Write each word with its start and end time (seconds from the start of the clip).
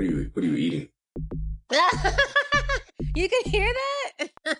What 0.00 0.06
are 0.06 0.12
you 0.12 0.30
What 0.32 0.42
are 0.42 0.48
you 0.48 0.56
eating? 0.56 0.88
you 3.14 3.28
can 3.28 3.42
hear 3.44 3.70
that? 3.70 4.30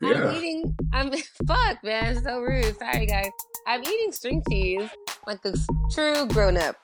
Yeah. 0.00 0.28
I'm 0.28 0.36
eating. 0.36 0.76
I'm 0.92 1.12
fuck, 1.48 1.82
man. 1.82 2.22
So 2.22 2.40
rude. 2.40 2.76
Sorry, 2.78 3.04
guys. 3.06 3.30
I'm 3.66 3.82
eating 3.82 4.12
string 4.12 4.42
cheese 4.48 4.88
like 5.26 5.38
a 5.44 5.52
true 5.92 6.26
grown 6.28 6.56
up, 6.56 6.76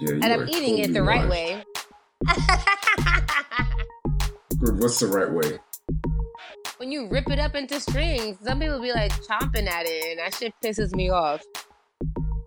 Yeah, 0.00 0.12
and 0.12 0.24
I'm 0.24 0.48
eating 0.48 0.78
it 0.78 0.94
the 0.94 1.02
right 1.02 1.28
way. 1.28 1.62
What's 4.58 5.00
the 5.00 5.06
right 5.08 5.30
way? 5.30 5.58
when 6.78 6.90
you 6.90 7.08
rip 7.08 7.30
it 7.30 7.38
up 7.38 7.54
into 7.54 7.78
strings, 7.78 8.38
some 8.42 8.58
people 8.58 8.80
be 8.80 8.92
like 8.92 9.12
chomping 9.24 9.68
at 9.68 9.84
it, 9.86 10.12
and 10.12 10.18
that 10.18 10.34
shit 10.34 10.54
pisses 10.64 10.94
me 10.94 11.10
off. 11.10 11.42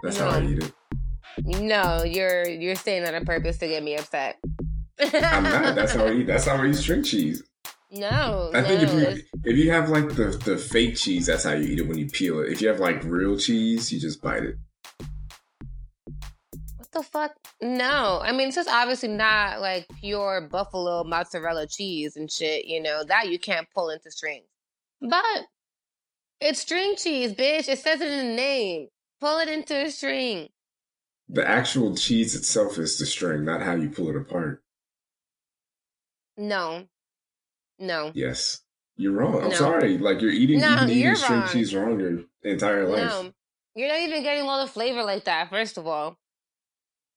That's 0.02 0.18
how 0.18 0.30
I 0.30 0.42
eat 0.44 0.64
it. 0.64 0.74
No, 1.46 2.04
you're 2.04 2.48
you're 2.48 2.76
saying 2.76 3.04
that 3.04 3.14
on 3.14 3.26
purpose 3.26 3.58
to 3.60 3.68
get 3.68 3.84
me 3.84 3.96
upset. 3.96 4.38
I'm 5.00 5.44
not. 5.44 5.76
That's 5.76 5.94
how 5.94 6.06
I 6.06 6.12
eat. 6.14 6.28
That's 6.28 6.46
how 6.46 6.56
I 6.56 6.68
eat 6.68 6.76
string 6.76 7.04
cheese. 7.04 7.44
no, 7.92 8.52
I 8.54 8.62
think 8.62 8.82
no. 8.82 8.88
if 8.88 9.18
you 9.18 9.24
if 9.46 9.58
you 9.58 9.72
have 9.72 9.90
like 9.90 10.10
the 10.10 10.40
the 10.46 10.58
fake 10.58 10.96
cheese, 10.96 11.26
that's 11.26 11.44
how 11.44 11.54
you 11.54 11.68
eat 11.68 11.80
it 11.80 11.88
when 11.88 11.98
you 11.98 12.08
peel 12.08 12.40
it. 12.42 12.52
If 12.52 12.62
you 12.62 12.68
have 12.68 12.80
like 12.80 13.04
real 13.04 13.38
cheese, 13.38 13.92
you 13.92 14.00
just 14.00 14.22
bite 14.22 14.44
it. 14.44 14.56
What 16.78 16.92
the 16.92 17.04
fuck? 17.04 17.32
No. 17.62 18.20
I 18.22 18.32
mean, 18.32 18.48
it's 18.48 18.56
just 18.56 18.70
obviously 18.70 19.10
not 19.10 19.62
like 19.62 19.88
pure 20.00 20.48
buffalo 20.52 21.04
mozzarella 21.04 21.68
cheese 21.68 22.16
and 22.16 22.30
shit, 22.32 22.66
you 22.66 22.82
know, 22.82 23.04
that 23.06 23.30
you 23.30 23.40
can't 23.40 23.68
pull 23.74 23.90
into 23.90 24.12
strings. 24.12 24.46
But 25.02 25.46
it's 26.42 26.60
string 26.60 26.96
cheese, 26.98 27.34
bitch. 27.34 27.70
It 27.70 27.80
says 27.80 28.02
it 28.02 28.12
in 28.12 28.28
the 28.30 28.36
name. 28.36 28.88
Pull 29.20 29.40
it 29.40 29.50
into 29.50 29.76
a 29.86 29.90
string. 29.90 30.50
The 31.30 31.48
actual 31.48 31.96
cheese 31.96 32.36
itself 32.36 32.78
is 32.80 32.98
the 32.98 33.06
string, 33.06 33.46
not 33.46 33.62
how 33.62 33.76
you 33.76 33.90
pull 33.90 34.10
it 34.10 34.16
apart. 34.16 34.64
No. 36.38 36.86
No. 37.78 38.12
Yes, 38.14 38.62
you're 38.98 39.12
wrong. 39.14 39.36
I'm 39.44 39.50
No. 39.50 39.56
sorry. 39.56 39.98
Like 39.98 40.22
you're 40.22 40.32
eating, 40.32 40.60
No, 40.60 40.82
you've 40.82 40.90
eating 40.92 41.16
string 41.16 41.40
wrong. 41.42 41.50
cheese 41.50 41.76
wrong 41.76 42.00
your 42.00 42.24
entire 42.44 42.88
life. 42.88 43.00
No. 43.00 43.34
You're 43.76 43.90
not 43.90 44.00
even 44.00 44.24
getting 44.24 44.44
all 44.44 44.66
the 44.66 44.72
flavor 44.72 45.04
like 45.04 45.26
that, 45.26 45.50
first 45.50 45.78
of 45.78 45.86
all. 45.88 46.18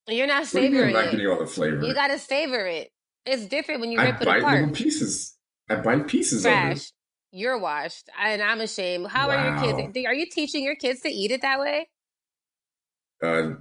You're 0.09 0.27
not 0.27 0.43
What 0.45 0.53
do 0.53 0.61
you 0.63 0.71
mean 0.71 0.73
I'm 0.73 0.79
savoring 0.91 0.95
not 0.95 1.05
it. 1.07 1.11
getting 1.13 1.27
all 1.29 1.39
the 1.39 1.47
flavor? 1.47 1.85
You 1.85 1.95
gotta 1.95 2.19
savor 2.19 2.67
it. 2.67 2.91
It's 3.25 3.47
different 3.47 3.81
when 3.81 3.91
you 3.93 3.99
I 4.01 4.07
rip 4.11 4.21
it 4.23 4.25
bite 4.27 4.41
apart. 4.41 4.61
little 4.61 4.75
pieces. 4.75 5.37
I 5.69 5.77
bite 5.77 6.09
pieces 6.09 6.45
of 6.45 6.53
it. 6.53 6.93
You're 7.31 7.59
washed, 7.59 8.11
and 8.19 8.43
I'm 8.43 8.61
ashamed. 8.61 9.07
How 9.07 9.31
are 9.31 9.49
your 9.65 9.77
kids? 9.89 9.97
Are 10.07 10.13
you 10.13 10.27
teaching 10.27 10.63
your 10.65 10.75
kids 10.77 11.01
to 11.01 11.09
eat 11.09 11.31
it 11.31 11.41
that 11.43 11.59
way? 11.61 11.89
Uh, 13.23 13.53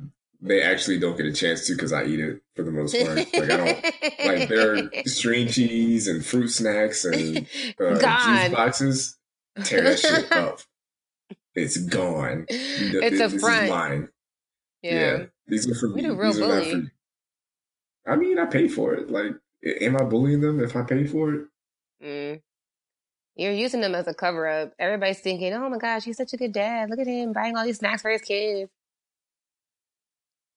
they 0.42 0.62
actually 0.62 0.98
don't 1.00 1.16
get 1.16 1.28
a 1.28 1.32
chance 1.32 1.68
to 1.68 1.74
because 1.74 1.94
I 1.94 2.06
eat 2.06 2.20
it 2.20 2.42
for 2.56 2.64
the 2.64 2.72
most 2.72 2.96
part. 2.96 3.18
Like 3.18 3.36
I 3.36 3.58
don't 3.58 3.84
like 4.26 4.50
their 4.50 4.90
string 5.06 5.48
cheese 5.48 6.08
and 6.08 6.26
fruit 6.26 6.48
snacks 6.50 7.06
and 7.06 7.48
uh, 7.80 7.94
juice 7.94 8.56
boxes. 8.56 9.18
Tear 9.64 9.84
that 9.84 10.00
shit 10.00 10.32
up. 10.32 10.60
It's 11.54 11.78
gone. 11.78 12.46
It's 12.50 13.20
a 13.20 13.28
this 13.28 13.42
front. 13.42 13.66
Is 13.66 13.70
mine. 13.70 14.10
Yeah. 14.82 15.26
these 15.48 15.70
are 15.70 15.76
for 15.76 15.90
me. 15.90 16.02
These 16.02 16.40
are 16.40 16.48
not 16.48 16.66
for. 16.66 16.92
I 18.08 18.16
mean, 18.16 18.40
I 18.40 18.46
pay 18.46 18.68
for 18.68 18.96
it. 18.96 19.12
Like, 19.12 19.34
am 19.64 19.96
I 19.96 20.04
bullying 20.04 20.42
them 20.42 20.60
if 20.60 20.76
I 20.76 20.82
pay 20.82 21.06
for 21.06 21.34
it? 21.34 21.46
Mm. 22.04 22.42
You're 23.36 23.52
using 23.52 23.82
them 23.82 23.94
as 23.94 24.08
a 24.08 24.14
cover 24.14 24.48
up. 24.48 24.74
Everybody's 24.80 25.20
thinking, 25.20 25.54
"Oh 25.54 25.70
my 25.70 25.78
gosh, 25.78 26.04
he's 26.04 26.18
such 26.18 26.34
a 26.34 26.38
good 26.38 26.52
dad. 26.52 26.90
Look 26.90 27.00
at 27.00 27.08
him 27.08 27.32
buying 27.32 27.56
all 27.56 27.64
these 27.64 27.78
snacks 27.78 28.02
for 28.02 28.10
his 28.10 28.22
kids." 28.22 28.72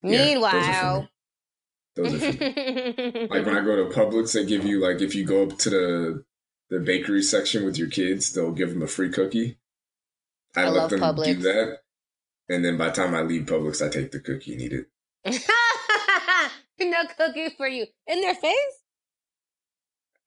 Meanwhile, 0.04 1.08
like 1.96 2.12
when 2.12 3.56
I 3.56 3.64
go 3.64 3.76
to 3.76 3.90
Publix, 3.90 4.34
they 4.34 4.44
give 4.44 4.66
you 4.66 4.80
like 4.80 5.00
if 5.00 5.14
you 5.14 5.24
go 5.24 5.44
up 5.44 5.58
to 5.60 5.70
the 5.70 6.24
the 6.68 6.78
bakery 6.78 7.22
section 7.22 7.64
with 7.64 7.78
your 7.78 7.88
kids, 7.88 8.32
they'll 8.32 8.52
give 8.52 8.70
them 8.70 8.82
a 8.82 8.86
free 8.86 9.10
cookie. 9.10 9.58
I, 10.54 10.62
I 10.62 10.68
let 10.68 10.74
love 10.74 10.90
them 10.90 11.00
Publix. 11.00 11.24
do 11.24 11.34
that, 11.36 11.78
and 12.50 12.62
then 12.64 12.76
by 12.76 12.88
the 12.88 12.92
time 12.92 13.14
I 13.14 13.22
leave 13.22 13.46
Publix, 13.46 13.84
I 13.84 13.88
take 13.90 14.12
the 14.12 14.20
cookie 14.20 14.52
and 14.52 14.60
eat 14.60 14.72
it. 14.72 14.88
no 16.80 17.04
cookies 17.16 17.52
for 17.56 17.66
you 17.66 17.86
in 18.06 18.20
their 18.20 18.34
face. 18.34 18.82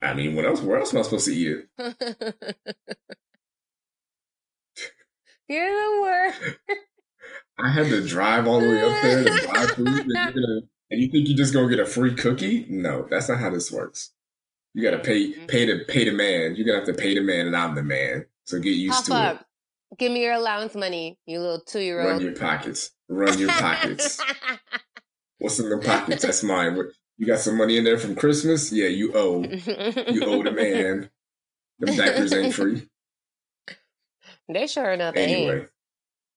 I 0.02 0.14
mean, 0.14 0.34
what 0.34 0.44
else? 0.44 0.60
Where 0.60 0.78
else 0.78 0.92
am 0.92 1.00
I 1.00 1.02
supposed 1.02 1.26
to 1.26 1.34
eat 1.34 1.56
it? 1.56 1.68
You're 5.48 5.66
the 5.70 6.00
worst. 6.02 6.40
I 7.58 7.70
had 7.70 7.86
to 7.88 8.06
drive 8.06 8.46
all 8.46 8.60
the 8.60 8.68
way 8.68 8.82
up 8.82 9.02
there 9.02 9.24
to 9.24 9.46
buy 9.46 9.66
food, 9.66 9.86
and, 10.06 10.34
gonna, 10.34 10.60
and 10.90 11.00
you 11.00 11.08
think 11.10 11.28
you're 11.28 11.36
just 11.36 11.52
gonna 11.52 11.68
get 11.68 11.80
a 11.80 11.86
free 11.86 12.14
cookie? 12.14 12.66
No, 12.68 13.06
that's 13.10 13.28
not 13.28 13.38
how 13.38 13.50
this 13.50 13.70
works. 13.72 14.12
You 14.74 14.82
gotta 14.82 14.98
pay 14.98 15.32
Mm-hmm. 15.32 15.46
pay 15.46 15.66
the 15.66 15.84
pay 15.86 16.04
the 16.04 16.12
man. 16.12 16.54
You're 16.54 16.66
gonna 16.66 16.78
have 16.78 16.86
to 16.86 16.94
pay 16.94 17.14
the 17.14 17.20
man, 17.22 17.46
and 17.46 17.56
I'm 17.56 17.74
the 17.74 17.82
man. 17.82 18.26
So 18.44 18.60
get 18.60 18.70
used 18.70 18.94
Pop 18.94 19.04
to 19.06 19.14
up. 19.14 19.46
Give 19.98 20.12
me 20.12 20.22
your 20.22 20.34
allowance 20.34 20.74
money, 20.74 21.18
you 21.26 21.40
little 21.40 21.60
two 21.60 21.80
year 21.80 22.00
old. 22.00 22.10
Run 22.12 22.20
your 22.20 22.36
pockets. 22.36 22.90
Run 23.08 23.38
your 23.38 23.48
pockets. 23.48 24.20
What's 25.38 25.58
in 25.58 25.70
the 25.70 25.78
pockets? 25.78 26.22
That's 26.22 26.42
mine. 26.42 26.78
You 27.16 27.26
got 27.26 27.38
some 27.40 27.56
money 27.56 27.76
in 27.78 27.84
there 27.84 27.98
from 27.98 28.14
Christmas? 28.14 28.70
Yeah, 28.72 28.88
you 28.88 29.12
owe. 29.14 29.42
You 29.42 30.24
owe 30.26 30.42
the 30.42 30.52
man. 30.52 31.10
Them 31.80 31.96
diapers 31.96 32.32
ain't 32.32 32.54
free. 32.54 32.88
they 34.48 34.66
sure 34.66 34.90
enough 34.92 35.16
ain't. 35.16 35.30
Anyway, 35.30 35.66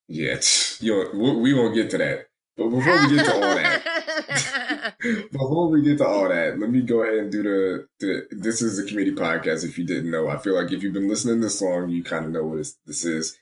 yeah, 0.07 0.39
you 0.81 1.09
we 1.13 1.35
we 1.35 1.53
won't 1.53 1.75
get 1.75 1.89
to 1.91 1.97
that. 1.97 2.27
But 2.57 2.69
before 2.69 3.07
we 3.07 3.15
get 3.15 3.25
to 3.25 3.33
all 3.33 3.39
that, 3.41 4.95
before 5.31 5.69
we 5.69 5.81
get 5.81 5.97
to 5.99 6.05
all 6.05 6.27
that, 6.29 6.59
let 6.59 6.69
me 6.69 6.81
go 6.81 7.01
ahead 7.01 7.15
and 7.15 7.31
do 7.31 7.43
the, 7.43 7.87
the 7.99 8.27
this 8.31 8.61
is 8.61 8.77
the 8.77 8.83
committee 8.83 9.13
podcast. 9.13 9.63
If 9.63 9.77
you 9.77 9.85
didn't 9.85 10.11
know, 10.11 10.27
I 10.27 10.37
feel 10.37 10.55
like 10.55 10.71
if 10.71 10.83
you've 10.83 10.93
been 10.93 11.07
listening 11.07 11.39
this 11.39 11.61
long, 11.61 11.89
you 11.89 12.03
kind 12.03 12.25
of 12.25 12.31
know 12.31 12.43
what 12.43 12.67
this, 12.85 13.05
is. 13.05 13.37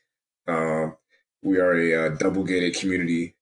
Um, 0.48 0.96
we 1.42 1.58
are 1.58 1.74
a 1.74 2.06
uh, 2.06 2.10
double 2.18 2.44
gated 2.44 2.76
community 2.76 3.36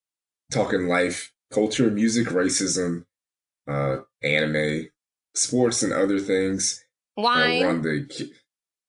talking 0.51 0.87
life, 0.87 1.33
culture, 1.51 1.91
music, 1.91 2.27
racism, 2.27 3.05
uh, 3.67 3.97
anime, 4.23 4.87
sports, 5.35 5.83
and 5.83 5.93
other 5.93 6.19
things. 6.19 6.83
Uh, 7.17 7.23
Wine. 7.23 7.81
the 7.81 8.05
ki- 8.09 8.33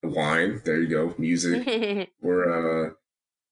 wine. 0.03 0.61
There 0.65 0.81
you 0.81 0.89
go. 0.89 1.15
Music. 1.19 2.11
We're 2.21 2.87
uh, 2.87 2.91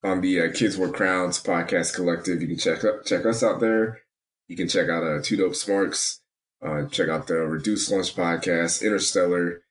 on 0.07 0.21
the 0.21 0.41
uh, 0.41 0.53
Kids 0.53 0.77
Wear 0.77 0.91
Crowns 0.91 1.43
podcast 1.43 1.95
collective. 1.95 2.41
You 2.41 2.49
can 2.49 2.59
check 2.59 2.81
check 3.05 3.27
us 3.27 3.43
out 3.43 3.61
there. 3.61 4.03
You 4.49 4.57
can 4.57 4.69
check 4.69 4.89
out 4.89 5.03
uh, 5.03 5.21
Two 5.23 5.37
Dope 5.37 5.57
Smarks. 5.57 6.21
Uh, 6.65 6.85
check 6.87 7.09
out 7.09 7.27
the 7.27 7.35
Reduced 7.35 7.91
Lunch 7.91 8.15
podcast, 8.15 8.83
Interstellar, 8.83 9.63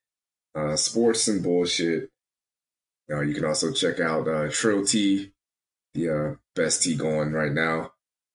uh, 0.53 0.75
Sports 0.75 1.27
and 1.27 1.41
Bullshit. 1.41 2.09
Uh, 3.09 3.21
you 3.21 3.33
can 3.33 3.45
also 3.45 3.71
check 3.71 3.99
out 3.99 4.27
uh, 4.27 4.49
Trill 4.49 4.85
Tea, 4.85 5.31
the 5.93 6.09
uh, 6.09 6.35
best 6.55 6.83
tea 6.83 6.95
going 6.95 7.31
right 7.31 7.51
now. 7.51 7.91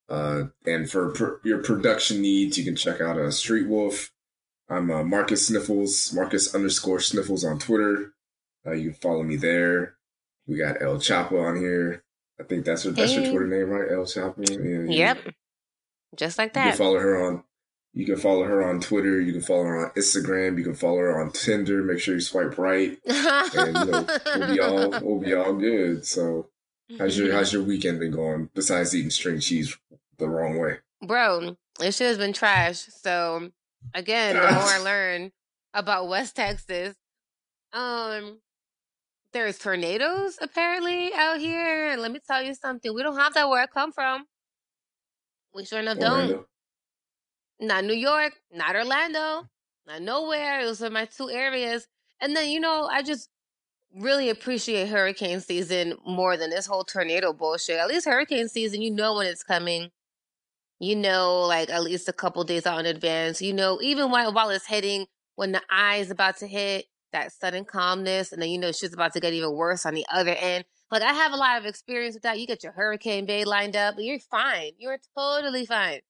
Uh, 0.08 0.44
and 0.66 0.90
for 0.90 1.10
pr- 1.10 1.46
your 1.46 1.62
production 1.62 2.22
needs, 2.22 2.58
you 2.58 2.64
can 2.64 2.76
check 2.76 3.00
out 3.00 3.18
uh, 3.18 3.30
Street 3.30 3.68
Wolf. 3.68 4.10
I'm 4.68 4.90
uh, 4.90 5.04
Marcus 5.04 5.48
Sniffles, 5.48 6.12
Marcus 6.14 6.54
underscore 6.54 7.00
Sniffles 7.00 7.44
on 7.44 7.58
Twitter. 7.58 8.14
Uh, 8.66 8.72
you 8.72 8.90
can 8.90 9.00
follow 9.00 9.22
me 9.22 9.36
there. 9.36 9.96
We 10.46 10.56
got 10.58 10.80
Elle 10.82 10.98
Chapa 11.00 11.36
on 11.38 11.56
here. 11.56 12.02
I 12.40 12.44
think 12.44 12.64
that's 12.64 12.84
her, 12.84 12.90
that's 12.90 13.12
Hey. 13.12 13.30
Twitter 13.30 13.46
name, 13.46 13.68
right? 13.70 13.90
Elle 13.90 14.06
Chapa. 14.06 14.40
Yeah, 14.42 14.58
yeah. 14.60 15.14
Yep. 15.14 15.34
Just 16.16 16.38
like 16.38 16.54
that. 16.54 16.64
You 16.64 16.70
can 16.72 16.78
follow 16.78 16.98
her 16.98 17.24
on. 17.26 17.44
You 17.92 18.06
can 18.06 18.16
follow 18.16 18.44
her 18.44 18.62
on 18.68 18.80
Twitter. 18.80 19.20
You 19.20 19.32
can 19.32 19.42
follow 19.42 19.64
her 19.64 19.86
on 19.86 19.90
Instagram. 19.92 20.56
You 20.58 20.64
can 20.64 20.74
follow 20.74 20.98
her 20.98 21.20
on 21.20 21.32
Tinder. 21.32 21.82
Make 21.82 21.98
sure 21.98 22.14
you 22.14 22.20
swipe 22.20 22.56
right, 22.56 22.96
and 23.04 23.54
you 23.54 23.90
know 23.90 24.06
we'll 24.36 24.54
be 24.54 24.60
all 24.60 24.90
we'll 25.02 25.20
be 25.20 25.34
all 25.34 25.54
good. 25.54 26.06
So, 26.06 26.48
how's 26.98 27.18
your 27.18 27.32
how's 27.32 27.52
your 27.52 27.62
weekend 27.64 27.98
been 28.00 28.12
going? 28.12 28.48
Besides 28.54 28.94
eating 28.94 29.10
string 29.10 29.40
cheese 29.40 29.76
the 30.18 30.28
wrong 30.28 30.58
way. 30.58 30.78
Bro, 31.04 31.56
it 31.80 31.92
should 31.92 32.08
have 32.08 32.18
been 32.18 32.32
trash. 32.32 32.86
So 33.02 33.50
again, 33.94 34.36
the 34.36 34.42
more 34.42 34.50
I 34.62 34.78
learn 34.84 35.32
about 35.74 36.08
West 36.08 36.36
Texas, 36.36 36.94
um, 37.72 38.38
there's 39.32 39.58
tornadoes 39.58 40.38
apparently 40.40 41.12
out 41.14 41.38
here. 41.38 41.90
And 41.90 42.02
let 42.02 42.12
me 42.12 42.20
tell 42.26 42.42
you 42.42 42.54
something, 42.54 42.94
we 42.94 43.02
don't 43.02 43.16
have 43.16 43.34
that 43.34 43.48
where 43.48 43.62
I 43.62 43.66
come 43.66 43.92
from. 43.92 44.26
We 45.54 45.64
sure 45.64 45.80
enough 45.80 45.98
don't. 45.98 46.46
Not 47.60 47.84
New 47.84 47.94
York, 47.94 48.34
not 48.52 48.74
Orlando, 48.74 49.48
not 49.86 50.02
nowhere. 50.02 50.64
Those 50.64 50.82
are 50.82 50.90
my 50.90 51.04
two 51.04 51.28
areas. 51.28 51.86
And 52.20 52.34
then, 52.34 52.48
you 52.48 52.60
know, 52.60 52.88
I 52.90 53.02
just 53.02 53.28
really 53.94 54.30
appreciate 54.30 54.88
hurricane 54.88 55.40
season 55.40 55.94
more 56.06 56.36
than 56.36 56.50
this 56.50 56.66
whole 56.66 56.84
tornado 56.84 57.32
bullshit. 57.32 57.78
At 57.78 57.88
least 57.88 58.06
hurricane 58.06 58.48
season, 58.48 58.82
you 58.82 58.90
know 58.90 59.16
when 59.16 59.26
it's 59.26 59.42
coming. 59.42 59.90
You 60.78 60.96
know, 60.96 61.42
like 61.42 61.68
at 61.68 61.82
least 61.82 62.08
a 62.08 62.12
couple 62.12 62.42
days 62.44 62.66
out 62.66 62.80
in 62.80 62.86
advance. 62.86 63.42
You 63.42 63.52
know, 63.52 63.78
even 63.82 64.10
while 64.10 64.32
while 64.32 64.48
it's 64.48 64.66
hitting, 64.66 65.06
when 65.34 65.52
the 65.52 65.60
eye 65.68 65.96
is 65.96 66.10
about 66.10 66.38
to 66.38 66.46
hit, 66.46 66.86
that 67.12 67.32
sudden 67.32 67.64
calmness, 67.64 68.32
and 68.32 68.40
then 68.42 68.50
you 68.50 68.58
know 68.58 68.72
shit's 68.72 68.94
about 68.94 69.12
to 69.14 69.20
get 69.20 69.32
even 69.32 69.52
worse 69.54 69.86
on 69.86 69.94
the 69.94 70.06
other 70.12 70.34
end. 70.38 70.64
Like 70.90 71.02
I 71.02 71.12
have 71.12 71.32
a 71.32 71.36
lot 71.36 71.58
of 71.58 71.66
experience 71.66 72.14
with 72.14 72.22
that. 72.24 72.38
You 72.40 72.46
get 72.46 72.62
your 72.62 72.72
hurricane 72.72 73.26
bay 73.26 73.44
lined 73.44 73.76
up, 73.76 73.94
you're 73.98 74.18
fine. 74.20 74.72
You're 74.78 74.98
totally 75.16 75.66
fine. 75.66 76.00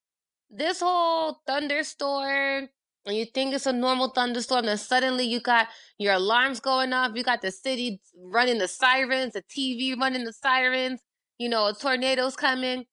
this 0.51 0.81
whole 0.81 1.41
thunderstorm, 1.47 2.69
and 3.07 3.17
you 3.17 3.25
think 3.25 3.55
it's 3.55 3.67
a 3.67 3.73
normal 3.73 4.09
thunderstorm, 4.11 4.67
then 4.67 4.79
suddenly 4.79 5.25
you 5.25 5.41
got 5.41 5.69
your 5.99 6.15
alarms 6.15 6.61
going 6.61 6.93
off, 6.93 7.13
you 7.15 7.23
got 7.23 7.43
the 7.43 7.51
city 7.53 8.01
running 8.17 8.59
the 8.59 8.69
sirens, 8.69 9.33
the 9.35 9.43
TV 9.43 9.97
running 9.99 10.25
the 10.25 10.33
sirens, 10.33 11.01
you 11.39 11.49
know, 11.49 11.67
a 11.69 11.75
tornado's 11.75 12.37
coming. 12.37 12.85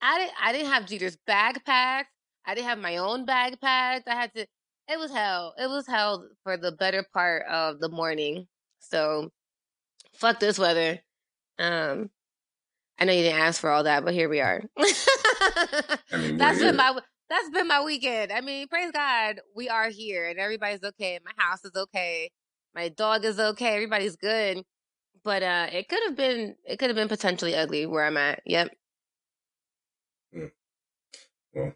I 0.00 0.18
didn't 0.18 0.32
I 0.42 0.52
didn't 0.52 0.72
have 0.72 0.86
Jeter's 0.86 1.16
backpack. 1.28 2.04
I 2.44 2.54
didn't 2.54 2.66
have 2.68 2.78
my 2.78 2.96
own 2.96 3.24
backpack. 3.26 4.02
I 4.06 4.14
had 4.14 4.34
to 4.34 4.46
it 4.88 4.98
was 4.98 5.12
hell. 5.12 5.54
It 5.58 5.68
was 5.68 5.86
hell 5.86 6.28
for 6.42 6.56
the 6.56 6.72
better 6.72 7.04
part 7.12 7.44
of 7.46 7.80
the 7.80 7.88
morning. 7.88 8.46
So 8.80 9.30
fuck 10.14 10.40
this 10.40 10.58
weather. 10.58 11.00
Um 11.58 12.10
I 12.98 13.04
know 13.04 13.12
you 13.12 13.22
didn't 13.22 13.40
ask 13.40 13.60
for 13.60 13.70
all 13.70 13.84
that, 13.84 14.04
but 14.04 14.14
here 14.14 14.28
we 14.28 14.40
are. 14.40 14.62
I 14.78 15.98
mean, 16.18 16.36
that's 16.38 16.58
been 16.60 16.76
my 16.76 16.98
that's 17.28 17.50
been 17.50 17.66
my 17.68 17.82
weekend. 17.82 18.32
I 18.32 18.40
mean, 18.42 18.68
praise 18.68 18.92
God, 18.92 19.40
we 19.56 19.68
are 19.68 19.88
here 19.88 20.28
and 20.28 20.38
everybody's 20.38 20.84
okay. 20.84 21.18
My 21.24 21.32
house 21.36 21.64
is 21.64 21.72
okay. 21.74 22.30
My 22.74 22.88
dog 22.90 23.24
is 23.24 23.40
okay. 23.40 23.74
Everybody's 23.74 24.16
good. 24.16 24.62
But 25.24 25.42
uh 25.42 25.68
it 25.72 25.88
could 25.88 26.02
have 26.06 26.16
been 26.16 26.56
it 26.64 26.78
could 26.78 26.90
have 26.90 26.96
been 26.96 27.08
potentially 27.08 27.54
ugly 27.54 27.86
where 27.86 28.04
I'm 28.04 28.16
at. 28.16 28.42
Yep. 28.46 28.76
Mm. 30.36 30.50
Well, 31.54 31.72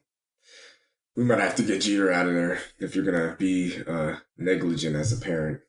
we 1.17 1.25
might 1.25 1.41
have 1.41 1.55
to 1.57 1.63
get 1.63 1.81
Jeter 1.83 2.13
out 2.13 2.27
of 2.27 2.35
there 2.35 2.61
if 2.79 2.95
you're 2.95 3.05
gonna 3.05 3.37
be 3.39 3.83
uh 3.87 4.17
negligent 4.37 4.97
as 4.97 5.13
a 5.13 5.17
parent. 5.17 5.61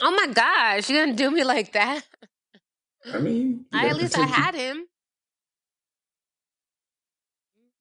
Oh 0.00 0.10
my 0.10 0.32
gosh, 0.32 0.88
You're 0.88 1.04
gonna 1.04 1.16
do 1.16 1.30
me 1.30 1.44
like 1.44 1.72
that? 1.72 2.02
I 3.12 3.18
mean, 3.18 3.66
I 3.72 3.88
at 3.88 3.96
least 3.96 4.16
I 4.18 4.26
had 4.26 4.54
him. 4.54 4.86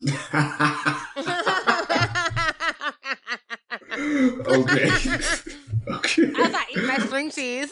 okay. 4.47 4.89
okay. 5.87 6.31
I 6.35 6.49
thought 6.49 6.65
eat 6.75 6.83
my 6.85 6.97
string 7.05 7.29
cheese. 7.29 7.69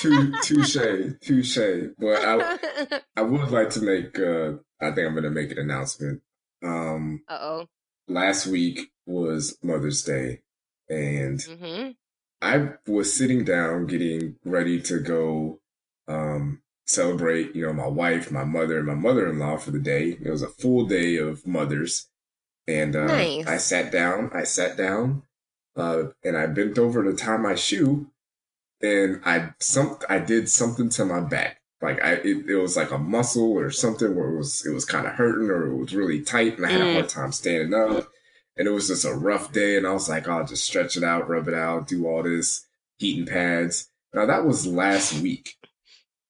touche, 0.00 0.76
touche. 1.20 1.58
But 1.98 2.24
I, 2.24 3.00
I 3.16 3.22
would 3.22 3.50
like 3.50 3.70
to 3.70 3.80
make. 3.82 4.16
Uh, 4.18 4.58
I 4.80 4.92
think 4.92 5.08
I'm 5.08 5.14
going 5.14 5.24
to 5.24 5.30
make 5.30 5.50
an 5.50 5.58
announcement. 5.58 6.22
Um, 6.62 7.22
uh 7.28 7.38
oh. 7.40 7.66
Last 8.08 8.46
week 8.46 8.90
was 9.06 9.58
Mother's 9.62 10.02
Day, 10.02 10.42
and 10.88 11.38
mm-hmm. 11.38 11.90
I 12.40 12.74
was 12.86 13.12
sitting 13.12 13.44
down 13.44 13.86
getting 13.86 14.36
ready 14.44 14.80
to 14.82 15.00
go 15.00 15.60
um, 16.06 16.62
celebrate, 16.86 17.54
you 17.54 17.66
know, 17.66 17.72
my 17.72 17.88
wife, 17.88 18.30
my 18.30 18.44
mother, 18.44 18.78
and 18.78 18.86
my 18.86 18.94
mother-in-law 18.94 19.58
for 19.58 19.72
the 19.72 19.80
day. 19.80 20.18
It 20.22 20.30
was 20.30 20.42
a 20.42 20.48
full 20.48 20.86
day 20.86 21.16
of 21.16 21.46
mothers. 21.46 22.08
And 22.68 22.96
uh, 22.96 23.06
nice. 23.06 23.46
I 23.46 23.56
sat 23.58 23.92
down, 23.92 24.30
I 24.34 24.44
sat 24.44 24.76
down, 24.76 25.22
uh, 25.76 26.04
and 26.24 26.36
I 26.36 26.46
bent 26.46 26.78
over 26.78 27.04
to 27.04 27.14
tie 27.14 27.36
my 27.36 27.54
shoe, 27.54 28.10
and 28.80 29.20
I 29.24 29.50
some 29.60 29.98
I 30.08 30.18
did 30.18 30.48
something 30.48 30.88
to 30.90 31.04
my 31.04 31.20
back. 31.20 31.60
Like 31.82 32.02
I, 32.02 32.14
it, 32.14 32.48
it 32.48 32.56
was 32.56 32.76
like 32.76 32.90
a 32.90 32.98
muscle 32.98 33.52
or 33.52 33.70
something 33.70 34.14
where 34.14 34.30
it 34.30 34.36
was 34.36 34.64
it 34.66 34.72
was 34.72 34.84
kind 34.84 35.06
of 35.06 35.12
hurting 35.12 35.50
or 35.50 35.66
it 35.66 35.76
was 35.76 35.94
really 35.94 36.22
tight, 36.22 36.56
and 36.56 36.66
I 36.66 36.70
had 36.70 36.80
mm. 36.80 36.90
a 36.90 36.94
hard 36.94 37.08
time 37.08 37.32
standing 37.32 37.74
up. 37.74 38.08
And 38.58 38.66
it 38.66 38.70
was 38.70 38.88
just 38.88 39.04
a 39.04 39.12
rough 39.12 39.52
day, 39.52 39.76
and 39.76 39.86
I 39.86 39.92
was 39.92 40.08
like, 40.08 40.26
I'll 40.26 40.46
just 40.46 40.64
stretch 40.64 40.96
it 40.96 41.04
out, 41.04 41.28
rub 41.28 41.46
it 41.46 41.52
out, 41.52 41.88
do 41.88 42.06
all 42.06 42.22
this 42.22 42.66
heating 42.96 43.26
pads. 43.26 43.90
Now 44.14 44.24
that 44.24 44.46
was 44.46 44.66
last 44.66 45.20
week. 45.20 45.56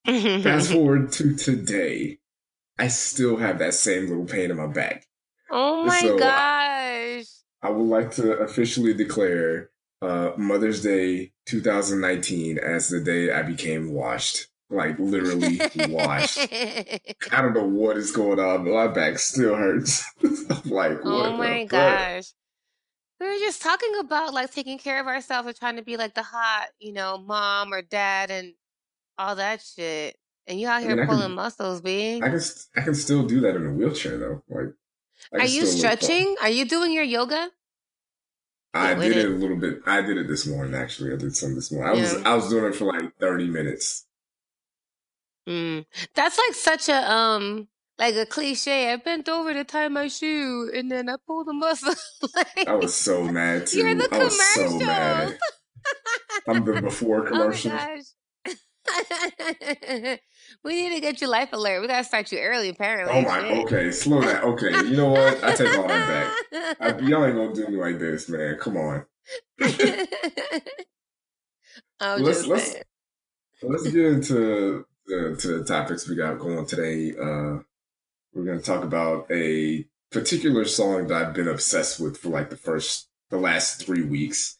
Fast 0.04 0.72
forward 0.72 1.12
to 1.12 1.36
today, 1.36 2.18
I 2.78 2.88
still 2.88 3.36
have 3.36 3.60
that 3.60 3.74
same 3.74 4.08
little 4.08 4.24
pain 4.24 4.50
in 4.50 4.56
my 4.56 4.66
back. 4.66 5.06
Oh 5.50 5.84
my 5.84 6.00
so 6.00 6.18
gosh. 6.18 7.26
I 7.62 7.70
would 7.70 7.86
like 7.86 8.10
to 8.12 8.32
officially 8.38 8.94
declare 8.94 9.70
uh, 10.02 10.32
Mother's 10.36 10.82
Day 10.82 11.32
2019 11.46 12.58
as 12.58 12.88
the 12.88 13.00
day 13.00 13.32
I 13.32 13.42
became 13.42 13.92
washed. 13.92 14.48
Like 14.68 14.98
literally 14.98 15.60
washed. 15.88 16.38
I 16.52 17.40
don't 17.40 17.54
know 17.54 17.68
what 17.68 17.96
is 17.96 18.10
going 18.10 18.40
on, 18.40 18.64
but 18.64 18.74
my 18.74 18.88
back 18.88 19.18
still 19.18 19.54
hurts. 19.54 20.04
like, 20.64 20.98
oh 21.04 21.36
my 21.36 21.64
gosh. 21.64 22.32
We 23.20 23.26
were 23.26 23.38
just 23.38 23.62
talking 23.62 23.92
about 24.00 24.34
like 24.34 24.52
taking 24.52 24.78
care 24.78 25.00
of 25.00 25.06
ourselves 25.06 25.46
and 25.46 25.56
trying 25.56 25.76
to 25.76 25.82
be 25.82 25.96
like 25.96 26.14
the 26.14 26.22
hot, 26.22 26.68
you 26.80 26.92
know, 26.92 27.16
mom 27.16 27.72
or 27.72 27.80
dad, 27.80 28.30
and 28.30 28.54
all 29.16 29.36
that 29.36 29.62
shit. 29.62 30.16
And 30.48 30.60
you 30.60 30.68
out 30.68 30.82
here 30.82 30.92
I 30.92 30.94
mean, 30.96 31.06
pulling 31.06 31.22
can, 31.22 31.32
muscles, 31.32 31.80
B. 31.80 32.16
I 32.16 32.28
can 32.28 32.40
I 32.76 32.80
can 32.82 32.94
still 32.94 33.24
do 33.24 33.40
that 33.40 33.56
in 33.56 33.66
a 33.66 33.72
wheelchair 33.72 34.18
though. 34.18 34.42
Like, 34.50 34.74
are 35.32 35.46
you 35.46 35.64
stretching? 35.64 36.36
Are 36.42 36.50
you 36.50 36.64
doing 36.64 36.92
your 36.92 37.04
yoga? 37.04 37.50
I 38.74 38.94
did 38.94 39.16
it. 39.16 39.24
it. 39.24 39.26
a 39.26 39.30
little 39.30 39.56
bit. 39.56 39.78
I 39.86 40.02
did 40.02 40.18
it 40.18 40.28
this 40.28 40.46
morning. 40.46 40.74
Actually, 40.74 41.12
I 41.12 41.16
did 41.16 41.34
some 41.34 41.54
this 41.54 41.72
morning. 41.72 41.90
I 41.90 41.96
yeah. 41.96 42.02
was 42.02 42.22
I 42.24 42.34
was 42.34 42.48
doing 42.48 42.64
it 42.66 42.74
for 42.74 42.84
like 42.84 43.16
thirty 43.18 43.46
minutes. 43.46 44.05
Mm. 45.48 45.86
That's 46.14 46.38
like 46.38 46.54
such 46.54 46.88
a 46.88 47.12
um 47.12 47.68
like 47.98 48.14
a 48.14 48.26
cliche. 48.26 48.92
I 48.92 48.96
bent 48.96 49.28
over 49.28 49.52
to 49.52 49.64
tie 49.64 49.88
my 49.88 50.08
shoe 50.08 50.70
and 50.74 50.90
then 50.90 51.08
I 51.08 51.16
pulled 51.26 51.46
the 51.46 51.52
muscle. 51.52 51.94
like, 52.34 52.68
I 52.68 52.74
was 52.74 52.94
so 52.94 53.24
mad 53.24 53.66
too. 53.68 53.78
You're 53.78 53.94
the 53.94 54.08
I 54.12 54.18
was 54.18 54.54
so 54.54 54.78
mad. 54.78 55.38
I'm 56.48 56.64
the 56.64 56.80
before 56.82 57.26
commercial. 57.26 57.72
Oh 57.72 57.98
we 60.62 60.74
need 60.74 60.94
to 60.94 61.00
get 61.00 61.20
you 61.20 61.28
life 61.28 61.52
alert. 61.52 61.80
We 61.80 61.88
gotta 61.88 62.04
start 62.04 62.30
you 62.30 62.38
early, 62.38 62.68
apparently. 62.68 63.18
Oh 63.18 63.22
my, 63.22 63.40
Shit. 63.40 63.66
okay, 63.66 63.90
slow 63.90 64.20
down. 64.20 64.44
Okay, 64.44 64.70
you 64.70 64.96
know 64.96 65.10
what? 65.10 65.42
I 65.42 65.54
take 65.54 65.76
all 65.76 65.88
that 65.88 66.36
back. 66.52 66.76
I, 66.80 66.98
y'all 67.00 67.24
ain't 67.24 67.34
gonna 67.34 67.52
do 67.52 67.66
me 67.66 67.78
like 67.78 67.98
this, 67.98 68.28
man. 68.28 68.56
Come 68.60 68.76
on. 68.76 69.04
let's 72.00 72.46
let's 72.46 72.76
let's 73.62 73.90
get 73.90 74.04
into 74.06 74.86
the 75.06 75.36
to 75.40 75.58
the 75.58 75.64
topics 75.64 76.08
we 76.08 76.16
got 76.16 76.38
going 76.38 76.66
today. 76.66 77.12
Uh, 77.12 77.62
we're 78.32 78.44
gonna 78.44 78.60
talk 78.60 78.84
about 78.84 79.30
a 79.30 79.86
particular 80.10 80.64
song 80.64 81.08
that 81.08 81.22
I've 81.22 81.34
been 81.34 81.48
obsessed 81.48 82.00
with 82.00 82.16
for 82.18 82.28
like 82.28 82.50
the 82.50 82.56
first 82.56 83.08
the 83.30 83.38
last 83.38 83.84
three 83.84 84.02
weeks. 84.02 84.58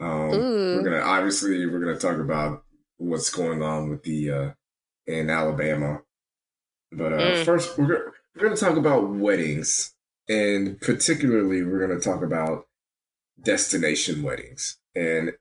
Um, 0.00 0.30
we're 0.30 0.82
gonna 0.82 1.00
obviously 1.00 1.66
we're 1.66 1.80
gonna 1.80 1.98
talk 1.98 2.18
about 2.18 2.64
what's 2.98 3.30
going 3.30 3.62
on 3.62 3.88
with 3.90 4.02
the 4.02 4.30
uh, 4.30 4.50
in 5.06 5.30
Alabama. 5.30 6.02
But 6.90 7.12
uh, 7.12 7.18
mm. 7.18 7.44
first, 7.44 7.78
we're 7.78 7.86
gonna, 7.86 8.10
we're 8.34 8.42
going 8.42 8.54
to 8.54 8.62
talk 8.62 8.76
about 8.76 9.08
weddings, 9.08 9.94
and 10.28 10.78
particularly, 10.80 11.62
we're 11.62 11.86
going 11.86 11.98
to 11.98 12.04
talk 12.04 12.22
about 12.22 12.66
destination 13.42 14.22
weddings 14.22 14.78
and 14.94 15.32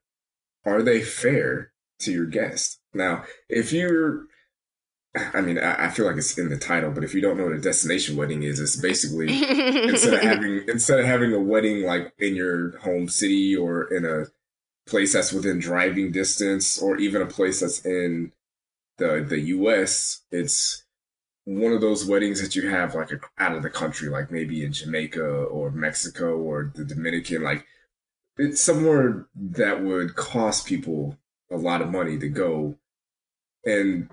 are 0.66 0.82
they 0.82 1.02
fair 1.02 1.72
to 2.00 2.12
your 2.12 2.26
guest? 2.26 2.80
Now, 2.94 3.24
if 3.50 3.72
you're 3.72 4.26
I 5.14 5.42
mean, 5.42 5.60
I, 5.60 5.90
feel 5.90 6.06
like 6.06 6.16
it's 6.16 6.38
in 6.38 6.50
the 6.50 6.58
title, 6.58 6.90
but 6.92 7.04
if 7.04 7.14
you 7.14 7.20
don't 7.20 7.38
know 7.38 7.44
what 7.44 7.54
a 7.54 7.60
destination 7.60 8.16
wedding 8.16 8.44
is, 8.44 8.62
it's 8.62 8.78
basically 8.78 9.28
instead 9.84 10.14
of 10.14 10.22
having 10.22 10.64
instead 10.70 11.00
of 11.00 11.06
having 11.06 11.34
a 11.34 11.40
wedding 11.40 11.86
like 11.86 12.14
in 12.18 12.34
your 12.34 12.78
home 12.78 13.10
city 13.10 13.54
or 13.54 13.94
in 13.94 14.06
a 14.06 14.28
place 14.90 15.12
that's 15.12 15.34
within 15.34 15.60
driving 15.60 16.14
distance 16.14 16.82
or 16.82 16.96
even 16.98 17.22
a 17.22 17.26
place 17.26 17.60
that's 17.60 17.86
in 17.86 18.32
the 19.00 19.26
the 19.28 19.40
US, 19.40 20.22
it's 20.32 20.86
one 21.44 21.74
of 21.74 21.82
those 21.82 22.06
weddings 22.06 22.42
that 22.42 22.56
you 22.56 22.70
have 22.70 22.96
like 22.96 23.12
a, 23.12 23.20
out 23.38 23.56
of 23.56 23.64
the 23.64 23.70
country, 23.70 24.08
like 24.08 24.32
maybe 24.32 24.64
in 24.64 24.72
Jamaica 24.72 25.26
or 25.26 25.72
Mexico 25.72 26.38
or 26.38 26.72
the 26.74 26.86
Dominican, 26.86 27.44
like 27.44 27.66
it's 28.38 28.62
somewhere 28.62 29.28
that 29.36 29.84
would 29.84 30.16
cost 30.16 30.66
people 30.66 31.18
a 31.52 31.58
lot 31.58 31.82
of 31.82 31.92
money 31.92 32.18
to 32.18 32.30
go. 32.30 32.78
And 33.66 34.10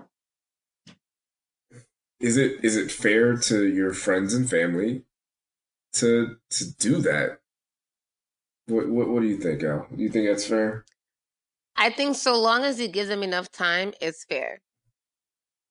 is 2.19 2.37
it 2.37 2.63
is 2.63 2.75
it 2.75 2.91
fair 2.91 3.37
to 3.37 3.67
your 3.67 3.93
friends 3.93 4.33
and 4.33 4.49
family 4.49 5.03
to 5.93 6.37
to 6.51 6.73
do 6.75 6.97
that? 7.01 7.39
What, 8.67 8.87
what, 8.87 9.09
what 9.09 9.21
do 9.21 9.27
you 9.27 9.37
think, 9.37 9.63
El? 9.63 9.87
Do 9.95 10.01
you 10.01 10.09
think 10.09 10.27
that's 10.27 10.45
fair? 10.45 10.85
I 11.75 11.89
think 11.89 12.15
so 12.15 12.39
long 12.39 12.63
as 12.63 12.79
you 12.79 12.87
give 12.87 13.07
them 13.07 13.23
enough 13.23 13.51
time, 13.51 13.93
it's 13.99 14.25
fair. 14.25 14.61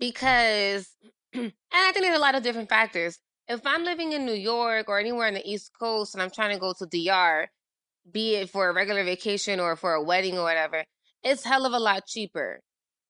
Because, 0.00 0.96
and 1.34 1.52
I 1.72 1.92
think 1.92 2.04
there's 2.04 2.16
a 2.16 2.20
lot 2.20 2.34
of 2.34 2.42
different 2.42 2.68
factors. 2.68 3.18
If 3.46 3.60
I'm 3.64 3.84
living 3.84 4.12
in 4.12 4.26
New 4.26 4.32
York 4.32 4.88
or 4.88 4.98
anywhere 4.98 5.28
on 5.28 5.34
the 5.34 5.48
East 5.48 5.70
Coast 5.78 6.14
and 6.14 6.22
I'm 6.22 6.30
trying 6.30 6.54
to 6.54 6.58
go 6.58 6.72
to 6.72 6.86
DR, 6.86 7.48
be 8.10 8.34
it 8.34 8.50
for 8.50 8.68
a 8.68 8.74
regular 8.74 9.04
vacation 9.04 9.60
or 9.60 9.76
for 9.76 9.92
a 9.94 10.02
wedding 10.02 10.36
or 10.36 10.42
whatever, 10.42 10.84
it's 11.22 11.44
hell 11.44 11.66
of 11.66 11.72
a 11.72 11.78
lot 11.78 12.06
cheaper 12.06 12.60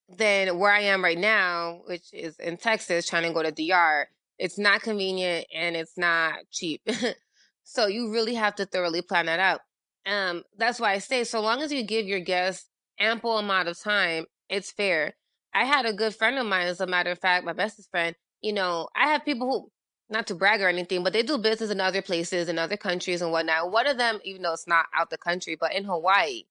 than 0.08 0.58
where 0.58 0.72
I 0.72 0.80
am 0.82 1.04
right 1.04 1.18
now, 1.18 1.82
which 1.86 2.12
is 2.12 2.38
in 2.38 2.56
Texas, 2.56 3.06
trying 3.06 3.24
to 3.24 3.32
go 3.32 3.42
to 3.42 3.52
DR. 3.52 4.08
It's 4.38 4.58
not 4.58 4.82
convenient 4.82 5.46
and 5.54 5.76
it's 5.76 5.98
not 5.98 6.38
cheap. 6.50 6.82
so 7.64 7.86
you 7.86 8.12
really 8.12 8.34
have 8.34 8.54
to 8.56 8.66
thoroughly 8.66 9.02
plan 9.02 9.26
that 9.26 9.40
out. 9.40 9.60
Um, 10.06 10.44
that's 10.56 10.80
why 10.80 10.92
I 10.92 10.98
say 10.98 11.24
so 11.24 11.40
long 11.40 11.60
as 11.60 11.72
you 11.72 11.82
give 11.82 12.06
your 12.06 12.20
guests 12.20 12.68
ample 12.98 13.38
amount 13.38 13.68
of 13.68 13.78
time, 13.78 14.24
it's 14.48 14.70
fair. 14.70 15.14
I 15.54 15.64
had 15.64 15.86
a 15.86 15.92
good 15.92 16.14
friend 16.14 16.38
of 16.38 16.46
mine, 16.46 16.68
as 16.68 16.80
a 16.80 16.86
matter 16.86 17.10
of 17.10 17.18
fact, 17.18 17.44
my 17.44 17.52
bestest 17.52 17.90
friend. 17.90 18.14
You 18.40 18.52
know, 18.52 18.88
I 18.96 19.08
have 19.08 19.24
people 19.24 19.50
who 19.50 19.70
not 20.10 20.26
to 20.28 20.34
brag 20.34 20.62
or 20.62 20.68
anything, 20.68 21.04
but 21.04 21.12
they 21.12 21.22
do 21.22 21.36
business 21.38 21.70
in 21.70 21.80
other 21.80 22.00
places, 22.00 22.48
in 22.48 22.58
other 22.58 22.76
countries 22.76 23.20
and 23.20 23.30
whatnot. 23.30 23.70
One 23.70 23.86
of 23.86 23.98
them, 23.98 24.20
even 24.24 24.42
though 24.42 24.54
it's 24.54 24.66
not 24.66 24.86
out 24.96 25.10
the 25.10 25.18
country, 25.18 25.56
but 25.58 25.74
in 25.74 25.84
Hawaii. 25.84 26.44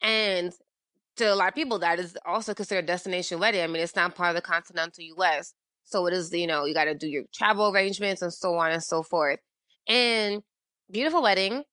And 0.00 0.52
to 1.16 1.32
a 1.32 1.34
lot 1.34 1.48
of 1.48 1.54
people, 1.54 1.78
that 1.80 1.98
is 1.98 2.16
also 2.24 2.54
considered 2.54 2.86
destination 2.86 3.38
wedding. 3.38 3.62
I 3.62 3.66
mean, 3.66 3.82
it's 3.82 3.96
not 3.96 4.14
part 4.14 4.30
of 4.30 4.36
the 4.36 4.42
continental 4.42 5.04
US. 5.16 5.54
So 5.84 6.06
it 6.06 6.14
is, 6.14 6.32
you 6.32 6.46
know, 6.46 6.64
you 6.64 6.74
got 6.74 6.84
to 6.84 6.94
do 6.94 7.08
your 7.08 7.24
travel 7.34 7.70
arrangements 7.70 8.22
and 8.22 8.32
so 8.32 8.54
on 8.54 8.72
and 8.72 8.82
so 8.82 9.02
forth. 9.02 9.40
And 9.88 10.42
beautiful 10.90 11.22
wedding. 11.22 11.64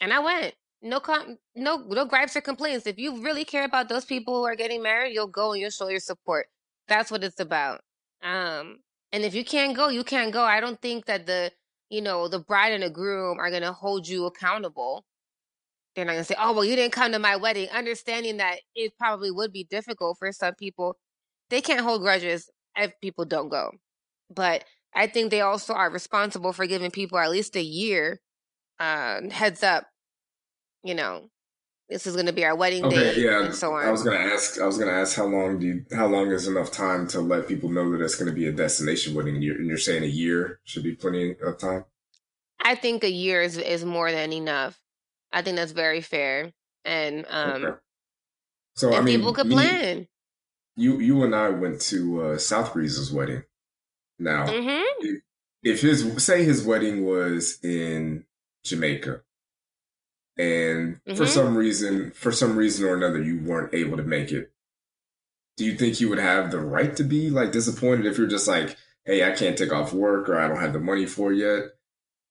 And 0.00 0.12
I 0.12 0.20
went. 0.20 0.54
No, 0.80 1.00
com- 1.00 1.38
no, 1.56 1.78
no 1.88 2.04
gripes 2.04 2.36
or 2.36 2.40
complaints. 2.40 2.86
If 2.86 2.98
you 2.98 3.20
really 3.20 3.44
care 3.44 3.64
about 3.64 3.88
those 3.88 4.04
people 4.04 4.36
who 4.36 4.44
are 4.44 4.54
getting 4.54 4.80
married, 4.80 5.12
you'll 5.12 5.26
go 5.26 5.52
and 5.52 5.60
you'll 5.60 5.70
show 5.70 5.88
your 5.88 5.98
support. 5.98 6.46
That's 6.86 7.10
what 7.10 7.24
it's 7.24 7.40
about. 7.40 7.80
Um, 8.22 8.78
and 9.12 9.24
if 9.24 9.34
you 9.34 9.44
can't 9.44 9.76
go, 9.76 9.88
you 9.88 10.04
can't 10.04 10.32
go. 10.32 10.44
I 10.44 10.60
don't 10.60 10.80
think 10.80 11.06
that 11.06 11.26
the, 11.26 11.50
you 11.90 12.00
know, 12.00 12.28
the 12.28 12.38
bride 12.38 12.72
and 12.72 12.84
the 12.84 12.90
groom 12.90 13.40
are 13.40 13.50
going 13.50 13.62
to 13.62 13.72
hold 13.72 14.06
you 14.06 14.26
accountable. 14.26 15.04
They're 15.98 16.04
not 16.04 16.12
to 16.12 16.22
say, 16.22 16.36
oh, 16.38 16.52
well, 16.52 16.64
you 16.64 16.76
didn't 16.76 16.92
come 16.92 17.10
to 17.10 17.18
my 17.18 17.34
wedding. 17.34 17.68
Understanding 17.70 18.36
that 18.36 18.60
it 18.76 18.92
probably 19.00 19.32
would 19.32 19.52
be 19.52 19.64
difficult 19.64 20.16
for 20.16 20.30
some 20.30 20.54
people. 20.54 20.96
They 21.50 21.60
can't 21.60 21.80
hold 21.80 22.02
grudges 22.02 22.48
if 22.76 22.92
people 23.00 23.24
don't 23.24 23.48
go. 23.48 23.72
But 24.32 24.62
I 24.94 25.08
think 25.08 25.32
they 25.32 25.40
also 25.40 25.74
are 25.74 25.90
responsible 25.90 26.52
for 26.52 26.68
giving 26.68 26.92
people 26.92 27.18
at 27.18 27.32
least 27.32 27.56
a 27.56 27.62
year 27.62 28.20
uh, 28.78 29.22
heads 29.28 29.64
up. 29.64 29.88
You 30.84 30.94
know, 30.94 31.30
this 31.88 32.06
is 32.06 32.14
going 32.14 32.26
to 32.26 32.32
be 32.32 32.44
our 32.44 32.54
wedding 32.54 32.84
okay, 32.84 33.14
day. 33.14 33.20
Yeah, 33.20 33.50
so 33.50 33.74
I 33.74 33.90
was 33.90 34.04
going 34.04 34.16
to 34.16 34.24
ask. 34.24 34.60
I 34.60 34.66
was 34.66 34.78
going 34.78 34.90
to 34.90 34.94
ask 34.94 35.16
how 35.16 35.26
long 35.26 35.58
do 35.58 35.66
you, 35.66 35.84
how 35.92 36.06
long 36.06 36.30
is 36.30 36.46
enough 36.46 36.70
time 36.70 37.08
to 37.08 37.20
let 37.20 37.48
people 37.48 37.70
know 37.70 37.90
that 37.90 38.04
it's 38.04 38.14
going 38.14 38.30
to 38.30 38.36
be 38.36 38.46
a 38.46 38.52
destination 38.52 39.16
wedding? 39.16 39.34
And 39.34 39.42
you're, 39.42 39.56
and 39.56 39.66
you're 39.66 39.78
saying 39.78 40.04
a 40.04 40.06
year 40.06 40.60
should 40.62 40.84
be 40.84 40.94
plenty 40.94 41.34
of 41.44 41.58
time. 41.58 41.86
I 42.62 42.76
think 42.76 43.02
a 43.02 43.10
year 43.10 43.42
is 43.42 43.58
is 43.58 43.84
more 43.84 44.12
than 44.12 44.32
enough. 44.32 44.78
I 45.32 45.42
think 45.42 45.56
that's 45.56 45.72
very 45.72 46.00
fair, 46.00 46.52
and 46.84 47.26
um, 47.28 47.64
okay. 47.64 47.76
so 48.74 48.94
I 48.94 49.00
mean, 49.00 49.18
people 49.18 49.32
could 49.32 49.46
me, 49.46 49.54
plan. 49.54 50.08
You 50.76 50.98
you 51.00 51.22
and 51.24 51.34
I 51.34 51.50
went 51.50 51.80
to 51.82 52.22
uh, 52.22 52.38
South 52.38 52.72
Breeze's 52.72 53.12
wedding. 53.12 53.42
Now, 54.18 54.46
mm-hmm. 54.46 55.06
if, 55.06 55.22
if 55.62 55.80
his 55.80 56.24
say 56.24 56.44
his 56.44 56.64
wedding 56.64 57.04
was 57.04 57.58
in 57.62 58.24
Jamaica, 58.64 59.22
and 60.38 61.00
mm-hmm. 61.04 61.14
for 61.14 61.26
some 61.26 61.56
reason, 61.56 62.12
for 62.12 62.32
some 62.32 62.56
reason 62.56 62.86
or 62.86 62.94
another, 62.94 63.22
you 63.22 63.40
weren't 63.40 63.74
able 63.74 63.96
to 63.96 64.02
make 64.02 64.32
it. 64.32 64.52
Do 65.56 65.64
you 65.64 65.76
think 65.76 66.00
you 66.00 66.08
would 66.08 66.20
have 66.20 66.50
the 66.50 66.60
right 66.60 66.94
to 66.96 67.04
be 67.04 67.30
like 67.30 67.52
disappointed 67.52 68.06
if 68.06 68.16
you're 68.16 68.28
just 68.28 68.48
like, 68.48 68.76
"Hey, 69.04 69.24
I 69.30 69.34
can't 69.34 69.58
take 69.58 69.72
off 69.72 69.92
work," 69.92 70.28
or 70.28 70.38
"I 70.38 70.48
don't 70.48 70.60
have 70.60 70.72
the 70.72 70.80
money 70.80 71.06
for 71.06 71.32
it 71.32 71.38
yet"? 71.38 71.64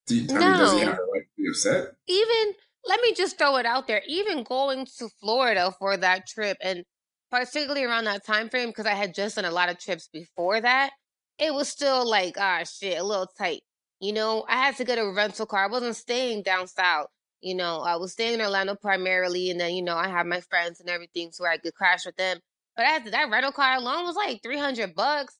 Do 0.07 0.15
you, 0.15 0.27
no. 0.27 0.35
I 0.35 0.39
mean, 0.39 0.57
does 0.57 0.73
he 0.73 0.79
have 0.79 0.95
the 0.95 1.09
right 1.13 1.23
to 1.23 1.41
be 1.41 1.49
upset? 1.49 1.95
Even 2.07 2.53
let 2.87 3.01
me 3.01 3.13
just 3.13 3.37
throw 3.37 3.57
it 3.57 3.65
out 3.65 3.87
there. 3.87 4.01
Even 4.07 4.43
going 4.43 4.85
to 4.97 5.09
Florida 5.19 5.73
for 5.77 5.97
that 5.97 6.27
trip, 6.27 6.57
and 6.61 6.83
particularly 7.31 7.83
around 7.83 8.05
that 8.05 8.25
time 8.25 8.49
frame, 8.49 8.69
because 8.69 8.85
I 8.85 8.93
had 8.93 9.13
just 9.13 9.35
done 9.35 9.45
a 9.45 9.51
lot 9.51 9.69
of 9.69 9.79
trips 9.79 10.09
before 10.11 10.61
that, 10.61 10.91
it 11.37 11.53
was 11.53 11.67
still 11.67 12.07
like, 12.09 12.35
ah, 12.39 12.63
shit, 12.63 12.99
a 12.99 13.03
little 13.03 13.27
tight. 13.37 13.61
You 13.99 14.13
know, 14.13 14.45
I 14.47 14.57
had 14.57 14.77
to 14.77 14.85
get 14.85 14.99
a 14.99 15.11
rental 15.11 15.45
car. 15.45 15.65
I 15.65 15.71
wasn't 15.71 15.95
staying 15.95 16.43
down 16.43 16.67
south. 16.67 17.07
You 17.41 17.55
know, 17.55 17.79
I 17.79 17.97
was 17.97 18.13
staying 18.13 18.35
in 18.35 18.41
Orlando 18.41 18.75
primarily, 18.75 19.51
and 19.51 19.59
then 19.59 19.73
you 19.73 19.83
know 19.83 19.95
I 19.95 20.07
had 20.07 20.25
my 20.25 20.41
friends 20.41 20.79
and 20.79 20.89
everything, 20.89 21.31
so 21.31 21.45
I 21.45 21.57
could 21.57 21.73
crash 21.75 22.05
with 22.05 22.15
them. 22.15 22.39
But 22.75 22.85
I 22.85 22.89
had 22.89 23.05
to, 23.05 23.11
that 23.11 23.29
rental 23.29 23.51
car 23.51 23.75
alone 23.75 24.05
was 24.05 24.15
like 24.15 24.41
three 24.41 24.57
hundred 24.57 24.95
bucks 24.95 25.37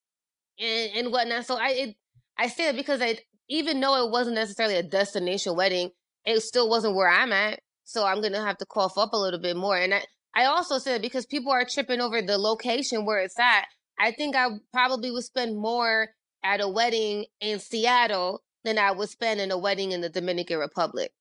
and 0.60 0.92
and 0.96 1.12
whatnot. 1.12 1.46
So 1.46 1.56
I 1.56 1.70
it, 1.70 1.96
I 2.38 2.48
say 2.48 2.70
it 2.70 2.76
because 2.76 3.02
I 3.02 3.20
even 3.50 3.80
though 3.80 4.06
it 4.06 4.12
wasn't 4.12 4.36
necessarily 4.36 4.76
a 4.76 4.84
destination 4.84 5.56
wedding, 5.56 5.92
it 6.28 6.42
still 6.42 6.70
wasn't 6.70 6.96
where 6.96 7.10
I'm 7.10 7.32
at. 7.32 7.62
So 7.86 8.06
I'm 8.06 8.22
gonna 8.22 8.44
have 8.44 8.58
to 8.58 8.66
cough 8.66 8.98
up 8.98 9.14
a 9.14 9.18
little 9.18 9.40
bit 9.40 9.56
more. 9.56 9.78
And 9.78 9.94
I 9.94 10.04
I 10.36 10.46
also 10.46 10.78
said 10.78 11.02
because 11.02 11.26
people 11.26 11.52
are 11.52 11.66
tripping 11.66 12.02
over 12.02 12.22
the 12.22 12.38
location 12.38 13.06
where 13.06 13.20
it's 13.20 13.40
at. 13.40 13.66
I 13.98 14.12
think 14.12 14.36
I 14.36 14.50
probably 14.72 15.10
would 15.10 15.24
spend 15.24 15.58
more 15.58 16.10
at 16.44 16.62
a 16.62 16.68
wedding 16.68 17.26
in 17.42 17.60
Seattle 17.60 18.44
than 18.64 18.78
I 18.78 18.92
would 18.92 19.10
spend 19.10 19.40
in 19.40 19.50
a 19.50 19.58
wedding 19.58 19.94
in 19.94 20.02
the 20.02 20.10
Dominican 20.10 20.60
Republic. 20.60 21.12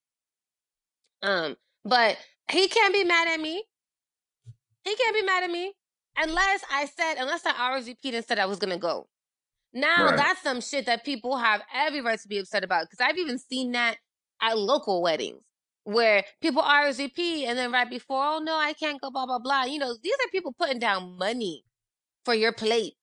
Um, 1.22 1.56
but 1.84 2.18
he 2.50 2.68
can't 2.68 2.92
be 2.92 3.04
mad 3.04 3.28
at 3.28 3.40
me. 3.40 3.64
He 4.84 4.94
can't 4.94 5.14
be 5.14 5.22
mad 5.22 5.44
at 5.44 5.50
me 5.50 5.72
unless 6.18 6.60
I 6.70 6.86
said, 6.86 7.14
unless 7.18 7.46
I 7.46 7.52
RSVP'd 7.52 8.14
and 8.14 8.24
said 8.24 8.38
I 8.38 8.46
was 8.46 8.58
gonna 8.58 8.76
go. 8.76 9.08
Now 9.72 10.06
right. 10.06 10.16
that's 10.16 10.42
some 10.42 10.60
shit 10.60 10.86
that 10.86 11.04
people 11.04 11.36
have 11.36 11.62
every 11.74 12.00
right 12.00 12.18
to 12.18 12.28
be 12.28 12.38
upset 12.38 12.64
about 12.64 12.86
because 12.90 13.00
I've 13.00 13.18
even 13.18 13.38
seen 13.38 13.72
that 13.72 13.96
at 14.40 14.58
local 14.58 15.02
weddings 15.02 15.40
where 15.84 16.24
people 16.42 16.62
RSVP 16.62 17.44
and 17.46 17.56
then 17.56 17.70
right 17.70 17.88
before, 17.88 18.22
oh 18.22 18.38
no, 18.38 18.56
I 18.56 18.72
can't 18.72 19.00
go, 19.00 19.10
blah 19.10 19.26
blah 19.26 19.38
blah. 19.38 19.64
You 19.64 19.78
know, 19.78 19.94
these 20.02 20.14
are 20.14 20.30
people 20.32 20.54
putting 20.58 20.78
down 20.78 21.16
money 21.18 21.64
for 22.24 22.34
your 22.34 22.52
plate, 22.52 22.94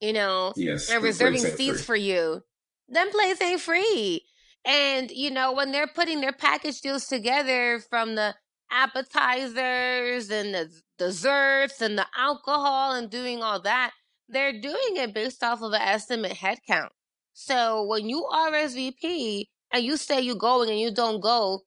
you 0.00 0.12
know, 0.12 0.52
yes, 0.56 0.90
and 0.90 1.02
reserving 1.02 1.40
seats 1.40 1.82
for 1.82 1.96
you. 1.96 2.42
Them 2.88 3.10
plates 3.10 3.40
ain't 3.40 3.60
free. 3.60 4.22
And, 4.66 5.10
you 5.12 5.30
know, 5.30 5.52
when 5.52 5.70
they're 5.70 5.86
putting 5.86 6.20
their 6.20 6.32
package 6.32 6.80
deals 6.80 7.06
together 7.06 7.80
from 7.88 8.16
the 8.16 8.34
appetizers 8.70 10.28
and 10.28 10.54
the 10.54 10.70
desserts 10.98 11.80
and 11.80 11.96
the 11.96 12.06
alcohol 12.16 12.92
and 12.92 13.08
doing 13.08 13.42
all 13.42 13.60
that, 13.62 13.92
they're 14.28 14.60
doing 14.60 14.96
it 14.96 15.14
based 15.14 15.44
off 15.44 15.62
of 15.62 15.72
an 15.72 15.80
estimate 15.80 16.32
head 16.32 16.58
count. 16.66 16.90
So 17.32 17.84
when 17.86 18.08
you 18.08 18.26
RSVP 18.32 19.44
and 19.72 19.84
you 19.84 19.96
say 19.96 20.20
you're 20.20 20.36
going 20.36 20.70
and 20.70 20.78
you 20.78 20.92
don't 20.92 21.20
go, 21.20 21.62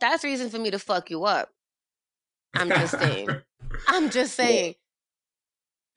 that's 0.00 0.24
reason 0.24 0.50
for 0.50 0.58
me 0.58 0.70
to 0.70 0.78
fuck 0.78 1.10
you 1.10 1.24
up. 1.24 1.50
I'm 2.54 2.68
just 2.68 2.98
saying. 2.98 3.28
I'm 3.88 4.10
just 4.10 4.34
saying. 4.34 4.74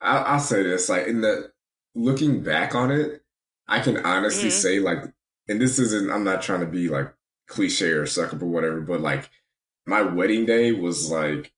Well, 0.00 0.24
I'll, 0.26 0.40
say 0.40 0.62
this: 0.62 0.88
like 0.88 1.06
in 1.06 1.20
the 1.20 1.52
looking 1.94 2.42
back 2.42 2.74
on 2.74 2.90
it, 2.90 3.22
I 3.66 3.80
can 3.80 3.98
honestly 3.98 4.48
mm-hmm. 4.48 4.58
say 4.58 4.78
like 4.80 5.04
and 5.48 5.60
this 5.60 5.78
isn't 5.78 6.10
I'm 6.10 6.24
not 6.24 6.42
trying 6.42 6.60
to 6.60 6.66
be 6.66 6.88
like 6.88 7.12
cliche 7.46 7.90
or 7.90 8.06
suck 8.06 8.32
up 8.34 8.42
or 8.42 8.46
whatever, 8.46 8.80
but 8.80 9.00
like 9.00 9.30
my 9.86 10.02
wedding 10.02 10.44
day 10.44 10.72
was 10.72 11.10
like 11.10 11.52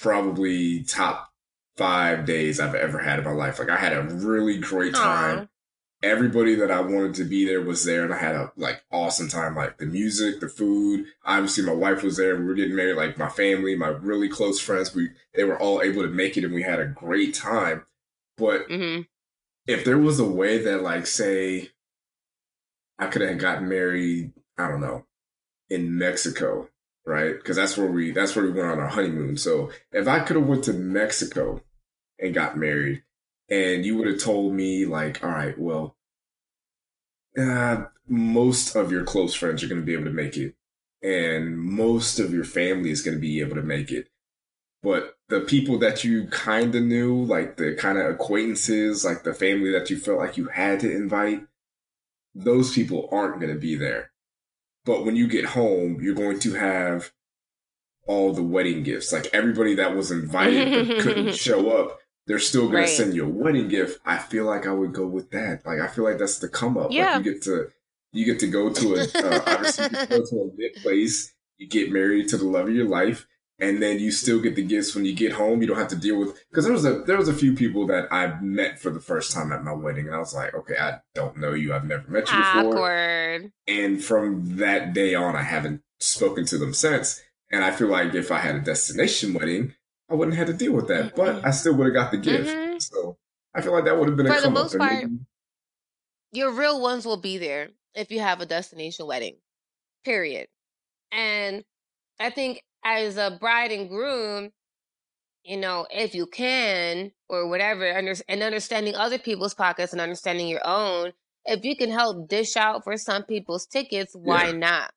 probably 0.00 0.82
top 0.82 1.32
five 1.76 2.24
days 2.26 2.60
I've 2.60 2.74
ever 2.74 2.98
had 2.98 3.18
in 3.18 3.24
my 3.24 3.32
life. 3.32 3.58
Like 3.58 3.70
I 3.70 3.76
had 3.76 3.92
a 3.92 4.02
really 4.02 4.58
great 4.58 4.94
time. 4.94 5.38
Aww. 5.38 5.48
Everybody 6.06 6.54
that 6.54 6.70
I 6.70 6.80
wanted 6.80 7.14
to 7.14 7.24
be 7.24 7.44
there 7.44 7.60
was 7.60 7.84
there 7.84 8.04
and 8.04 8.14
I 8.14 8.18
had 8.18 8.36
a 8.36 8.52
like 8.56 8.84
awesome 8.92 9.28
time. 9.28 9.56
Like 9.56 9.78
the 9.78 9.86
music, 9.86 10.38
the 10.40 10.48
food. 10.48 11.06
Obviously 11.24 11.64
my 11.64 11.72
wife 11.72 12.04
was 12.04 12.16
there. 12.16 12.36
We 12.36 12.44
were 12.44 12.54
getting 12.54 12.76
married, 12.76 12.96
like 12.96 13.18
my 13.18 13.28
family, 13.28 13.74
my 13.74 13.88
really 13.88 14.28
close 14.28 14.60
friends, 14.60 14.94
we 14.94 15.10
they 15.34 15.42
were 15.42 15.58
all 15.58 15.82
able 15.82 16.02
to 16.02 16.08
make 16.08 16.36
it 16.36 16.44
and 16.44 16.54
we 16.54 16.62
had 16.62 16.78
a 16.78 16.86
great 16.86 17.34
time. 17.34 17.84
But 18.36 18.68
mm-hmm. 18.68 19.02
if 19.66 19.84
there 19.84 19.98
was 19.98 20.20
a 20.20 20.24
way 20.24 20.58
that 20.58 20.82
like 20.82 21.08
say 21.08 21.70
I 22.98 23.08
could 23.08 23.22
have 23.22 23.38
gotten 23.38 23.68
married, 23.68 24.32
I 24.56 24.68
don't 24.68 24.80
know, 24.80 25.06
in 25.68 25.98
Mexico, 25.98 26.68
right? 27.04 27.34
Because 27.34 27.56
that's 27.56 27.76
where 27.76 27.90
we 27.90 28.12
that's 28.12 28.36
where 28.36 28.44
we 28.44 28.52
went 28.52 28.70
on 28.70 28.78
our 28.78 28.88
honeymoon. 28.88 29.36
So 29.36 29.70
if 29.92 30.06
I 30.06 30.20
could 30.20 30.36
have 30.36 30.46
went 30.46 30.64
to 30.64 30.72
Mexico 30.72 31.62
and 32.20 32.32
got 32.32 32.56
married, 32.56 33.02
and 33.48 33.84
you 33.84 33.96
would 33.96 34.08
have 34.08 34.20
told 34.20 34.54
me 34.54 34.86
like, 34.86 35.22
all 35.24 35.30
right, 35.30 35.58
well, 35.58 35.95
uh, 37.36 37.84
most 38.08 38.74
of 38.74 38.90
your 38.92 39.04
close 39.04 39.34
friends 39.34 39.62
are 39.62 39.68
going 39.68 39.80
to 39.80 39.86
be 39.86 39.94
able 39.94 40.04
to 40.04 40.10
make 40.10 40.36
it, 40.36 40.54
and 41.02 41.58
most 41.58 42.18
of 42.18 42.32
your 42.32 42.44
family 42.44 42.90
is 42.90 43.02
going 43.02 43.16
to 43.16 43.20
be 43.20 43.40
able 43.40 43.56
to 43.56 43.62
make 43.62 43.90
it. 43.90 44.08
But 44.82 45.16
the 45.28 45.40
people 45.40 45.78
that 45.78 46.04
you 46.04 46.26
kind 46.28 46.74
of 46.74 46.82
knew, 46.82 47.24
like 47.24 47.56
the 47.56 47.74
kind 47.74 47.98
of 47.98 48.06
acquaintances, 48.06 49.04
like 49.04 49.24
the 49.24 49.34
family 49.34 49.72
that 49.72 49.90
you 49.90 49.98
felt 49.98 50.18
like 50.18 50.36
you 50.36 50.46
had 50.48 50.80
to 50.80 50.94
invite, 50.94 51.46
those 52.34 52.72
people 52.72 53.08
aren't 53.10 53.40
going 53.40 53.52
to 53.52 53.58
be 53.58 53.74
there. 53.74 54.10
But 54.84 55.04
when 55.04 55.16
you 55.16 55.26
get 55.26 55.46
home, 55.46 56.00
you're 56.00 56.14
going 56.14 56.38
to 56.40 56.54
have 56.54 57.12
all 58.06 58.32
the 58.32 58.42
wedding 58.42 58.84
gifts. 58.84 59.12
Like 59.12 59.28
everybody 59.32 59.74
that 59.74 59.96
was 59.96 60.10
invited 60.10 60.88
but 60.88 61.02
couldn't 61.02 61.34
show 61.36 61.70
up, 61.70 61.98
they're 62.26 62.38
still 62.38 62.62
going 62.62 62.74
right. 62.74 62.88
to 62.88 62.94
send 62.94 63.14
you 63.14 63.24
a 63.24 63.28
wedding 63.28 63.68
gift. 63.68 64.00
I 64.04 64.18
feel 64.18 64.44
like 64.44 64.66
I 64.66 64.72
would 64.72 64.92
go 64.92 65.06
with 65.06 65.30
that. 65.30 65.64
Like 65.64 65.80
I 65.80 65.86
feel 65.86 66.04
like 66.04 66.18
that's 66.18 66.38
the 66.38 66.48
come 66.48 66.76
up. 66.76 66.90
Yeah. 66.90 67.16
Like 67.16 67.24
you 67.24 67.32
get 67.32 67.42
to 67.42 67.68
you 68.12 68.24
get 68.24 68.40
to 68.40 68.48
go 68.48 68.72
to 68.72 68.94
a 68.94 69.00
uh, 69.14 69.42
obviously 69.46 69.84
you 69.84 70.06
go 70.06 70.24
to 70.24 70.36
a 70.36 70.48
lit 70.56 70.76
place. 70.82 71.32
You 71.58 71.68
get 71.68 71.92
married 71.92 72.28
to 72.30 72.36
the 72.36 72.44
love 72.44 72.68
of 72.68 72.74
your 72.74 72.88
life, 72.88 73.26
and 73.58 73.82
then 73.82 73.98
you 73.98 74.10
still 74.10 74.40
get 74.40 74.56
the 74.56 74.62
gifts 74.62 74.94
when 74.94 75.04
you 75.04 75.14
get 75.14 75.32
home. 75.32 75.60
You 75.60 75.68
don't 75.68 75.78
have 75.78 75.88
to 75.88 75.96
deal 75.96 76.18
with 76.18 76.38
because 76.50 76.64
there 76.64 76.72
was 76.72 76.84
a 76.84 77.02
there 77.02 77.16
was 77.16 77.28
a 77.28 77.34
few 77.34 77.54
people 77.54 77.86
that 77.86 78.12
I 78.12 78.38
met 78.40 78.78
for 78.78 78.90
the 78.90 79.00
first 79.00 79.32
time 79.32 79.52
at 79.52 79.64
my 79.64 79.72
wedding, 79.72 80.06
and 80.06 80.14
I 80.14 80.18
was 80.18 80.34
like, 80.34 80.54
okay, 80.54 80.76
I 80.78 81.00
don't 81.14 81.38
know 81.38 81.54
you. 81.54 81.72
I've 81.72 81.86
never 81.86 82.10
met 82.10 82.30
you 82.30 82.36
before. 82.36 82.74
Awkward. 82.74 83.52
And 83.66 84.02
from 84.02 84.56
that 84.56 84.92
day 84.92 85.14
on, 85.14 85.36
I 85.36 85.42
haven't 85.42 85.82
spoken 86.00 86.44
to 86.46 86.58
them 86.58 86.74
since. 86.74 87.22
And 87.50 87.64
I 87.64 87.70
feel 87.70 87.88
like 87.88 88.14
if 88.14 88.32
I 88.32 88.38
had 88.38 88.56
a 88.56 88.60
destination 88.60 89.32
wedding, 89.32 89.74
I 90.08 90.14
wouldn't 90.14 90.36
have 90.36 90.46
to 90.46 90.52
deal 90.52 90.72
with 90.72 90.88
that, 90.88 91.16
but 91.16 91.44
I 91.44 91.50
still 91.50 91.74
would 91.74 91.86
have 91.86 91.94
got 91.94 92.10
the 92.10 92.18
gift. 92.18 92.48
Mm-hmm. 92.48 92.78
So 92.78 93.18
I 93.54 93.60
feel 93.60 93.72
like 93.72 93.84
that 93.84 93.98
would 93.98 94.08
have 94.08 94.16
been 94.16 94.26
for 94.26 94.40
the 94.40 94.50
most 94.50 94.78
part. 94.78 94.92
Maybe... 94.92 95.18
Your 96.32 96.52
real 96.52 96.80
ones 96.80 97.06
will 97.06 97.16
be 97.16 97.38
there, 97.38 97.70
if 97.94 98.10
you 98.10 98.20
have 98.20 98.40
a 98.40 98.46
destination 98.46 99.06
wedding. 99.06 99.36
Period. 100.04 100.48
And 101.10 101.64
I 102.20 102.30
think 102.30 102.62
as 102.84 103.16
a 103.16 103.36
bride 103.40 103.72
and 103.72 103.88
groom, 103.88 104.52
you 105.44 105.56
know, 105.56 105.86
if 105.90 106.14
you 106.14 106.26
can 106.26 107.12
or 107.28 107.48
whatever, 107.48 107.84
and 107.84 108.42
understanding 108.42 108.94
other 108.94 109.18
people's 109.18 109.54
pockets 109.54 109.92
and 109.92 110.00
understanding 110.00 110.48
your 110.48 110.64
own, 110.64 111.12
if 111.44 111.64
you 111.64 111.76
can 111.76 111.90
help 111.90 112.28
dish 112.28 112.56
out 112.56 112.84
for 112.84 112.96
some 112.96 113.22
people's 113.22 113.66
tickets, 113.66 114.14
why 114.14 114.46
yeah. 114.46 114.52
not? 114.52 114.92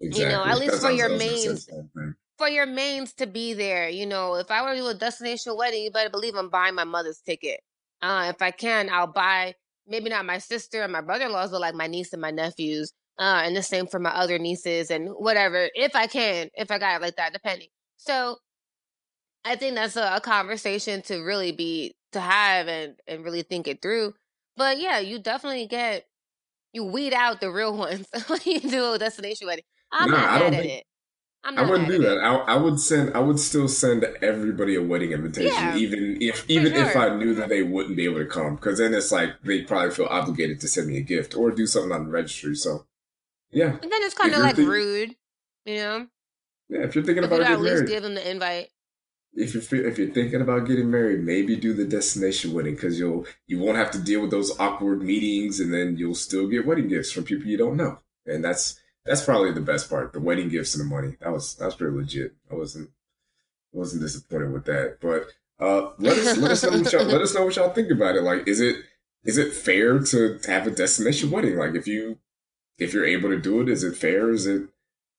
Exactly. 0.00 0.24
You 0.24 0.30
know, 0.30 0.44
at 0.44 0.58
least 0.58 0.80
for 0.80 0.90
your 0.90 1.10
mains, 1.10 1.68
for 2.44 2.50
your 2.50 2.66
mains 2.66 3.14
to 3.14 3.26
be 3.26 3.54
there. 3.54 3.88
You 3.88 4.04
know, 4.04 4.34
if 4.34 4.50
I 4.50 4.60
were 4.62 4.74
to 4.74 4.80
do 4.80 4.86
a 4.88 4.94
destination 4.94 5.56
wedding, 5.56 5.82
you 5.82 5.90
better 5.90 6.10
believe 6.10 6.34
I'm 6.34 6.50
buying 6.50 6.74
my 6.74 6.84
mother's 6.84 7.22
ticket. 7.24 7.60
Uh, 8.02 8.26
if 8.34 8.42
I 8.42 8.50
can, 8.50 8.90
I'll 8.90 9.06
buy 9.06 9.54
maybe 9.86 10.10
not 10.10 10.26
my 10.26 10.36
sister 10.36 10.82
and 10.82 10.92
my 10.92 11.00
brother-in-laws, 11.00 11.52
but 11.52 11.62
like 11.62 11.74
my 11.74 11.86
niece 11.86 12.12
and 12.12 12.20
my 12.20 12.30
nephews. 12.30 12.92
Uh, 13.18 13.42
and 13.44 13.56
the 13.56 13.62
same 13.62 13.86
for 13.86 13.98
my 13.98 14.10
other 14.10 14.38
nieces 14.38 14.90
and 14.90 15.08
whatever, 15.08 15.70
if 15.74 15.94
I 15.94 16.06
can, 16.06 16.50
if 16.54 16.70
I 16.70 16.78
got 16.78 16.96
it 16.96 17.02
like 17.02 17.16
that, 17.16 17.32
depending. 17.32 17.68
So 17.96 18.36
I 19.44 19.56
think 19.56 19.76
that's 19.76 19.96
a, 19.96 20.16
a 20.16 20.20
conversation 20.20 21.00
to 21.02 21.20
really 21.20 21.52
be 21.52 21.94
to 22.12 22.20
have 22.20 22.66
and 22.66 22.96
and 23.06 23.24
really 23.24 23.42
think 23.42 23.68
it 23.68 23.80
through. 23.80 24.14
But 24.56 24.80
yeah, 24.80 24.98
you 24.98 25.20
definitely 25.20 25.68
get 25.68 26.06
you 26.72 26.82
weed 26.82 27.14
out 27.14 27.40
the 27.40 27.52
real 27.52 27.76
ones 27.76 28.08
when 28.26 28.40
you 28.44 28.58
do 28.60 28.92
a 28.92 28.98
destination 28.98 29.46
wedding. 29.46 29.64
I'm 29.92 30.10
not 30.10 30.40
mad 30.40 30.54
at 30.54 30.60
think, 30.60 30.72
it. 30.72 30.84
I 31.44 31.62
wouldn't 31.62 31.88
do 31.88 31.98
that. 31.98 32.18
I, 32.18 32.36
I, 32.36 32.56
would 32.56 32.80
send. 32.80 33.14
I 33.14 33.18
would 33.18 33.38
still 33.38 33.68
send 33.68 34.04
everybody 34.22 34.76
a 34.76 34.82
wedding 34.82 35.12
invitation, 35.12 35.52
yeah, 35.52 35.76
even 35.76 36.18
if 36.20 36.48
even 36.48 36.72
sure. 36.72 36.84
if 36.84 36.96
I 36.96 37.14
knew 37.16 37.34
that 37.34 37.48
they 37.48 37.62
wouldn't 37.62 37.96
be 37.96 38.04
able 38.04 38.18
to 38.18 38.26
come, 38.26 38.56
because 38.56 38.78
then 38.78 38.94
it's 38.94 39.12
like 39.12 39.30
they 39.42 39.62
probably 39.62 39.90
feel 39.90 40.06
obligated 40.06 40.60
to 40.60 40.68
send 40.68 40.88
me 40.88 40.96
a 40.96 41.02
gift 41.02 41.36
or 41.36 41.50
do 41.50 41.66
something 41.66 41.92
on 41.92 42.06
the 42.06 42.10
registry. 42.10 42.54
So, 42.54 42.86
yeah. 43.50 43.76
And 43.82 43.92
then 43.92 44.02
it's 44.02 44.14
kind 44.14 44.32
of 44.32 44.40
like 44.40 44.56
rude, 44.56 45.16
you 45.66 45.76
know. 45.76 46.06
Yeah, 46.68 46.80
if 46.80 46.94
you're 46.94 47.04
thinking 47.04 47.24
about 47.24 47.42
at 47.42 47.60
least 47.60 47.74
married, 47.74 47.88
give 47.88 48.02
them 48.02 48.14
the 48.14 48.30
invite 48.30 48.70
if 49.36 49.70
you're 49.72 49.86
if 49.86 49.98
you're 49.98 50.10
thinking 50.10 50.40
about 50.40 50.66
getting 50.66 50.90
married, 50.90 51.24
maybe 51.24 51.56
do 51.56 51.72
the 51.72 51.84
destination 51.84 52.52
wedding 52.52 52.74
because 52.74 52.98
you'll 52.98 53.26
you 53.46 53.58
won't 53.58 53.76
have 53.76 53.90
to 53.92 53.98
deal 53.98 54.20
with 54.20 54.30
those 54.30 54.58
awkward 54.58 55.02
meetings, 55.02 55.60
and 55.60 55.72
then 55.72 55.96
you'll 55.96 56.14
still 56.14 56.46
get 56.46 56.66
wedding 56.66 56.88
gifts 56.88 57.10
from 57.10 57.24
people 57.24 57.46
you 57.46 57.56
don't 57.56 57.76
know, 57.76 57.98
and 58.26 58.44
that's 58.44 58.80
that's 59.04 59.24
probably 59.24 59.52
the 59.52 59.60
best 59.60 59.90
part. 59.90 60.12
The 60.12 60.20
wedding 60.20 60.48
gifts 60.48 60.74
and 60.74 60.84
the 60.84 60.94
money. 60.94 61.16
That 61.20 61.32
was 61.32 61.54
that 61.56 61.66
was 61.66 61.74
pretty 61.74 61.96
legit. 61.96 62.34
I 62.50 62.54
wasn't 62.54 62.90
wasn't 63.72 64.02
disappointed 64.02 64.52
with 64.52 64.64
that. 64.66 64.98
But 65.00 65.26
uh, 65.60 65.90
let 65.98 66.18
us 66.18 66.36
let 66.38 66.50
us 66.50 66.62
know 66.62 66.78
what 66.78 66.92
y'all 66.92 67.04
let 67.04 67.20
us 67.20 67.34
know 67.34 67.44
what 67.44 67.56
y'all 67.56 67.72
think 67.72 67.90
about 67.90 68.16
it. 68.16 68.22
Like, 68.22 68.48
is 68.48 68.60
it 68.60 68.76
is 69.24 69.38
it 69.38 69.52
fair 69.52 69.98
to 69.98 70.38
have 70.46 70.66
a 70.66 70.70
destination 70.70 71.30
wedding? 71.30 71.56
Like, 71.56 71.74
if 71.74 71.86
you 71.86 72.18
if 72.78 72.92
you're 72.92 73.04
able 73.04 73.28
to 73.30 73.40
do 73.40 73.60
it, 73.60 73.68
is 73.68 73.84
it 73.84 73.96
fair? 73.96 74.30
Is 74.30 74.46
it 74.46 74.68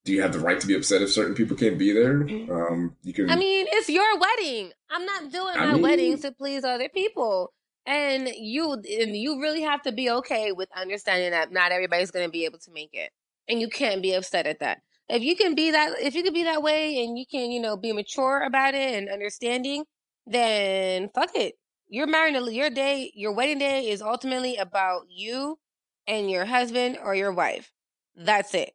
do 0.06 0.14
you 0.14 0.22
have 0.22 0.34
the 0.34 0.40
right 0.40 0.60
to 0.60 0.68
be 0.68 0.76
upset 0.76 1.02
if 1.02 1.12
certain 1.12 1.34
people 1.34 1.58
can't 1.58 1.80
be 1.80 1.92
there? 1.92 2.20
Mm-hmm. 2.20 2.52
Um, 2.52 2.96
you 3.04 3.12
can. 3.12 3.30
I 3.30 3.36
mean, 3.36 3.66
it's 3.70 3.90
your 3.90 4.18
wedding. 4.18 4.72
I'm 4.90 5.06
not 5.06 5.32
doing 5.32 5.56
I 5.58 5.66
my 5.66 5.74
mean, 5.74 5.82
wedding 5.82 6.20
to 6.20 6.32
please 6.32 6.64
other 6.64 6.90
people, 6.90 7.54
and 7.86 8.30
you 8.38 8.74
and 8.74 9.16
you 9.16 9.42
really 9.42 9.62
have 9.62 9.82
to 9.82 9.92
be 9.92 10.10
okay 10.10 10.52
with 10.52 10.70
understanding 10.76 11.32
that 11.32 11.52
not 11.52 11.72
everybody's 11.72 12.12
going 12.12 12.26
to 12.26 12.32
be 12.32 12.46
able 12.46 12.60
to 12.60 12.72
make 12.72 12.92
it, 12.94 13.12
and 13.48 13.62
you 13.62 13.70
can't 13.70 14.02
be 14.02 14.14
upset 14.14 14.48
at 14.48 14.60
that. 14.60 14.82
If 15.08 15.22
you 15.22 15.36
can 15.36 15.54
be 15.54 15.72
that, 15.72 15.96
if 16.02 16.16
you 16.16 16.24
can 16.24 16.34
be 16.34 16.44
that 16.44 16.64
way, 16.64 17.04
and 17.04 17.18
you 17.18 17.26
can, 17.30 17.52
you 17.52 17.62
know, 17.62 17.78
be 17.78 17.94
mature 17.94 18.42
about 18.44 18.74
it 18.74 18.96
and 18.96 19.10
understanding, 19.10 19.84
then 20.26 21.10
fuck 21.14 21.30
it. 21.36 21.56
You're 21.88 22.08
married. 22.08 22.36
Your 22.54 22.72
day, 22.72 23.12
your 23.14 23.32
wedding 23.32 23.60
day, 23.60 23.90
is 23.90 24.02
ultimately 24.02 24.56
about 24.56 25.04
you 25.10 25.60
and 26.08 26.30
your 26.30 26.46
husband 26.46 26.98
or 27.04 27.14
your 27.14 27.32
wife. 27.32 27.72
That's 28.16 28.54
it. 28.56 28.72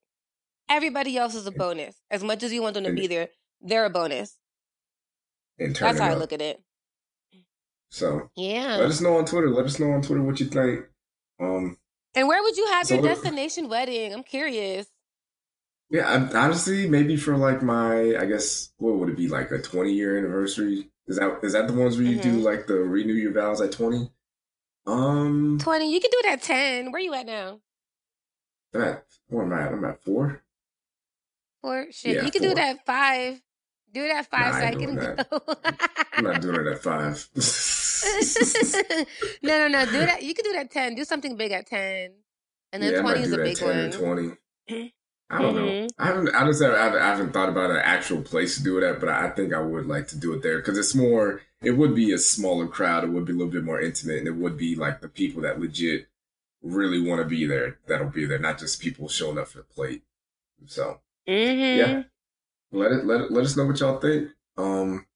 Everybody 0.68 1.16
else 1.16 1.34
is 1.34 1.46
a 1.46 1.50
bonus. 1.50 1.96
As 2.10 2.22
much 2.22 2.44
as 2.44 2.52
you 2.52 2.62
want 2.62 2.74
them 2.74 2.84
to 2.84 2.92
be 2.92 3.08
there, 3.08 3.28
they're 3.60 3.86
a 3.86 3.90
bonus. 3.90 4.36
And 5.58 5.74
That's 5.74 5.98
how 5.98 6.10
I 6.10 6.14
look 6.14 6.32
at 6.32 6.40
it. 6.40 6.62
So 7.90 8.30
yeah, 8.36 8.76
let 8.76 8.88
us 8.88 9.00
know 9.00 9.16
on 9.16 9.24
Twitter. 9.24 9.50
Let 9.50 9.66
us 9.66 9.80
know 9.80 9.90
on 9.90 10.00
Twitter 10.02 10.22
what 10.22 10.38
you 10.38 10.46
think. 10.46 10.84
Um, 11.40 11.76
and 12.14 12.28
where 12.28 12.42
would 12.42 12.56
you 12.56 12.66
have 12.66 12.86
so 12.86 12.94
your 12.94 13.02
destination 13.02 13.68
wedding? 13.68 14.12
I'm 14.12 14.22
curious. 14.22 14.86
Yeah, 15.90 16.06
I, 16.06 16.38
honestly, 16.38 16.88
maybe 16.88 17.16
for 17.16 17.36
like 17.36 17.62
my, 17.62 18.16
I 18.16 18.26
guess, 18.26 18.72
what 18.78 18.94
would 18.94 19.08
it 19.08 19.16
be 19.16 19.28
like 19.28 19.50
a 19.50 19.58
20 19.58 19.92
year 19.92 20.16
anniversary? 20.16 20.90
Is 21.06 21.18
that 21.18 21.40
is 21.42 21.52
that 21.54 21.66
the 21.66 21.74
ones 21.74 21.96
where 21.96 22.06
you 22.06 22.18
mm-hmm. 22.18 22.30
do 22.30 22.36
like 22.38 22.66
the 22.66 22.74
renew 22.74 23.14
your 23.14 23.32
vows 23.32 23.60
at 23.60 23.72
20? 23.72 24.10
Um, 24.86 25.58
20. 25.60 25.92
You 25.92 26.00
can 26.00 26.10
do 26.10 26.20
it 26.24 26.32
at 26.32 26.42
10. 26.42 26.92
Where 26.92 27.00
are 27.00 27.04
you 27.04 27.14
at 27.14 27.26
now? 27.26 27.60
At 28.72 29.04
where 29.28 29.44
am 29.44 29.52
I 29.52 29.62
at? 29.62 29.72
I'm 29.72 29.84
at 29.84 30.02
four. 30.02 30.42
Four 31.60 31.86
shit. 31.90 32.16
Yeah, 32.16 32.24
you 32.24 32.30
can 32.30 32.42
four. 32.42 32.50
do 32.50 32.54
that 32.54 32.86
five. 32.86 33.42
Do 33.92 34.04
it 34.04 34.10
at 34.10 34.30
five 34.30 34.52
nah, 34.52 34.60
so 34.60 34.66
I, 34.66 34.74
can 34.74 34.94
go. 34.94 35.16
I'm 36.12 36.24
not 36.24 36.40
doing 36.40 36.60
it 36.60 36.66
at 36.66 36.82
five. 36.82 37.28
no, 39.42 39.58
no, 39.58 39.68
no. 39.68 39.84
Do 39.84 40.06
that. 40.06 40.22
You 40.22 40.34
can 40.34 40.44
do 40.44 40.52
that 40.52 40.70
ten. 40.70 40.94
Do 40.94 41.04
something 41.04 41.36
big 41.36 41.52
at 41.52 41.66
ten, 41.66 42.12
and 42.72 42.82
then 42.82 42.94
yeah, 42.94 43.00
twenty 43.00 43.22
is 43.22 43.32
a 43.32 43.36
big 43.36 43.56
10 43.56 43.68
one. 43.68 43.90
Twenty. 43.90 44.36
I 45.32 45.42
don't 45.42 45.54
mm-hmm. 45.54 45.64
know. 45.64 45.86
I 45.98 46.06
haven't. 46.06 46.34
I 46.34 46.46
just 46.46 46.62
haven't, 46.62 47.00
I 47.00 47.06
haven't 47.06 47.32
thought 47.32 47.48
about 47.48 47.70
an 47.70 47.78
actual 47.78 48.22
place 48.22 48.56
to 48.56 48.62
do 48.62 48.78
it 48.78 48.84
at, 48.84 49.00
but 49.00 49.08
I 49.08 49.30
think 49.30 49.52
I 49.52 49.60
would 49.60 49.86
like 49.86 50.08
to 50.08 50.18
do 50.18 50.32
it 50.34 50.42
there 50.42 50.58
because 50.58 50.78
it's 50.78 50.94
more. 50.94 51.42
It 51.62 51.72
would 51.72 51.94
be 51.94 52.12
a 52.12 52.18
smaller 52.18 52.66
crowd. 52.66 53.04
It 53.04 53.10
would 53.10 53.26
be 53.26 53.32
a 53.32 53.36
little 53.36 53.52
bit 53.52 53.64
more 53.64 53.80
intimate, 53.80 54.18
and 54.18 54.28
it 54.28 54.36
would 54.36 54.56
be 54.56 54.74
like 54.74 55.00
the 55.00 55.08
people 55.08 55.42
that 55.42 55.60
legit 55.60 56.06
really 56.62 57.00
want 57.00 57.20
to 57.20 57.28
be 57.28 57.46
there 57.46 57.78
that'll 57.86 58.08
be 58.08 58.24
there, 58.24 58.38
not 58.38 58.58
just 58.58 58.80
people 58.80 59.08
showing 59.08 59.38
up 59.38 59.48
for 59.48 59.58
the 59.58 59.64
plate. 59.64 60.02
So 60.66 61.00
Mm-hmm. 61.30 61.78
Yeah. 61.78 62.02
Let 62.72 62.92
it 62.92 63.04
let 63.04 63.22
it, 63.22 63.32
let 63.32 63.44
us 63.44 63.56
know 63.56 63.66
what 63.66 63.80
y'all 63.80 63.98
think. 63.98 64.30
Um, 64.56 65.06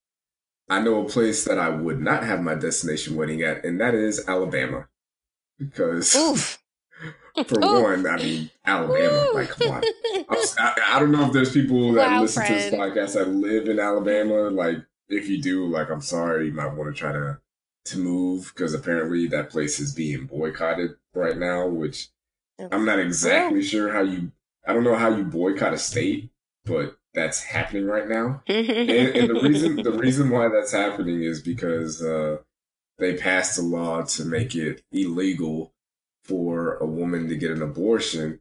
I 0.68 0.80
know 0.80 1.04
a 1.04 1.08
place 1.08 1.44
that 1.44 1.58
I 1.58 1.68
would 1.68 2.00
not 2.00 2.24
have 2.24 2.42
my 2.42 2.54
destination 2.54 3.16
wedding 3.16 3.42
at, 3.42 3.64
and 3.64 3.80
that 3.80 3.94
is 3.94 4.26
Alabama, 4.26 4.88
because 5.58 6.12
for 7.46 7.60
one, 7.60 8.06
I 8.06 8.16
mean 8.16 8.50
Alabama. 8.64 9.28
Like, 9.34 9.50
come 9.50 9.70
on. 9.70 9.82
I, 10.28 10.82
I, 10.88 10.98
don't 10.98 11.12
know 11.12 11.26
if 11.26 11.32
there's 11.32 11.52
people 11.52 11.92
that 11.92 12.10
wow, 12.10 12.22
listen 12.22 12.44
friend. 12.44 12.62
to 12.62 12.70
this 12.70 12.80
podcast 12.80 13.14
that 13.14 13.28
live 13.28 13.68
in 13.68 13.78
Alabama. 13.78 14.50
Like, 14.50 14.78
if 15.08 15.28
you 15.28 15.40
do, 15.40 15.66
like, 15.66 15.90
I'm 15.90 16.00
sorry, 16.00 16.46
you 16.46 16.52
might 16.52 16.74
want 16.74 16.94
to 16.94 16.98
try 16.98 17.12
to 17.12 17.38
to 17.86 17.98
move 17.98 18.50
because 18.54 18.72
apparently 18.72 19.26
that 19.26 19.50
place 19.50 19.78
is 19.78 19.94
being 19.94 20.26
boycotted 20.26 20.92
right 21.14 21.36
now, 21.36 21.66
which 21.66 22.08
I'm 22.72 22.84
not 22.84 22.98
exactly 22.98 23.62
sure 23.62 23.92
how 23.92 24.02
you 24.02 24.32
I 24.66 24.72
don't 24.72 24.84
know 24.84 24.96
how 24.96 25.14
you 25.14 25.24
boycott 25.24 25.74
a 25.74 25.78
state, 25.78 26.30
but 26.64 26.96
that's 27.14 27.42
happening 27.42 27.86
right 27.86 28.08
now. 28.08 28.42
and, 28.48 28.68
and, 28.68 29.30
the 29.30 29.40
reason 29.42 29.76
the 29.76 29.92
reason 29.92 30.30
why 30.30 30.48
that's 30.48 30.72
happening 30.72 31.22
is 31.22 31.40
because 31.40 32.02
uh, 32.02 32.38
they 32.98 33.16
passed 33.16 33.58
a 33.58 33.62
law 33.62 34.02
to 34.02 34.24
make 34.24 34.54
it 34.54 34.82
illegal 34.92 35.72
for 36.24 36.76
a 36.78 36.86
woman 36.86 37.28
to 37.28 37.36
get 37.36 37.50
an 37.50 37.62
abortion, 37.62 38.40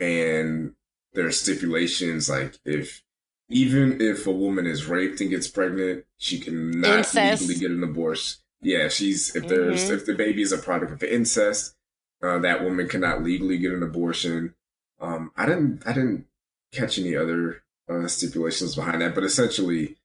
and 0.00 0.74
there 1.12 1.26
are 1.26 1.32
stipulations 1.32 2.28
like 2.28 2.58
if 2.64 3.02
even 3.50 4.00
if 4.00 4.26
a 4.26 4.32
woman 4.32 4.66
is 4.66 4.86
raped 4.86 5.20
and 5.20 5.30
gets 5.30 5.48
pregnant, 5.48 6.04
she 6.16 6.38
cannot 6.38 6.98
incest. 6.98 7.42
legally 7.42 7.60
get 7.60 7.70
an 7.70 7.82
abortion. 7.82 8.38
Yeah, 8.60 8.88
she's 8.88 9.36
if 9.36 9.46
there's 9.46 9.84
mm-hmm. 9.84 9.94
if 9.94 10.06
the 10.06 10.14
baby 10.14 10.42
is 10.42 10.52
a 10.52 10.58
product 10.58 10.92
of 10.92 11.02
incest, 11.02 11.76
uh, 12.22 12.38
that 12.38 12.64
woman 12.64 12.88
cannot 12.88 13.22
legally 13.22 13.58
get 13.58 13.72
an 13.72 13.82
abortion. 13.82 14.54
Um, 15.00 15.30
I 15.36 15.46
didn't 15.46 15.86
I 15.86 15.92
didn't 15.92 16.26
catch 16.72 16.98
any 16.98 17.14
other 17.14 17.62
uh, 17.88 18.06
stipulations 18.08 18.74
behind 18.74 19.02
that, 19.02 19.14
but 19.14 19.24
essentially, 19.24 19.96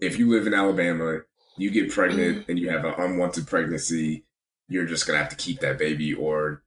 if 0.00 0.18
you 0.18 0.30
live 0.30 0.46
in 0.46 0.54
Alabama, 0.54 1.20
you 1.56 1.70
get 1.70 1.90
pregnant 1.90 2.38
mm-hmm. 2.38 2.50
and 2.50 2.58
you 2.58 2.70
have 2.70 2.84
an 2.84 2.94
unwanted 2.98 3.46
pregnancy, 3.46 4.24
you're 4.68 4.86
just 4.86 5.06
gonna 5.06 5.18
have 5.18 5.28
to 5.28 5.36
keep 5.36 5.60
that 5.60 5.78
baby 5.78 6.14
or 6.14 6.62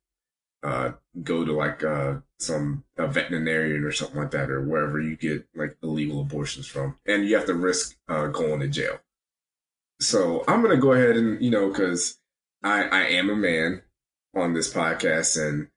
uh, 0.63 0.91
go 1.23 1.45
to 1.45 1.53
like 1.53 1.83
uh, 1.83 2.15
some 2.39 2.83
a 2.97 3.07
veterinarian 3.07 3.83
or 3.83 3.91
something 3.91 4.17
like 4.17 4.31
that, 4.31 4.49
or 4.49 4.61
wherever 4.61 4.99
you 4.99 5.15
get 5.15 5.47
like 5.55 5.77
illegal 5.83 6.21
abortions 6.21 6.67
from, 6.67 6.97
and 7.05 7.27
you 7.27 7.35
have 7.35 7.45
to 7.45 7.53
risk 7.53 7.95
uh, 8.07 8.27
going 8.27 8.59
to 8.59 8.67
jail. 8.67 8.99
So 9.99 10.43
I'm 10.47 10.61
gonna 10.61 10.77
go 10.77 10.93
ahead 10.93 11.17
and 11.17 11.41
you 11.41 11.49
know 11.49 11.69
because 11.69 12.19
I 12.63 12.83
I 12.83 13.01
am 13.03 13.29
a 13.29 13.35
man 13.35 13.81
on 14.35 14.53
this 14.53 14.71
podcast 14.71 15.41
and 15.41 15.69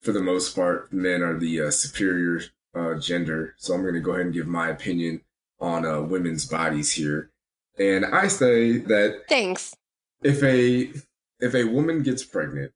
for 0.00 0.12
the 0.12 0.22
most 0.22 0.54
part, 0.54 0.92
men 0.92 1.22
are 1.22 1.38
the 1.38 1.62
uh, 1.62 1.70
superior 1.70 2.40
uh, 2.78 2.98
gender. 2.98 3.54
So 3.58 3.74
I'm 3.74 3.82
going 3.82 3.94
to 3.94 4.00
go 4.00 4.12
ahead 4.12 4.26
and 4.26 4.34
give 4.34 4.46
my 4.46 4.68
opinion 4.68 5.22
on 5.60 5.84
uh, 5.84 6.00
women's 6.00 6.46
bodies 6.46 6.92
here. 6.92 7.30
And 7.78 8.04
I 8.06 8.28
say 8.28 8.78
that 8.78 9.22
thanks. 9.28 9.74
If 10.22 10.42
a 10.42 10.92
if 11.40 11.54
a 11.54 11.64
woman 11.64 12.02
gets 12.02 12.24
pregnant 12.24 12.72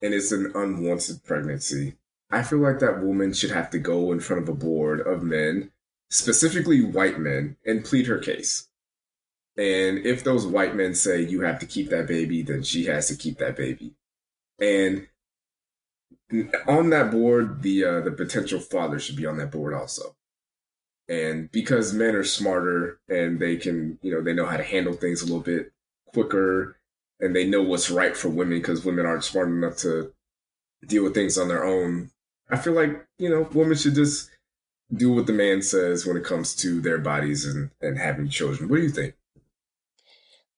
and 0.00 0.14
it's 0.14 0.32
an 0.32 0.52
unwanted 0.54 1.24
pregnancy, 1.24 1.96
I 2.30 2.42
feel 2.42 2.58
like 2.58 2.78
that 2.80 3.02
woman 3.02 3.32
should 3.32 3.50
have 3.50 3.70
to 3.70 3.78
go 3.78 4.12
in 4.12 4.20
front 4.20 4.42
of 4.42 4.48
a 4.48 4.54
board 4.54 5.00
of 5.00 5.22
men, 5.22 5.72
specifically 6.10 6.84
white 6.84 7.18
men, 7.18 7.56
and 7.64 7.84
plead 7.84 8.06
her 8.06 8.18
case. 8.18 8.68
And 9.56 10.04
if 10.04 10.22
those 10.22 10.46
white 10.46 10.76
men 10.76 10.94
say 10.94 11.22
you 11.22 11.40
have 11.40 11.58
to 11.60 11.66
keep 11.66 11.88
that 11.90 12.06
baby, 12.06 12.42
then 12.42 12.62
she 12.62 12.84
has 12.86 13.08
to 13.08 13.16
keep 13.16 13.38
that 13.38 13.56
baby. 13.56 13.94
And 14.60 15.08
on 16.66 16.90
that 16.90 17.10
board, 17.10 17.62
the 17.62 17.84
uh, 17.84 18.00
the 18.00 18.10
potential 18.10 18.60
father 18.60 18.98
should 18.98 19.16
be 19.16 19.26
on 19.26 19.36
that 19.38 19.52
board 19.52 19.74
also. 19.74 20.16
And 21.08 21.50
because 21.52 21.92
men 21.92 22.16
are 22.16 22.24
smarter 22.24 22.98
and 23.08 23.38
they 23.38 23.56
can, 23.56 23.98
you 24.02 24.12
know, 24.12 24.20
they 24.20 24.32
know 24.32 24.46
how 24.46 24.56
to 24.56 24.64
handle 24.64 24.92
things 24.92 25.22
a 25.22 25.26
little 25.26 25.40
bit 25.40 25.72
quicker 26.06 26.78
and 27.20 27.34
they 27.34 27.46
know 27.46 27.62
what's 27.62 27.90
right 27.90 28.16
for 28.16 28.28
women 28.28 28.58
because 28.58 28.84
women 28.84 29.06
aren't 29.06 29.24
smart 29.24 29.48
enough 29.48 29.76
to 29.78 30.12
deal 30.86 31.04
with 31.04 31.14
things 31.14 31.38
on 31.38 31.48
their 31.48 31.64
own. 31.64 32.10
I 32.50 32.56
feel 32.56 32.72
like, 32.72 33.06
you 33.18 33.30
know, 33.30 33.48
women 33.52 33.76
should 33.76 33.94
just 33.94 34.30
do 34.92 35.12
what 35.12 35.26
the 35.26 35.32
man 35.32 35.62
says 35.62 36.06
when 36.06 36.16
it 36.16 36.24
comes 36.24 36.54
to 36.56 36.80
their 36.80 36.98
bodies 36.98 37.44
and, 37.44 37.70
and 37.80 37.98
having 37.98 38.28
children. 38.28 38.68
What 38.68 38.76
do 38.76 38.82
you 38.82 38.90
think? 38.90 39.14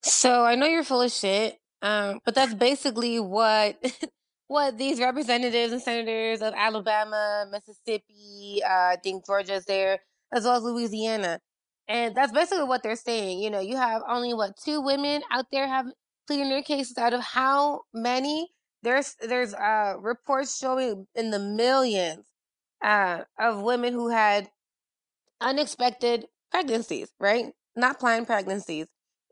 So 0.03 0.45
I 0.45 0.55
know 0.55 0.67
you're 0.67 0.85
full 0.85 1.03
of 1.03 1.13
shit, 1.13 1.59
um, 1.83 2.21
but 2.25 2.35
that's 2.35 2.55
basically 2.55 3.21
what 3.21 3.77
what 4.49 4.79
these 4.79 4.99
representatives 4.99 5.73
and 5.73 5.83
senators 5.83 6.43
of 6.43 6.55
Alabama, 6.57 7.47
Mississippi, 7.53 8.63
uh, 8.65 8.69
I 8.69 8.97
think 9.03 9.27
Georgia's 9.27 9.67
there, 9.67 10.01
as 10.33 10.45
well 10.45 10.57
as 10.57 10.63
Louisiana. 10.63 11.41
And 11.87 12.15
that's 12.15 12.33
basically 12.33 12.65
what 12.65 12.83
they're 12.83 12.97
saying. 12.97 13.41
You 13.41 13.51
know, 13.51 13.61
you 13.61 13.77
have 13.77 14.03
only 14.09 14.35
what 14.35 14.57
two 14.63 14.81
women 14.81 15.23
out 15.31 15.47
there 15.53 15.69
have 15.69 15.87
pleading 16.27 16.49
their 16.49 16.63
cases 16.63 16.99
out 16.99 17.15
of 17.15 17.23
how 17.23 17.83
many? 17.95 18.49
There's 18.83 19.17
there's 19.21 19.55
uh 19.55 19.95
reports 19.99 20.57
showing 20.57 21.07
in 21.15 21.31
the 21.31 21.39
millions 21.39 22.27
uh 22.85 23.23
of 23.39 23.63
women 23.63 23.93
who 23.93 24.09
had 24.09 24.51
unexpected 25.41 26.27
pregnancies, 26.51 27.13
right? 27.19 27.53
Not 27.77 27.99
planned 27.99 28.27
pregnancies. 28.27 28.87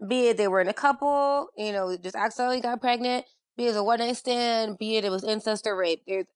Be 0.07 0.29
it 0.29 0.37
they 0.37 0.49
were 0.49 0.61
in 0.61 0.69
a 0.69 0.75
couple, 0.75 1.49
you 1.57 1.73
know, 1.73 1.97
just 1.97 2.17
accidentally 2.17 2.61
got 2.61 2.81
pregnant, 2.81 3.25
be 3.57 3.67
it 3.67 3.77
a 3.77 3.83
one 3.83 3.99
night 3.99 4.17
stand, 4.17 4.79
be 4.79 4.97
it 4.97 5.05
it 5.05 5.11
was 5.11 5.25
incest 5.25 5.67
or 5.67 5.77
rape. 5.77 6.03
There's 6.07 6.27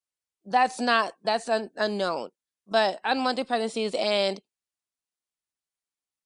that's 0.45 0.81
not 0.81 1.13
that's 1.23 1.49
un, 1.49 1.71
unknown. 1.77 2.31
But 2.67 3.01
unwanted 3.05 3.49
pregnancies 3.49 3.95
and 3.95 4.41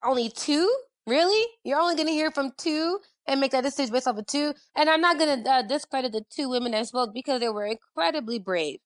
only 0.04 0.28
two? 0.28 0.70
Really? 1.07 1.46
You're 1.64 1.80
only 1.80 1.96
going 1.96 2.09
to 2.09 2.12
hear 2.12 2.30
from 2.30 2.52
two 2.57 2.98
and 3.26 3.40
make 3.40 3.52
that 3.52 3.64
decision 3.64 3.92
based 3.92 4.07
off 4.07 4.18
of 4.18 4.26
two? 4.26 4.54
And 4.74 4.88
I'm 4.88 5.00
not 5.00 5.18
going 5.18 5.42
to 5.42 5.50
uh, 5.50 5.62
discredit 5.62 6.12
the 6.12 6.24
two 6.30 6.48
women 6.48 6.72
that 6.72 6.87
spoke 6.87 7.14
because 7.14 7.40
they 7.40 7.48
were 7.48 7.66
incredibly 7.66 8.38
brave. 8.38 8.80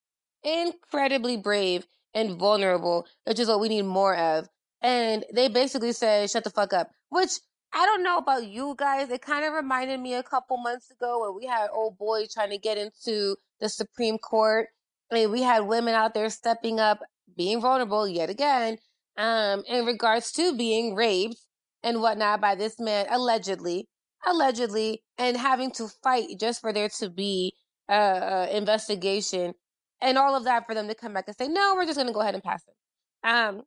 Incredibly 0.44 1.36
brave 1.36 1.86
and 2.14 2.38
vulnerable, 2.38 3.06
which 3.24 3.38
is 3.38 3.48
what 3.48 3.60
we 3.60 3.68
need 3.68 3.82
more 3.82 4.16
of. 4.16 4.48
And 4.80 5.24
they 5.34 5.48
basically 5.48 5.92
said, 5.92 6.30
shut 6.30 6.44
the 6.44 6.50
fuck 6.50 6.72
up. 6.72 6.90
Which 7.08 7.32
I 7.72 7.84
don't 7.86 8.02
know 8.02 8.18
about 8.18 8.46
you 8.46 8.74
guys. 8.76 9.10
It 9.10 9.22
kind 9.22 9.44
of 9.44 9.52
reminded 9.52 10.00
me 10.00 10.14
a 10.14 10.22
couple 10.22 10.56
months 10.56 10.90
ago 10.90 11.20
when 11.20 11.36
we 11.36 11.46
had 11.46 11.68
old 11.72 11.98
boy 11.98 12.26
trying 12.32 12.50
to 12.50 12.58
get 12.58 12.78
into 12.78 13.36
the 13.60 13.68
Supreme 13.68 14.18
Court. 14.18 14.68
And 15.10 15.30
we 15.30 15.42
had 15.42 15.60
women 15.60 15.94
out 15.94 16.14
there 16.14 16.28
stepping 16.30 16.80
up, 16.80 17.00
being 17.36 17.60
vulnerable 17.60 18.08
yet 18.08 18.30
again, 18.30 18.78
um, 19.16 19.64
in 19.66 19.84
regards 19.86 20.32
to 20.32 20.56
being 20.56 20.94
raped 20.94 21.36
and 21.82 22.00
whatnot 22.00 22.40
by 22.40 22.54
this 22.54 22.78
man, 22.78 23.06
allegedly, 23.10 23.88
allegedly, 24.26 25.02
and 25.16 25.36
having 25.36 25.70
to 25.72 25.88
fight 26.02 26.28
just 26.38 26.60
for 26.60 26.72
there 26.72 26.88
to 27.00 27.10
be 27.10 27.54
a 27.88 28.48
investigation 28.52 29.54
and 30.00 30.18
all 30.18 30.36
of 30.36 30.44
that 30.44 30.66
for 30.66 30.74
them 30.74 30.88
to 30.88 30.94
come 30.94 31.14
back 31.14 31.24
and 31.26 31.36
say, 31.36 31.48
no, 31.48 31.74
we're 31.74 31.86
just 31.86 31.96
going 31.96 32.06
to 32.06 32.12
go 32.12 32.20
ahead 32.20 32.34
and 32.34 32.44
pass 32.44 32.62
it. 32.66 33.28
Um, 33.28 33.62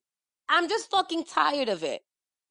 I'm 0.47 0.69
just 0.69 0.91
fucking 0.91 1.25
tired 1.25 1.69
of 1.69 1.83
it, 1.83 2.01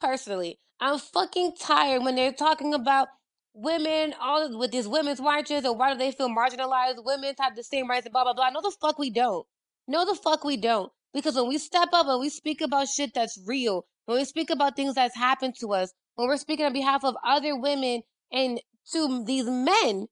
personally. 0.01 0.59
I'm 0.81 0.99
fucking 0.99 1.55
tired 1.61 2.03
when 2.03 2.17
they're 2.17 2.33
talking 2.33 2.73
about 2.75 3.09
women, 3.53 4.15
all 4.21 4.59
with 4.59 4.71
these 4.71 4.89
women's 4.89 5.21
marches, 5.21 5.65
or 5.65 5.77
why 5.77 5.93
do 5.93 5.99
they 5.99 6.13
feel 6.13 6.29
marginalized? 6.29 7.05
Women 7.05 7.35
have 7.39 7.57
the 7.57 7.63
same 7.63 7.89
rights 7.89 8.07
and 8.07 8.13
blah, 8.13 8.25
blah, 8.25 8.33
blah. 8.33 8.51
No, 8.51 8.61
the 8.63 8.75
fuck 8.81 8.99
we 8.99 9.11
don't. 9.11 9.47
No, 9.87 10.07
the 10.07 10.15
fuck 10.15 10.45
we 10.45 10.57
don't. 10.57 10.91
Because 11.13 11.35
when 11.35 11.49
we 11.49 11.59
step 11.59 11.89
up 11.93 12.07
and 12.07 12.21
we 12.21 12.29
speak 12.29 12.61
about 12.61 12.89
shit 12.89 13.13
that's 13.15 13.39
real, 13.47 13.87
when 14.07 14.19
we 14.19 14.25
speak 14.25 14.51
about 14.51 14.77
things 14.77 14.95
that's 14.95 15.17
happened 15.17 15.55
to 15.61 15.73
us, 15.73 15.93
when 16.15 16.29
we're 16.29 16.37
speaking 16.37 16.67
on 16.67 16.73
behalf 16.73 17.05
of 17.05 17.17
other 17.25 17.59
women 17.59 18.03
and 18.33 18.61
to 18.93 19.25
these 19.25 19.47
men 19.47 20.07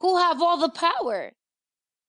who 0.00 0.18
have 0.18 0.40
all 0.42 0.58
the 0.58 0.68
power, 0.68 1.32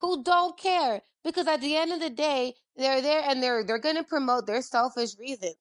who 0.02 0.24
don't 0.24 0.60
care, 0.60 1.02
because 1.24 1.48
at 1.48 1.62
the 1.62 1.76
end 1.76 1.92
of 1.92 2.00
the 2.00 2.10
day, 2.10 2.54
they're 2.76 3.02
there 3.02 3.24
and 3.26 3.42
they're 3.42 3.63
they're 3.63 3.80
going 3.80 3.96
to 3.96 4.04
promote 4.04 4.46
their 4.46 4.62
selfish 4.62 5.18
reasons. 5.20 5.56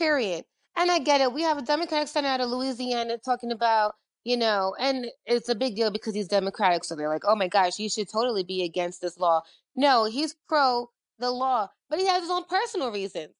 Period. 0.00 0.46
And 0.76 0.90
I 0.90 0.98
get 0.98 1.20
it. 1.20 1.34
We 1.34 1.42
have 1.42 1.58
a 1.58 1.62
Democratic 1.62 2.08
senator 2.08 2.32
out 2.32 2.40
of 2.40 2.48
Louisiana 2.48 3.18
talking 3.18 3.52
about, 3.52 3.96
you 4.24 4.34
know, 4.34 4.74
and 4.80 5.08
it's 5.26 5.50
a 5.50 5.54
big 5.54 5.76
deal 5.76 5.90
because 5.90 6.14
he's 6.14 6.26
Democratic. 6.26 6.84
So 6.84 6.96
they're 6.96 7.10
like, 7.10 7.24
oh 7.26 7.36
my 7.36 7.48
gosh, 7.48 7.78
you 7.78 7.90
should 7.90 8.08
totally 8.08 8.42
be 8.42 8.64
against 8.64 9.02
this 9.02 9.18
law. 9.18 9.42
No, 9.76 10.06
he's 10.06 10.34
pro 10.48 10.88
the 11.18 11.30
law, 11.30 11.68
but 11.90 11.98
he 11.98 12.06
has 12.06 12.22
his 12.22 12.30
own 12.30 12.44
personal 12.48 12.90
reasons. 12.90 13.34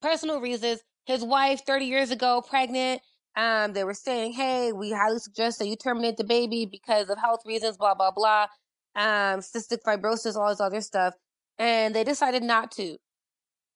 Personal 0.00 0.40
reasons. 0.40 0.80
His 1.04 1.22
wife, 1.22 1.66
30 1.66 1.84
years 1.84 2.10
ago, 2.10 2.40
pregnant. 2.40 3.02
Um, 3.36 3.74
they 3.74 3.84
were 3.84 3.92
saying, 3.92 4.32
hey, 4.32 4.72
we 4.72 4.92
highly 4.92 5.18
suggest 5.18 5.58
that 5.58 5.66
you 5.66 5.76
terminate 5.76 6.16
the 6.16 6.24
baby 6.24 6.64
because 6.64 7.10
of 7.10 7.18
health 7.18 7.42
reasons, 7.44 7.76
blah, 7.76 7.94
blah, 7.94 8.12
blah. 8.12 8.46
Um, 8.96 9.40
cystic 9.40 9.82
fibrosis, 9.86 10.36
all 10.36 10.48
this 10.48 10.60
other 10.60 10.80
stuff. 10.80 11.12
And 11.58 11.94
they 11.94 12.02
decided 12.02 12.42
not 12.42 12.70
to. 12.72 12.96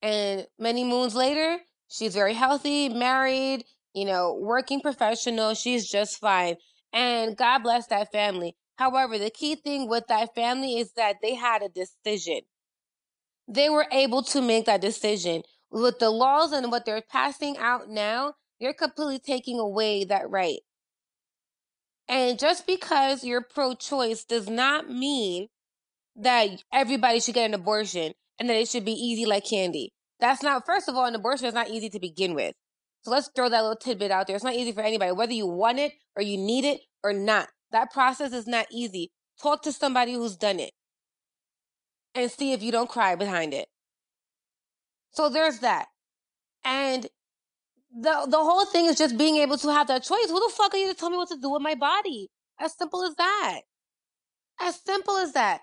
And 0.01 0.47
many 0.59 0.85
moons 0.85 1.15
later, 1.15 1.59
she's 1.89 2.15
very 2.15 2.35
healthy, 2.35 2.89
married, 2.89 3.65
you 3.95 4.05
know, 4.05 4.39
working 4.41 4.81
professional. 4.81 5.55
She's 5.55 5.89
just 5.89 6.19
fine. 6.19 6.57
And 6.93 7.37
God 7.37 7.63
bless 7.63 7.87
that 7.89 8.13
family. 8.13 8.57
However, 8.77 9.19
the 9.19 9.31
key 9.31 9.55
thing 9.55 9.89
with 9.89 10.07
that 10.09 10.35
family 10.35 10.79
is 10.79 10.93
that 10.93 11.17
they 11.23 11.35
had 11.35 11.63
a 11.63 11.69
decision 11.69 12.41
they 13.49 13.69
were 13.69 13.87
able 13.93 14.23
to 14.23 14.41
make 14.41 14.67
that 14.67 14.81
decision. 14.81 15.43
With 15.71 15.99
the 15.99 16.11
laws 16.11 16.53
and 16.53 16.71
what 16.71 16.85
they're 16.85 17.03
passing 17.03 17.57
out 17.59 17.89
now, 17.89 18.35
you're 18.59 18.75
completely 18.75 19.19
taking 19.19 19.59
away 19.59 20.05
that 20.05 20.31
right. 20.31 20.61
And 22.09 22.39
just 22.39 22.67
because 22.67 23.25
you're 23.25 23.43
pro 23.43 23.75
choice 23.75 24.25
does 24.25 24.49
not 24.49 24.91
mean 24.91 25.49
that 26.17 26.63
everybody 26.73 27.19
should 27.19 27.35
get 27.35 27.47
an 27.47 27.55
abortion 27.55 28.13
and 28.39 28.49
that 28.49 28.57
it 28.57 28.69
should 28.69 28.85
be 28.85 28.93
easy 28.93 29.27
like 29.27 29.49
candy. 29.49 29.93
That's 30.21 30.43
not, 30.43 30.65
first 30.67 30.89
of 30.89 30.95
all, 30.95 31.05
an 31.07 31.15
abortion 31.15 31.47
is 31.47 31.55
not 31.55 31.69
easy 31.69 31.89
to 31.91 32.01
begin 32.01 32.35
with. 32.35 32.55
So 33.03 33.11
let's 33.11 33.31
throw 33.35 33.49
that 33.49 33.61
little 33.61 33.77
tidbit 33.77 34.11
out 34.11 34.27
there. 34.27 34.37
It's 34.37 34.45
not 34.45 34.55
easy 34.55 34.73
for 34.73 34.81
anybody, 34.81 35.13
whether 35.13 35.33
you 35.33 35.47
want 35.47 35.79
it 35.79 35.93
or 36.17 36.23
you 36.23 36.39
need 36.39 36.65
it 36.65 36.81
or 37.03 37.13
not. 37.13 37.49
That 37.73 37.93
process 37.93 38.33
is 38.33 38.47
not 38.47 38.67
easy. 38.73 39.11
Talk 39.43 39.63
to 39.63 39.73
somebody 39.73 40.15
who's 40.15 40.37
done 40.37 40.61
it 40.61 40.73
and 42.15 42.31
see 42.31 42.53
if 42.53 42.63
you 42.63 42.73
don't 42.73 42.89
cry 42.89 43.15
behind 43.15 43.53
it. 43.53 43.69
So 45.11 45.29
there's 45.29 45.59
that. 45.61 45.87
And 46.65 47.07
the 47.93 48.27
the 48.29 48.39
whole 48.39 48.65
thing 48.65 48.87
is 48.87 48.97
just 48.97 49.19
being 49.19 49.37
able 49.37 49.59
to 49.59 49.73
have 49.73 49.89
that 49.89 50.03
choice. 50.03 50.29
Who 50.29 50.41
the 50.41 50.53
fuck 50.55 50.75
are 50.75 50.79
you 50.79 50.89
to 50.89 50.95
tell 50.95 51.11
me 51.11 51.17
what 51.17 51.29
to 51.29 51.37
do 51.37 51.51
with 51.51 51.63
my 51.63 51.75
body? 51.75 52.31
As 52.61 52.77
simple 52.77 53.05
as 53.05 53.15
that. 53.17 53.61
As 54.61 54.81
simple 54.85 55.17
as 55.19 55.33
that. 55.33 55.61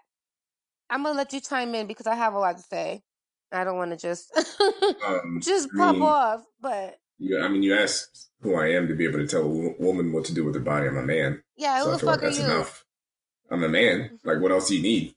I'm 0.90 1.04
gonna 1.04 1.18
let 1.18 1.34
you 1.34 1.40
chime 1.42 1.74
in 1.76 1.88
because 1.88 2.08
I 2.08 2.16
have 2.16 2.34
a 2.34 2.40
lot 2.40 2.58
to 2.58 2.64
say. 2.64 3.02
I 3.52 3.64
don't 3.64 3.78
want 3.78 3.92
to 3.92 3.98
just 3.98 4.32
um, 5.06 5.40
just 5.42 5.70
I 5.74 5.78
pop 5.78 5.96
mean, 5.96 6.04
off, 6.04 6.44
but 6.62 6.98
yeah, 7.20 7.42
I 7.42 7.50
mean, 7.50 7.64
you 7.64 7.76
asked 7.76 8.30
who 8.42 8.56
I 8.56 8.70
am 8.70 8.88
to 8.88 8.96
be 8.96 9.06
able 9.06 9.20
to 9.20 9.28
tell 9.28 9.44
a 9.44 9.48
woman 9.80 10.12
what 10.12 10.26
to 10.26 10.34
do 10.34 10.44
with 10.44 10.56
her 10.56 10.62
body. 10.62 10.88
I'm 10.88 10.98
a 10.98 11.04
man. 11.04 11.44
Yeah, 11.56 11.80
who 11.80 11.86
so 11.86 11.92
the 11.92 12.00
fuck 12.00 12.22
like 12.22 12.32
are 12.32 12.36
you? 12.36 12.44
Enough. 12.44 12.86
I'm 13.52 13.64
a 13.64 13.70
man. 13.70 14.20
Like, 14.24 14.40
what 14.40 14.52
else 14.52 14.70
do 14.70 14.78
you 14.78 14.82
need? 14.82 15.14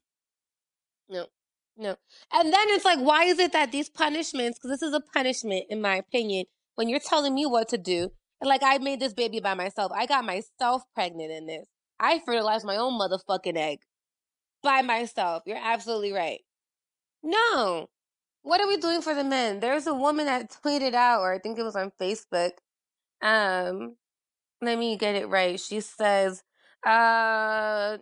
No, 1.09 1.27
no. 1.77 1.97
And 2.33 2.53
then 2.53 2.67
it's 2.71 2.85
like, 2.85 2.99
why 2.99 3.25
is 3.25 3.39
it 3.39 3.53
that 3.53 3.73
these 3.73 3.89
punishments, 3.89 4.59
because 4.59 4.79
this 4.79 4.87
is 4.87 4.93
a 4.93 5.01
punishment, 5.01 5.67
in 5.71 5.81
my 5.81 5.97
opinion, 5.97 6.47
when 6.75 6.89
you're 6.89 6.99
telling 6.99 7.35
me 7.35 7.47
what 7.47 7.69
to 7.69 7.79
do, 7.79 8.11
and 8.41 8.49
like 8.49 8.63
I 8.63 8.79
made 8.79 9.01
this 9.01 9.15
baby 9.15 9.41
by 9.41 9.55
myself. 9.55 9.93
I 9.95 10.07
got 10.07 10.25
myself 10.25 10.83
pregnant 10.95 11.31
in 11.31 11.47
this. 11.47 11.67
I 11.99 12.21
fertilized 12.27 12.67
my 12.67 12.77
own 12.77 12.99
motherfucking 12.99 13.57
egg 13.57 13.79
by 14.63 14.83
myself. 14.83 15.45
You're 15.47 15.57
absolutely 15.57 16.13
right. 16.13 16.41
No. 17.23 17.89
What 18.45 18.61
are 18.61 18.69
we 18.69 18.77
doing 18.77 19.01
for 19.01 19.15
the 19.15 19.25
men? 19.25 19.61
There's 19.61 19.87
a 19.87 19.95
woman 19.95 20.27
that 20.27 20.55
tweeted 20.63 20.93
out, 20.93 21.23
or 21.23 21.33
I 21.33 21.39
think 21.39 21.59
it 21.59 21.63
was 21.63 21.77
on 21.77 21.91
Facebook. 21.99 22.51
Um, 23.23 23.97
let 24.61 24.79
me 24.79 24.99
get 24.99 25.15
it 25.15 25.31
right. 25.31 25.59
She 25.59 25.81
says, 25.81 26.43
uh, 26.87 27.97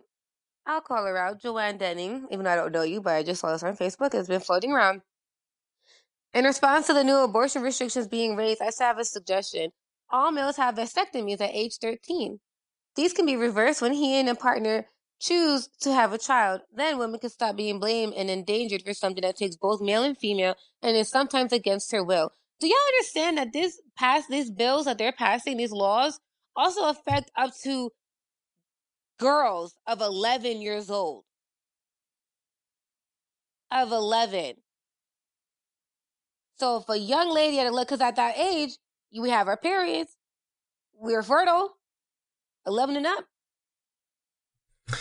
I'll 0.65 0.81
call 0.81 1.05
her 1.05 1.17
out, 1.17 1.41
Joanne 1.41 1.77
Denning, 1.77 2.27
even 2.29 2.43
though 2.43 2.51
I 2.51 2.55
don't 2.57 2.73
know 2.73 2.81
you, 2.81 2.99
but 2.99 3.13
I 3.13 3.23
just 3.23 3.39
saw 3.39 3.53
this 3.53 3.63
on 3.63 3.77
Facebook. 3.77 4.13
It's 4.13 4.27
been 4.27 4.41
floating 4.41 4.73
around. 4.73 5.01
In 6.33 6.43
response 6.43 6.87
to 6.87 6.93
the 6.93 7.05
new 7.05 7.19
abortion 7.23 7.61
restrictions 7.61 8.09
being 8.09 8.35
raised, 8.35 8.61
I 8.61 8.69
have 8.83 8.99
a 8.99 9.05
suggestion. 9.05 9.71
All 10.09 10.33
males 10.33 10.57
have 10.57 10.75
vasectomies 10.75 11.39
at 11.39 11.55
age 11.55 11.77
13. 11.81 12.41
These 12.97 13.13
can 13.13 13.25
be 13.25 13.37
reversed 13.37 13.81
when 13.81 13.93
he 13.93 14.19
and 14.19 14.27
a 14.27 14.35
partner 14.35 14.87
choose 15.23 15.69
to 15.81 15.93
have 15.93 16.13
a 16.13 16.17
child. 16.17 16.61
Then 16.75 16.97
women 16.97 17.19
can 17.19 17.29
stop 17.29 17.55
being 17.55 17.79
blamed 17.79 18.13
and 18.15 18.29
endangered 18.29 18.83
for 18.83 18.93
something 18.93 19.21
that 19.23 19.37
takes 19.37 19.55
both 19.55 19.81
male 19.81 20.03
and 20.03 20.17
female 20.17 20.55
and 20.81 20.97
is 20.97 21.09
sometimes 21.09 21.53
against 21.53 21.91
her 21.93 22.03
will. 22.03 22.31
Do 22.59 22.67
y'all 22.67 22.77
understand 22.95 23.37
that 23.37 23.53
this 23.53 23.81
pass 23.97 24.27
these 24.27 24.51
bills 24.51 24.85
that 24.85 24.97
they're 24.97 25.13
passing, 25.13 25.57
these 25.57 25.71
laws, 25.71 26.19
also 26.55 26.89
affect 26.89 27.31
up 27.37 27.51
to 27.63 27.91
girls 29.19 29.75
of 29.87 30.01
11 30.01 30.61
years 30.61 30.89
old. 30.89 31.23
of 33.71 33.91
11. 33.91 34.55
So 36.59 36.77
if 36.77 36.89
a 36.89 36.97
young 36.97 37.33
lady 37.33 37.59
at 37.59 37.67
a 37.67 37.75
because 37.75 38.01
at 38.01 38.15
that 38.17 38.37
age, 38.37 38.77
we 39.19 39.29
have 39.31 39.47
our 39.47 39.57
periods, 39.57 40.15
we're 40.93 41.23
fertile, 41.23 41.77
11 42.67 42.97
and 42.97 43.07
up. 43.07 43.25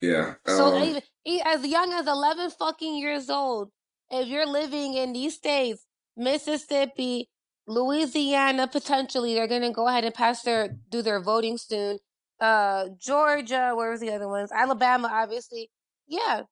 yeah. 0.00 0.34
So 0.46 0.74
um, 0.74 0.82
even 0.82 1.02
as 1.44 1.66
young 1.66 1.92
as 1.92 2.06
11 2.06 2.50
fucking 2.50 2.96
years 2.96 3.30
old, 3.30 3.70
if 4.10 4.28
you're 4.28 4.46
living 4.46 4.94
in 4.94 5.12
these 5.12 5.34
states, 5.34 5.84
Mississippi, 6.16 7.28
Louisiana, 7.66 8.68
potentially, 8.68 9.34
they're 9.34 9.48
going 9.48 9.62
to 9.62 9.72
go 9.72 9.88
ahead 9.88 10.04
and 10.04 10.14
pass 10.14 10.42
their, 10.42 10.76
do 10.88 11.02
their 11.02 11.20
voting 11.20 11.58
soon. 11.58 11.98
Uh, 12.40 12.86
Georgia, 12.98 13.72
where 13.74 13.90
was 13.90 14.00
the 14.00 14.12
other 14.12 14.28
ones? 14.28 14.50
Alabama, 14.52 15.08
obviously. 15.10 15.70
Yeah. 16.06 16.42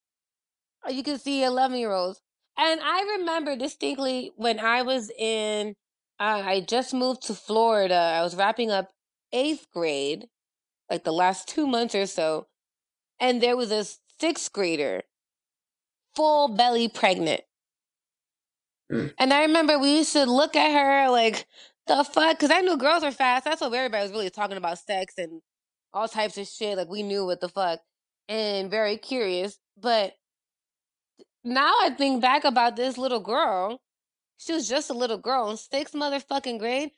You 0.89 1.03
can 1.03 1.19
see 1.19 1.45
11 1.45 1.79
year 1.79 1.93
olds. 1.93 2.21
And 2.57 2.81
I 2.83 3.17
remember 3.19 3.57
distinctly 3.57 4.33
when 4.37 4.61
I 4.61 4.83
was 4.83 5.11
in, 5.19 5.75
uh, 6.21 6.43
I 6.45 6.61
just 6.61 6.95
moved 6.95 7.23
to 7.27 7.35
Florida. 7.35 7.95
I 7.95 8.23
was 8.23 8.37
wrapping 8.37 8.71
up 8.71 8.91
eighth 9.33 9.67
grade, 9.73 10.27
like 10.95 11.05
the 11.05 11.13
last 11.13 11.49
two 11.49 11.67
months 11.67 11.95
or 11.95 12.07
so. 12.07 12.47
And 13.19 13.43
there 13.43 13.57
was 13.57 13.73
a 13.73 13.85
sixth 14.21 14.53
grader, 14.53 15.03
full 16.15 16.49
belly 16.49 16.89
pregnant. 16.89 17.43
Mm. 18.93 19.13
And 19.19 19.33
I 19.33 19.43
remember 19.43 19.79
we 19.79 19.97
used 19.97 20.13
to 20.13 20.25
look 20.25 20.55
at 20.55 20.73
her 20.73 21.11
like, 21.11 21.47
the 21.87 22.05
fuck? 22.05 22.39
Because 22.39 22.51
I 22.51 22.61
knew 22.61 22.77
girls 22.77 23.03
were 23.03 23.11
fast. 23.11 23.45
That's 23.45 23.61
what 23.61 23.75
everybody 23.75 24.05
was 24.05 24.13
really 24.13 24.31
talking 24.31 24.57
about 24.57 24.79
sex 24.79 25.15
and 25.19 25.43
all 25.93 26.09
types 26.09 26.39
of 26.39 26.47
shit. 26.47 26.79
Like 26.79 26.89
we 26.89 27.03
knew 27.03 27.27
what 27.27 27.41
the 27.41 27.49
fuck. 27.49 27.81
And 28.29 28.71
very 28.71 28.97
curious. 28.97 29.59
But 29.77 30.15
now 31.43 31.73
I 31.83 31.91
think 31.91 32.23
back 32.23 32.45
about 32.45 32.77
this 32.77 32.97
little 32.97 33.21
girl. 33.21 33.81
She 34.39 34.53
was 34.53 34.69
just 34.69 34.91
a 34.91 34.95
little 34.95 35.19
girl 35.19 35.51
in 35.51 35.57
sixth 35.57 35.95
motherfucking 35.95 36.59
grade. 36.59 36.93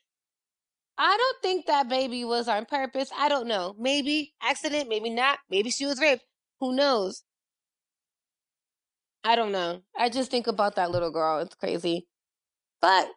I 0.99 1.17
don't 1.17 1.43
think 1.43 1.67
that 1.67 1.89
baby 1.89 2.25
was 2.25 2.49
on 2.49 2.65
purpose. 2.65 3.11
I 3.17 3.29
don't 3.29 3.47
know. 3.47 3.75
Maybe 3.79 4.35
accident, 4.43 4.89
maybe 4.89 5.11
not. 5.11 5.39
Maybe 5.51 5.71
she 5.71 5.85
was 5.85 6.01
raped. 6.01 6.25
Who 6.61 6.75
knows? 6.75 7.23
I 9.23 9.37
don't 9.37 9.53
know. 9.53 9.83
I 9.97 10.09
just 10.09 10.31
think 10.31 10.47
about 10.47 10.77
that 10.77 10.91
little 10.91 11.11
girl. 11.11 11.41
It's 11.41 11.55
crazy. 11.55 12.07
But 12.81 13.09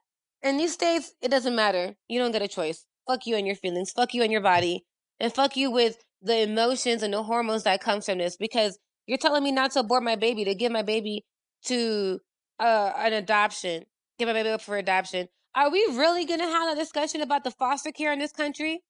in 0.42 0.58
these 0.58 0.74
states, 0.74 1.14
it 1.22 1.30
doesn't 1.30 1.56
matter. 1.56 1.96
You 2.08 2.20
don't 2.20 2.32
get 2.32 2.42
a 2.42 2.48
choice. 2.48 2.86
Fuck 3.08 3.26
you 3.26 3.36
and 3.36 3.48
your 3.48 3.56
feelings. 3.56 3.92
Fuck 3.92 4.14
you 4.14 4.24
and 4.24 4.32
your 4.32 4.42
body. 4.42 4.86
And 5.20 5.32
fuck 5.34 5.56
you 5.56 5.72
with 5.72 5.98
the 6.22 6.42
emotions 6.42 7.04
and 7.04 7.14
the 7.14 7.24
hormones 7.24 7.64
that 7.64 7.82
comes 7.82 8.06
from 8.06 8.18
this 8.18 8.36
because 8.36 8.78
you're 9.06 9.18
telling 9.18 9.44
me 9.44 9.52
not 9.52 9.72
to 9.72 9.80
abort 9.80 10.04
my 10.04 10.16
baby, 10.16 10.44
to 10.46 10.56
give 10.56 10.72
my 10.72 10.82
baby 10.82 11.26
to 11.66 12.20
uh, 12.60 12.92
an 12.98 13.14
adoption, 13.14 13.86
give 14.18 14.28
my 14.28 14.34
baby 14.34 14.50
up 14.50 14.62
for 14.62 14.78
adoption. 14.78 15.30
Are 15.56 15.72
we 15.72 15.80
really 15.92 16.26
going 16.26 16.40
to 16.40 16.46
have 16.46 16.72
a 16.72 16.80
discussion 16.80 17.22
about 17.22 17.44
the 17.44 17.52
foster 17.52 17.92
care 17.92 18.14
in 18.14 18.20
this 18.20 18.32
country? 18.32 18.84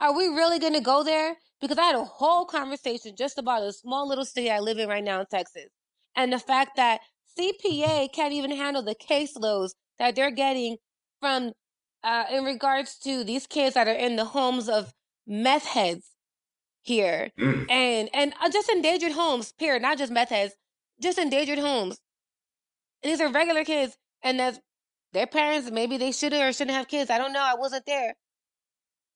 Are 0.00 0.16
we 0.16 0.26
really 0.26 0.58
going 0.58 0.74
to 0.74 0.80
go 0.80 1.02
there? 1.02 1.36
Because 1.60 1.78
I 1.78 1.84
had 1.84 1.94
a 1.96 2.04
whole 2.04 2.44
conversation 2.44 3.14
just 3.16 3.38
about 3.38 3.62
a 3.62 3.72
small 3.72 4.08
little 4.08 4.24
city 4.24 4.50
I 4.50 4.60
live 4.60 4.78
in 4.78 4.88
right 4.88 5.04
now 5.04 5.20
in 5.20 5.26
Texas. 5.26 5.68
And 6.14 6.32
the 6.32 6.38
fact 6.38 6.76
that 6.76 7.00
CPA 7.38 8.12
can't 8.12 8.32
even 8.32 8.50
handle 8.50 8.82
the 8.82 8.94
caseloads 8.94 9.70
that 9.98 10.16
they're 10.16 10.30
getting 10.30 10.76
from, 11.20 11.52
uh, 12.02 12.24
in 12.30 12.44
regards 12.44 12.98
to 12.98 13.24
these 13.24 13.46
kids 13.46 13.74
that 13.74 13.88
are 13.88 13.94
in 13.94 14.16
the 14.16 14.24
homes 14.26 14.68
of 14.68 14.92
meth 15.26 15.66
heads 15.66 16.12
here 16.82 17.30
mm. 17.38 17.68
and 17.68 18.08
and 18.14 18.32
uh, 18.40 18.48
just 18.48 18.68
endangered 18.68 19.10
homes 19.10 19.52
period 19.58 19.82
not 19.82 19.98
just 19.98 20.12
meth 20.12 20.28
heads 20.28 20.54
just 21.02 21.18
endangered 21.18 21.58
homes 21.58 21.98
these 23.02 23.20
are 23.20 23.28
regular 23.28 23.64
kids 23.64 23.96
and 24.22 24.38
that's 24.38 24.60
their 25.16 25.26
parents 25.26 25.70
maybe 25.70 25.96
they 25.96 26.12
should 26.12 26.34
have 26.34 26.50
or 26.50 26.52
shouldn't 26.52 26.76
have 26.76 26.88
kids. 26.88 27.10
I 27.10 27.16
don't 27.16 27.32
know. 27.32 27.42
I 27.42 27.54
wasn't 27.54 27.86
there. 27.86 28.14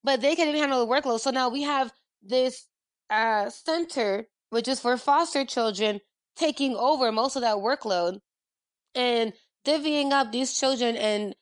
But 0.02 0.22
they 0.22 0.34
can 0.34 0.48
even 0.48 0.60
handle 0.60 0.84
the 0.84 0.90
workload. 0.90 1.20
So 1.20 1.30
now 1.30 1.50
we 1.50 1.62
have 1.62 1.92
this 2.22 2.66
uh 3.10 3.50
center 3.50 4.26
which 4.50 4.66
is 4.66 4.80
for 4.80 4.96
foster 4.96 5.44
children 5.44 6.00
taking 6.36 6.74
over 6.74 7.12
most 7.12 7.36
of 7.36 7.42
that 7.42 7.56
workload 7.56 8.18
and 8.94 9.32
divvying 9.66 10.10
up 10.12 10.32
these 10.32 10.58
children 10.58 10.96
and 10.96 11.34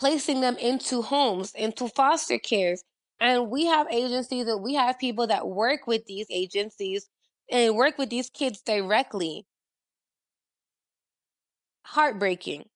placing 0.00 0.40
them 0.40 0.56
into 0.56 1.02
homes 1.02 1.52
into 1.54 1.86
foster 1.88 2.38
cares. 2.38 2.82
And 3.20 3.50
we 3.50 3.66
have 3.66 3.86
agencies 3.90 4.46
and 4.48 4.62
we 4.62 4.74
have 4.74 4.98
people 4.98 5.26
that 5.26 5.46
work 5.46 5.86
with 5.86 6.06
these 6.06 6.26
agencies 6.30 7.08
and 7.50 7.76
work 7.76 7.98
with 7.98 8.08
these 8.08 8.30
kids 8.30 8.62
directly. 8.62 9.46
Heartbreaking. 11.84 12.71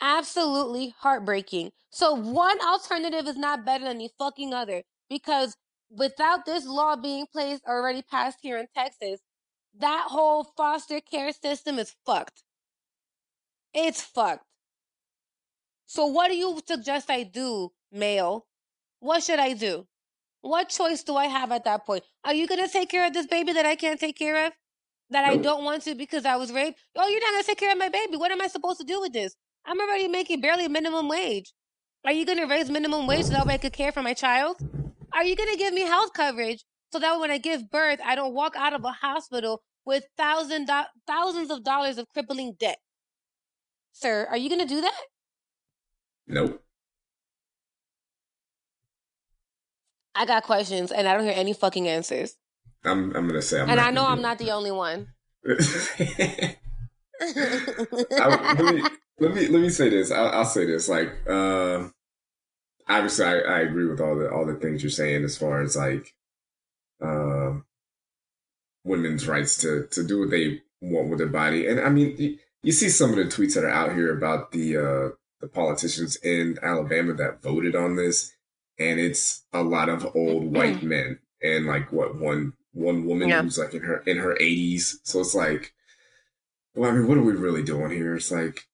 Absolutely 0.00 0.94
heartbreaking. 0.98 1.72
So 1.90 2.14
one 2.14 2.58
alternative 2.60 3.26
is 3.26 3.36
not 3.36 3.64
better 3.64 3.84
than 3.84 3.98
the 3.98 4.10
fucking 4.18 4.54
other 4.54 4.82
because 5.08 5.56
without 5.90 6.44
this 6.44 6.66
law 6.66 6.96
being 6.96 7.26
placed 7.32 7.64
already 7.66 8.02
passed 8.02 8.38
here 8.42 8.58
in 8.58 8.66
Texas, 8.74 9.20
that 9.78 10.06
whole 10.08 10.44
foster 10.56 11.00
care 11.00 11.32
system 11.32 11.78
is 11.78 11.94
fucked. 12.04 12.42
It's 13.74 14.02
fucked. 14.02 14.44
So 15.86 16.06
what 16.06 16.28
do 16.28 16.36
you 16.36 16.60
suggest 16.66 17.10
I 17.10 17.22
do, 17.22 17.70
male? 17.90 18.46
What 19.00 19.22
should 19.22 19.38
I 19.38 19.54
do? 19.54 19.86
What 20.40 20.68
choice 20.68 21.02
do 21.02 21.16
I 21.16 21.26
have 21.26 21.50
at 21.50 21.64
that 21.64 21.86
point? 21.86 22.04
Are 22.24 22.34
you 22.34 22.46
going 22.46 22.64
to 22.64 22.72
take 22.72 22.90
care 22.90 23.06
of 23.06 23.12
this 23.12 23.26
baby 23.26 23.52
that 23.52 23.66
I 23.66 23.74
can't 23.74 23.98
take 23.98 24.18
care 24.18 24.46
of? 24.46 24.52
That 25.10 25.24
I 25.24 25.36
don't 25.36 25.64
want 25.64 25.82
to 25.84 25.94
because 25.94 26.26
I 26.26 26.36
was 26.36 26.52
raped? 26.52 26.78
Oh, 26.94 27.08
you're 27.08 27.20
not 27.20 27.30
going 27.30 27.42
to 27.42 27.46
take 27.46 27.58
care 27.58 27.72
of 27.72 27.78
my 27.78 27.88
baby. 27.88 28.16
What 28.16 28.30
am 28.30 28.42
I 28.42 28.46
supposed 28.48 28.78
to 28.78 28.86
do 28.86 29.00
with 29.00 29.12
this? 29.12 29.34
I'm 29.68 29.78
already 29.78 30.08
making 30.08 30.40
barely 30.40 30.66
minimum 30.66 31.08
wage. 31.08 31.52
Are 32.06 32.12
you 32.12 32.24
going 32.24 32.38
to 32.38 32.46
raise 32.46 32.70
minimum 32.70 33.06
wage 33.06 33.26
so 33.26 33.32
that 33.32 33.46
way 33.46 33.54
I 33.54 33.58
could 33.58 33.74
care 33.74 33.92
for 33.92 34.02
my 34.02 34.14
child? 34.14 34.56
Are 35.12 35.24
you 35.24 35.36
going 35.36 35.52
to 35.52 35.58
give 35.58 35.74
me 35.74 35.82
health 35.82 36.14
coverage 36.14 36.64
so 36.90 36.98
that 36.98 37.20
when 37.20 37.30
I 37.30 37.36
give 37.36 37.70
birth, 37.70 38.00
I 38.02 38.14
don't 38.14 38.32
walk 38.32 38.54
out 38.56 38.72
of 38.72 38.82
a 38.84 38.92
hospital 38.92 39.60
with 39.84 40.04
thousand 40.16 40.70
thousands 41.06 41.50
of 41.50 41.64
dollars 41.64 41.98
of 41.98 42.08
crippling 42.08 42.54
debt? 42.58 42.78
Sir, 43.92 44.26
are 44.30 44.38
you 44.38 44.48
going 44.48 44.66
to 44.66 44.74
do 44.74 44.80
that? 44.80 45.00
Nope. 46.26 46.62
I 50.14 50.24
got 50.24 50.44
questions 50.44 50.90
and 50.90 51.06
I 51.06 51.14
don't 51.14 51.24
hear 51.24 51.34
any 51.36 51.52
fucking 51.52 51.86
answers. 51.86 52.36
I'm 52.84 53.14
I'm 53.14 53.26
gonna 53.28 53.42
say, 53.42 53.60
I'm 53.60 53.68
and 53.68 53.80
I 53.80 53.90
know 53.90 54.06
I'm 54.06 54.22
not 54.22 54.38
the 54.38 54.52
only 54.52 54.70
one. 54.70 55.08
I, 57.20 58.56
let 58.58 58.74
me 58.74 58.82
let 59.20 59.34
me 59.34 59.48
let 59.48 59.62
me 59.62 59.70
say 59.70 59.88
this. 59.88 60.10
I'll, 60.10 60.28
I'll 60.28 60.44
say 60.44 60.66
this. 60.66 60.88
Like, 60.88 61.12
uh, 61.28 61.88
obviously, 62.88 63.24
I, 63.24 63.38
I 63.38 63.60
agree 63.60 63.86
with 63.86 64.00
all 64.00 64.16
the 64.16 64.30
all 64.30 64.46
the 64.46 64.54
things 64.54 64.82
you're 64.82 64.90
saying 64.90 65.24
as 65.24 65.36
far 65.36 65.62
as 65.62 65.76
like, 65.76 66.14
uh, 67.04 67.54
women's 68.84 69.26
rights 69.26 69.58
to 69.58 69.86
to 69.90 70.06
do 70.06 70.20
what 70.20 70.30
they 70.30 70.62
want 70.80 71.10
with 71.10 71.18
their 71.18 71.28
body. 71.28 71.66
And 71.66 71.80
I 71.80 71.88
mean, 71.88 72.14
you, 72.18 72.38
you 72.62 72.72
see 72.72 72.88
some 72.88 73.10
of 73.10 73.16
the 73.16 73.24
tweets 73.24 73.54
that 73.54 73.64
are 73.64 73.70
out 73.70 73.94
here 73.94 74.16
about 74.16 74.52
the 74.52 74.76
uh, 74.76 75.08
the 75.40 75.48
politicians 75.48 76.16
in 76.16 76.58
Alabama 76.62 77.14
that 77.14 77.42
voted 77.42 77.76
on 77.76 77.96
this 77.96 78.32
and 78.78 79.00
it's 79.00 79.44
a 79.52 79.62
lot 79.62 79.88
of 79.88 80.06
old 80.14 80.54
white 80.54 80.82
men 80.82 81.18
and 81.42 81.66
like 81.66 81.92
what 81.92 82.16
one 82.16 82.52
one 82.72 83.06
woman 83.06 83.28
yeah. 83.28 83.42
who's 83.42 83.58
like 83.58 83.74
in 83.74 83.82
her 83.82 83.98
in 84.06 84.18
her 84.18 84.36
80s 84.40 84.96
so 85.02 85.20
it's 85.20 85.34
like 85.34 85.72
well 86.78 86.90
i 86.90 86.94
mean 86.94 87.06
what 87.06 87.18
are 87.18 87.22
we 87.22 87.32
really 87.32 87.62
doing 87.62 87.90
here 87.90 88.14
it's 88.16 88.30
like 88.30 88.66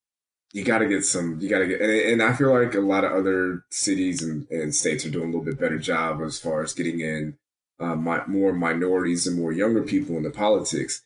you 0.52 0.62
got 0.62 0.78
to 0.78 0.86
get 0.86 1.04
some 1.04 1.40
you 1.40 1.48
got 1.48 1.58
to 1.58 1.66
get 1.66 1.80
and, 1.80 1.90
and, 1.90 2.22
i 2.22 2.32
feel 2.32 2.52
like 2.52 2.74
a 2.74 2.80
lot 2.80 3.04
of 3.04 3.12
other 3.12 3.64
cities 3.70 4.22
and, 4.22 4.48
and, 4.50 4.74
states 4.74 5.04
are 5.04 5.10
doing 5.10 5.24
a 5.24 5.26
little 5.26 5.44
bit 5.44 5.58
better 5.58 5.78
job 5.78 6.20
as 6.22 6.38
far 6.38 6.62
as 6.62 6.74
getting 6.74 7.00
in 7.00 7.36
uh, 7.80 7.96
my, 7.96 8.24
more 8.26 8.52
minorities 8.52 9.26
and 9.26 9.36
more 9.36 9.52
younger 9.52 9.82
people 9.82 10.16
into 10.16 10.30
politics 10.30 11.02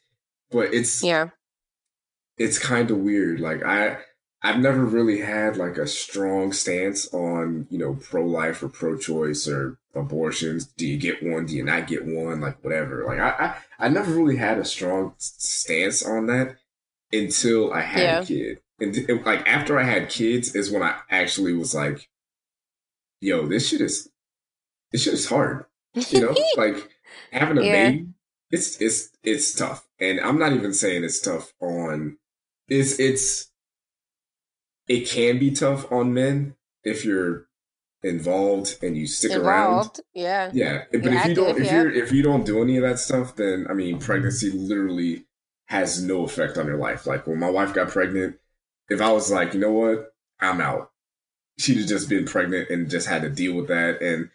but 0.51 0.75
it's 0.75 1.03
yeah 1.03 1.29
it's 2.37 2.59
kind 2.59 2.91
of 2.91 2.99
weird 2.99 3.41
like 3.41 3.63
i 3.65 3.97
I've 4.41 4.61
never 4.61 4.85
really 4.85 5.21
had 5.21 5.57
like 5.57 5.79
a 5.79 5.87
strong 5.87 6.53
stance 6.53 7.13
on, 7.13 7.67
you 7.71 7.79
know, 7.79 7.95
pro 7.95 8.25
life 8.25 8.63
or 8.63 8.69
pro 8.69 8.97
choice 8.97 9.49
or 9.49 9.79
abortions. 9.97 10.65
Do 10.65 10.87
you 10.87 10.97
get 10.97 11.25
one? 11.25 11.47
Do 11.47 11.57
you 11.57 11.65
not 11.65 11.89
get 11.89 12.07
one? 12.07 12.41
Like 12.41 12.63
whatever. 12.63 13.05
Like 13.05 13.19
I, 13.19 13.31
I, 13.31 13.87
I 13.87 13.89
never 13.89 14.13
really 14.13 14.37
had 14.37 14.59
a 14.59 14.65
strong 14.65 15.15
stance 15.19 16.07
on 16.07 16.27
that 16.27 16.57
until 17.13 17.73
I 17.73 17.81
had 17.81 18.03
yeah. 18.03 18.21
a 18.21 18.25
kid. 18.25 18.61
And, 18.81 18.97
and 18.97 19.27
like 19.27 19.47
after 19.49 19.79
I 19.79 19.83
had 19.83 20.09
kids 20.09 20.55
is 20.55 20.71
when 20.71 20.83
I 20.83 20.97
actually 21.11 21.53
was 21.53 21.75
like, 21.75 22.09
yo, 23.21 23.47
this 23.47 23.69
shit 23.69 23.81
is, 23.81 24.09
this 24.93 25.03
shit 25.03 25.15
is 25.15 25.29
hard. 25.29 25.65
You 25.95 26.21
know, 26.21 26.37
like 26.57 26.77
having 27.33 27.59
a 27.59 27.63
yeah. 27.63 27.91
baby, 27.91 28.09
it's, 28.51 28.81
it's, 28.81 29.11
it's 29.23 29.55
tough. 29.55 29.87
And 30.01 30.21
I'm 30.21 30.39
not 30.39 30.53
even 30.53 30.73
saying 30.73 31.05
it's 31.05 31.21
tough 31.21 31.53
on, 31.61 32.19
it's, 32.69 32.99
it's, 33.01 33.51
it 34.87 35.09
can 35.09 35.39
be 35.39 35.51
tough 35.51 35.91
on 35.91 36.15
men 36.15 36.55
if 36.85 37.05
you're 37.05 37.49
involved 38.03 38.77
and 38.83 38.97
you 38.97 39.07
stick 39.07 39.33
involved, 39.33 39.47
around, 39.47 40.01
yeah, 40.15 40.51
yeah. 40.53 40.85
But 40.91 41.05
You're 41.05 41.13
if 41.13 41.19
active, 41.19 41.29
you 41.31 41.35
don't, 41.35 41.59
if 41.59 41.65
yeah. 41.65 41.83
you're 41.83 41.91
if 41.91 42.13
you 42.13 42.23
don't 42.23 42.47
do 42.47 42.63
any 42.63 42.77
of 42.77 42.83
that 42.83 42.99
stuff, 42.99 43.37
then 43.37 43.67
I 43.69 43.75
mean, 43.75 43.99
pregnancy 43.99 44.51
literally 44.51 45.25
has 45.69 46.03
no 46.03 46.25
effect 46.25 46.59
on 46.59 46.67
your 46.67 46.79
life. 46.79 47.07
Like 47.07 47.27
when 47.27 47.39
my 47.39 47.51
wife 47.51 47.75
got 47.75 47.89
pregnant, 47.89 48.39
if 48.89 49.01
I 49.01 49.13
was 49.13 49.31
like, 49.31 49.55
you 49.55 49.61
know 49.61 49.73
what, 49.73 50.15
I'm 50.41 50.61
out, 50.61 50.91
she'd 51.59 51.79
have 51.79 51.87
just 51.87 52.09
been 52.09 52.25
pregnant 52.25 52.71
and 52.71 52.91
just 52.91 53.09
had 53.09 53.23
to 53.23 53.31
deal 53.31 53.55
with 53.55 53.69
that. 53.69 54.01
And 54.01 54.31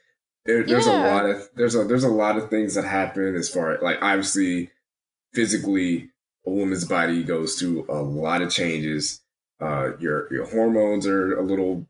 there, 0.46 0.64
there's 0.64 0.86
yeah. 0.86 1.00
a 1.00 1.04
lot 1.12 1.26
of 1.26 1.50
there's 1.56 1.76
a 1.76 1.84
there's 1.86 2.04
a 2.04 2.10
lot 2.10 2.38
of 2.38 2.50
things 2.50 2.76
that 2.76 2.86
happen 2.86 3.36
as 3.36 3.50
far 3.50 3.80
like 3.82 3.98
obviously 4.02 4.70
physically 5.34 6.10
a 6.46 6.52
woman's 6.52 6.86
body 6.86 7.24
goes 7.24 7.56
through 7.56 7.86
a 7.90 8.02
lot 8.02 8.42
of 8.42 8.52
changes. 8.52 9.22
Uh, 9.60 9.92
your 10.00 10.32
your 10.32 10.46
hormones 10.46 11.08
are 11.08 11.38
a 11.38 11.42
little 11.42 11.88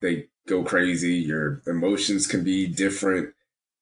they 0.00 0.28
go 0.48 0.64
crazy. 0.64 1.14
Your 1.14 1.62
emotions 1.66 2.26
can 2.26 2.42
be 2.42 2.66
different. 2.66 3.34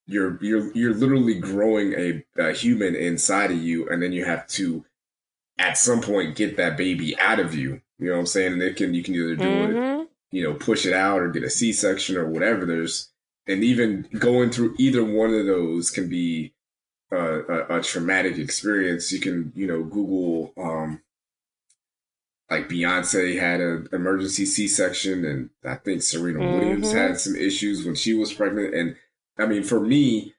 You're 0.05 0.37
you're 0.41 0.71
you're 0.73 0.93
literally 0.93 1.39
growing 1.39 1.93
a, 1.93 2.25
a 2.37 2.51
human 2.51 2.95
inside 2.95 3.51
of 3.51 3.57
you, 3.57 3.87
and 3.89 4.01
then 4.01 4.11
you 4.11 4.25
have 4.25 4.45
to 4.47 4.85
at 5.57 5.77
some 5.77 6.01
point 6.01 6.35
get 6.35 6.57
that 6.57 6.77
baby 6.77 7.17
out 7.19 7.39
of 7.39 7.55
you. 7.55 7.81
You 7.99 8.07
know 8.07 8.13
what 8.13 8.19
I'm 8.19 8.25
saying? 8.25 8.53
And 8.53 8.61
it 8.61 8.75
can 8.75 8.93
you 8.93 9.03
can 9.03 9.15
either 9.15 9.35
do 9.35 9.45
mm-hmm. 9.45 10.01
it, 10.01 10.09
you 10.31 10.43
know, 10.43 10.55
push 10.55 10.85
it 10.85 10.93
out 10.93 11.21
or 11.21 11.29
get 11.29 11.43
a 11.43 11.49
C 11.49 11.71
section 11.71 12.17
or 12.17 12.27
whatever. 12.27 12.65
There's 12.65 13.09
and 13.47 13.63
even 13.63 14.07
going 14.17 14.51
through 14.51 14.75
either 14.77 15.03
one 15.03 15.33
of 15.33 15.45
those 15.45 15.89
can 15.89 16.09
be 16.09 16.53
uh, 17.11 17.43
a, 17.45 17.77
a, 17.77 17.81
traumatic 17.81 18.37
experience. 18.37 19.11
You 19.11 19.19
can, 19.19 19.51
you 19.55 19.67
know, 19.67 19.83
Google, 19.83 20.53
um, 20.57 21.01
like 22.49 22.69
Beyonce 22.69 23.39
had 23.39 23.61
an 23.61 23.87
emergency 23.91 24.45
C 24.45 24.67
section, 24.67 25.25
and 25.25 25.49
I 25.63 25.75
think 25.75 26.01
Serena 26.01 26.39
mm-hmm. 26.39 26.59
Williams 26.59 26.91
had 26.91 27.19
some 27.19 27.35
issues 27.35 27.85
when 27.85 27.95
she 27.95 28.13
was 28.13 28.33
pregnant. 28.33 28.73
And 28.73 28.95
I 29.37 29.45
mean, 29.45 29.63
for 29.63 29.79
me, 29.79 30.33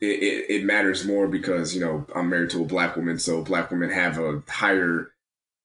it, 0.00 0.22
it, 0.22 0.50
it, 0.50 0.64
matters 0.64 1.06
more 1.06 1.26
because 1.26 1.74
you 1.74 1.80
know 1.80 2.06
I'm 2.14 2.28
married 2.28 2.50
to 2.50 2.62
a 2.62 2.66
black 2.66 2.96
woman, 2.96 3.18
so 3.18 3.42
black 3.42 3.70
women 3.70 3.90
have 3.90 4.18
a 4.18 4.42
higher, 4.46 5.10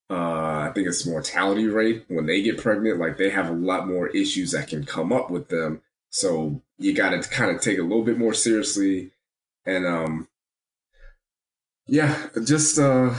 uh, 0.09 0.69
I 0.69 0.71
think 0.73 0.87
it's 0.87 1.05
mortality 1.05 1.67
rate 1.67 2.05
when 2.07 2.25
they 2.25 2.41
get 2.41 2.57
pregnant. 2.57 2.99
Like 2.99 3.17
they 3.17 3.29
have 3.29 3.49
a 3.49 3.53
lot 3.53 3.87
more 3.87 4.07
issues 4.07 4.51
that 4.51 4.69
can 4.69 4.85
come 4.85 5.11
up 5.11 5.29
with 5.29 5.49
them 5.49 5.81
so 6.11 6.61
you 6.77 6.93
got 6.93 7.09
to 7.09 7.27
kind 7.29 7.49
of 7.55 7.61
take 7.61 7.77
it 7.77 7.81
a 7.81 7.85
little 7.85 8.03
bit 8.03 8.19
more 8.19 8.33
seriously. 8.33 9.11
And, 9.65 9.87
um, 9.87 10.27
yeah, 11.87 12.27
just, 12.45 12.77
uh, 12.77 13.15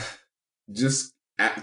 just 0.70 1.14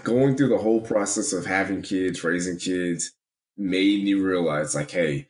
going 0.02 0.36
through 0.36 0.48
the 0.48 0.58
whole 0.58 0.80
process 0.80 1.32
of 1.32 1.46
having 1.46 1.82
kids, 1.82 2.22
raising 2.22 2.58
kids 2.58 3.12
made 3.56 4.04
me 4.04 4.14
realize 4.14 4.74
like, 4.74 4.90
Hey, 4.90 5.28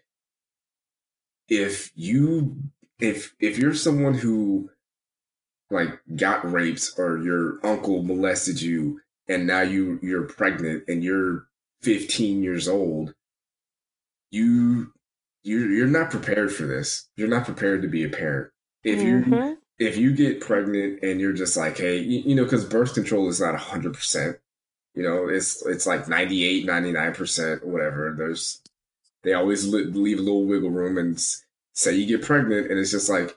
if 1.50 1.92
you, 1.94 2.56
if, 2.98 3.34
if 3.38 3.58
you're 3.58 3.74
someone 3.74 4.14
who 4.14 4.70
like 5.70 6.00
got 6.16 6.50
raped 6.50 6.92
or 6.96 7.18
your 7.18 7.58
uncle 7.62 8.02
molested 8.02 8.62
you 8.62 9.00
and 9.28 9.46
now 9.46 9.60
you, 9.60 9.98
you're 10.02 10.22
pregnant 10.22 10.84
and 10.88 11.04
you're 11.04 11.46
15 11.82 12.42
years 12.42 12.66
old, 12.66 13.14
you 14.30 14.92
you're 15.42 15.70
you're 15.70 15.86
not 15.86 16.10
prepared 16.10 16.52
for 16.52 16.64
this. 16.64 17.08
You're 17.16 17.28
not 17.28 17.44
prepared 17.44 17.82
to 17.82 17.88
be 17.88 18.04
a 18.04 18.08
parent. 18.08 18.50
If 18.84 19.00
mm-hmm. 19.00 19.32
you 19.32 19.58
if 19.78 19.96
you 19.96 20.14
get 20.14 20.40
pregnant 20.40 21.02
and 21.02 21.20
you're 21.20 21.32
just 21.32 21.56
like, 21.56 21.78
hey, 21.78 21.98
you, 21.98 22.20
you 22.20 22.34
know, 22.34 22.44
because 22.44 22.64
birth 22.64 22.94
control 22.94 23.28
is 23.28 23.40
not 23.40 23.56
hundred 23.56 23.94
percent. 23.94 24.38
You 24.94 25.02
know, 25.02 25.28
it's 25.28 25.64
it's 25.66 25.86
like 25.86 26.08
98, 26.08 26.66
99 26.66 27.14
percent, 27.14 27.66
whatever. 27.66 28.14
There's 28.16 28.60
they 29.22 29.32
always 29.32 29.66
leave 29.66 30.18
a 30.18 30.22
little 30.22 30.46
wiggle 30.46 30.70
room 30.70 30.98
and 30.98 31.20
say 31.72 31.94
you 31.94 32.06
get 32.06 32.26
pregnant, 32.26 32.70
and 32.70 32.78
it's 32.78 32.90
just 32.90 33.08
like 33.08 33.36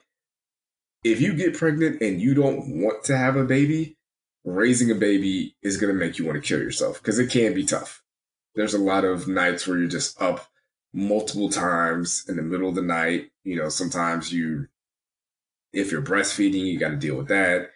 if 1.04 1.20
you 1.20 1.34
get 1.34 1.56
pregnant 1.56 2.00
and 2.00 2.20
you 2.20 2.34
don't 2.34 2.80
want 2.82 3.04
to 3.04 3.16
have 3.16 3.36
a 3.36 3.44
baby, 3.44 3.96
raising 4.44 4.90
a 4.90 4.94
baby 4.94 5.54
is 5.62 5.76
going 5.76 5.92
to 5.92 5.98
make 5.98 6.18
you 6.18 6.24
want 6.24 6.42
to 6.42 6.46
kill 6.46 6.60
yourself 6.60 7.00
because 7.00 7.18
it 7.18 7.30
can 7.30 7.54
be 7.54 7.64
tough. 7.64 8.02
There's 8.54 8.74
a 8.74 8.78
lot 8.78 9.04
of 9.04 9.28
nights 9.28 9.66
where 9.66 9.78
you're 9.78 9.88
just 9.88 10.20
up 10.20 10.48
multiple 10.92 11.50
times 11.50 12.24
in 12.28 12.36
the 12.36 12.42
middle 12.42 12.68
of 12.68 12.74
the 12.74 12.82
night. 12.82 13.30
You 13.42 13.56
know, 13.56 13.68
sometimes 13.68 14.32
you, 14.32 14.68
if 15.72 15.92
you're 15.92 16.02
breastfeeding, 16.02 16.64
you 16.64 16.78
got 16.78 16.90
to 16.90 16.96
deal 16.96 17.16
with 17.16 17.28
that. 17.28 17.70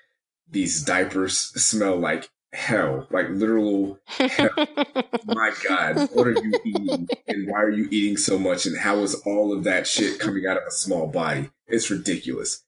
These 0.50 0.84
diapers 0.84 1.36
smell 1.36 1.96
like 1.96 2.30
hell, 2.52 3.06
like 3.10 3.28
literal 3.30 3.98
hell. 4.06 4.50
My 5.26 5.52
God, 5.66 6.08
what 6.12 6.26
are 6.26 6.32
you 6.32 6.60
eating? 6.64 7.08
And 7.26 7.48
why 7.48 7.62
are 7.62 7.70
you 7.70 7.88
eating 7.90 8.16
so 8.16 8.38
much? 8.38 8.66
And 8.66 8.78
how 8.78 8.98
is 8.98 9.14
all 9.26 9.52
of 9.52 9.64
that 9.64 9.86
shit 9.86 10.18
coming 10.18 10.46
out 10.46 10.56
of 10.56 10.64
a 10.66 10.72
small 10.72 11.06
body? 11.06 11.50
It's 11.66 11.90
ridiculous. 11.90 12.64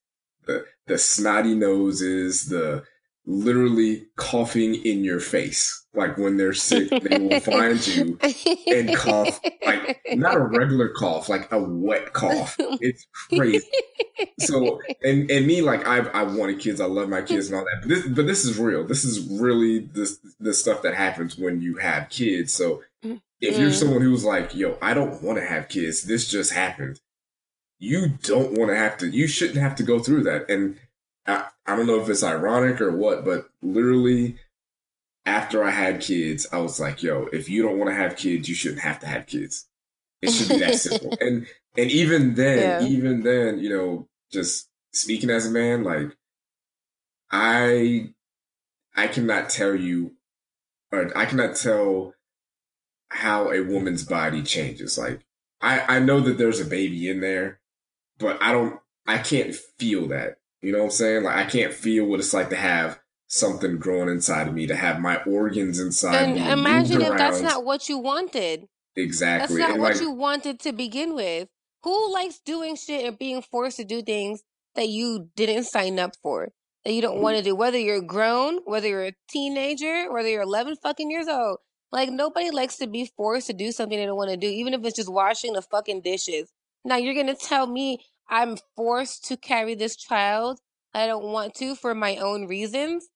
The 0.46 0.64
the 0.86 0.98
snotty 0.98 1.54
noses, 1.54 2.48
the 2.48 2.84
literally 3.26 4.06
coughing 4.16 4.74
in 4.74 5.04
your 5.04 5.20
face. 5.20 5.79
Like 5.92 6.16
when 6.18 6.36
they're 6.36 6.52
sick, 6.52 6.88
they 6.88 7.18
will 7.18 7.40
find 7.40 7.84
you 7.84 8.16
and 8.68 8.94
cough 8.94 9.40
like 9.66 10.00
not 10.14 10.36
a 10.36 10.40
regular 10.40 10.88
cough, 10.90 11.28
like 11.28 11.50
a 11.50 11.60
wet 11.60 12.12
cough. 12.12 12.56
It's 12.80 13.06
crazy. 13.12 13.68
So 14.38 14.80
and 15.02 15.28
and 15.30 15.46
me, 15.46 15.62
like 15.62 15.88
I 15.88 15.98
I 15.98 16.22
wanted 16.22 16.60
kids, 16.60 16.80
I 16.80 16.84
love 16.84 17.08
my 17.08 17.22
kids 17.22 17.48
and 17.48 17.56
all 17.56 17.64
that. 17.64 17.78
But 17.80 17.88
this 17.88 18.06
but 18.06 18.26
this 18.26 18.44
is 18.44 18.58
real. 18.58 18.86
This 18.86 19.04
is 19.04 19.20
really 19.40 19.80
this 19.80 20.18
the 20.38 20.54
stuff 20.54 20.82
that 20.82 20.94
happens 20.94 21.36
when 21.36 21.60
you 21.60 21.76
have 21.78 22.08
kids. 22.08 22.52
So 22.52 22.82
if 23.40 23.58
you're 23.58 23.70
mm. 23.70 23.74
someone 23.74 24.02
who's 24.02 24.24
like, 24.24 24.54
yo, 24.54 24.76
I 24.82 24.94
don't 24.94 25.22
want 25.22 25.38
to 25.38 25.46
have 25.46 25.68
kids, 25.68 26.04
this 26.04 26.28
just 26.28 26.52
happened. 26.52 27.00
You 27.78 28.10
don't 28.22 28.58
want 28.58 28.70
to 28.70 28.76
have 28.76 28.98
to. 28.98 29.08
You 29.08 29.26
shouldn't 29.26 29.58
have 29.58 29.74
to 29.76 29.82
go 29.82 29.98
through 29.98 30.24
that. 30.24 30.50
And 30.50 30.78
I, 31.26 31.46
I 31.66 31.76
don't 31.76 31.86
know 31.86 32.00
if 32.00 32.08
it's 32.08 32.22
ironic 32.22 32.80
or 32.80 32.94
what, 32.94 33.24
but 33.24 33.48
literally 33.62 34.36
after 35.26 35.62
I 35.62 35.70
had 35.70 36.00
kids, 36.00 36.46
I 36.52 36.58
was 36.58 36.80
like, 36.80 37.02
yo, 37.02 37.28
if 37.32 37.48
you 37.48 37.62
don't 37.62 37.78
want 37.78 37.90
to 37.90 37.94
have 37.94 38.16
kids, 38.16 38.48
you 38.48 38.54
shouldn't 38.54 38.82
have 38.82 39.00
to 39.00 39.06
have 39.06 39.26
kids. 39.26 39.66
It 40.22 40.30
should 40.30 40.48
be 40.48 40.58
that 40.58 40.74
simple. 40.76 41.16
And 41.20 41.46
and 41.76 41.90
even 41.90 42.34
then, 42.34 42.82
yeah. 42.82 42.88
even 42.88 43.22
then, 43.22 43.58
you 43.58 43.70
know, 43.70 44.08
just 44.32 44.68
speaking 44.92 45.30
as 45.30 45.46
a 45.46 45.50
man, 45.50 45.82
like 45.84 46.16
I 47.30 48.10
I 48.96 49.08
cannot 49.08 49.50
tell 49.50 49.74
you 49.74 50.12
or 50.92 51.16
I 51.16 51.26
cannot 51.26 51.56
tell 51.56 52.14
how 53.10 53.50
a 53.50 53.60
woman's 53.62 54.04
body 54.04 54.42
changes. 54.42 54.98
Like 54.98 55.20
I, 55.60 55.96
I 55.96 55.98
know 56.00 56.20
that 56.20 56.38
there's 56.38 56.60
a 56.60 56.64
baby 56.64 57.08
in 57.08 57.20
there, 57.20 57.60
but 58.18 58.38
I 58.42 58.52
don't 58.52 58.80
I 59.06 59.18
can't 59.18 59.54
feel 59.54 60.08
that. 60.08 60.38
You 60.62 60.72
know 60.72 60.78
what 60.78 60.84
I'm 60.84 60.90
saying? 60.90 61.22
Like 61.24 61.36
I 61.36 61.48
can't 61.48 61.72
feel 61.72 62.04
what 62.04 62.20
it's 62.20 62.34
like 62.34 62.50
to 62.50 62.56
have 62.56 63.00
something 63.30 63.78
growing 63.78 64.08
inside 64.08 64.48
of 64.48 64.54
me, 64.54 64.66
to 64.66 64.76
have 64.76 65.00
my 65.00 65.22
organs 65.22 65.78
inside 65.78 66.16
and 66.16 66.34
me. 66.34 66.50
Imagine 66.50 67.00
if 67.00 67.16
that's 67.16 67.40
not 67.40 67.64
what 67.64 67.88
you 67.88 67.96
wanted. 67.96 68.66
Exactly. 68.96 69.56
That's 69.56 69.68
not 69.68 69.70
and 69.74 69.80
what 69.80 69.92
like, 69.94 70.02
you 70.02 70.10
wanted 70.10 70.60
to 70.60 70.72
begin 70.72 71.14
with. 71.14 71.48
Who 71.84 72.12
likes 72.12 72.40
doing 72.44 72.76
shit 72.76 73.06
and 73.06 73.18
being 73.18 73.40
forced 73.40 73.78
to 73.78 73.84
do 73.84 74.02
things 74.02 74.42
that 74.74 74.88
you 74.88 75.30
didn't 75.36 75.64
sign 75.64 75.98
up 75.98 76.12
for? 76.22 76.48
That 76.84 76.92
you 76.92 77.00
don't 77.00 77.18
mm. 77.18 77.22
want 77.22 77.36
to 77.36 77.42
do, 77.42 77.54
whether 77.54 77.78
you're 77.78 78.02
grown, 78.02 78.58
whether 78.64 78.88
you're 78.88 79.06
a 79.06 79.16
teenager, 79.30 80.12
whether 80.12 80.28
you're 80.28 80.42
11 80.42 80.76
fucking 80.82 81.10
years 81.10 81.28
old. 81.28 81.58
Like, 81.92 82.10
nobody 82.10 82.50
likes 82.50 82.76
to 82.78 82.86
be 82.86 83.10
forced 83.16 83.46
to 83.46 83.52
do 83.52 83.72
something 83.72 83.98
they 83.98 84.06
don't 84.06 84.16
want 84.16 84.30
to 84.30 84.36
do, 84.36 84.48
even 84.48 84.74
if 84.74 84.84
it's 84.84 84.96
just 84.96 85.12
washing 85.12 85.52
the 85.52 85.62
fucking 85.62 86.02
dishes. 86.02 86.52
Now, 86.84 86.96
you're 86.96 87.14
going 87.14 87.26
to 87.26 87.34
tell 87.34 87.66
me 87.66 87.98
I'm 88.28 88.56
forced 88.76 89.24
to 89.26 89.36
carry 89.36 89.74
this 89.74 89.96
child. 89.96 90.60
I 90.92 91.06
don't 91.06 91.24
want 91.24 91.54
to 91.56 91.74
for 91.76 91.94
my 91.94 92.16
own 92.16 92.46
reasons. 92.46 93.08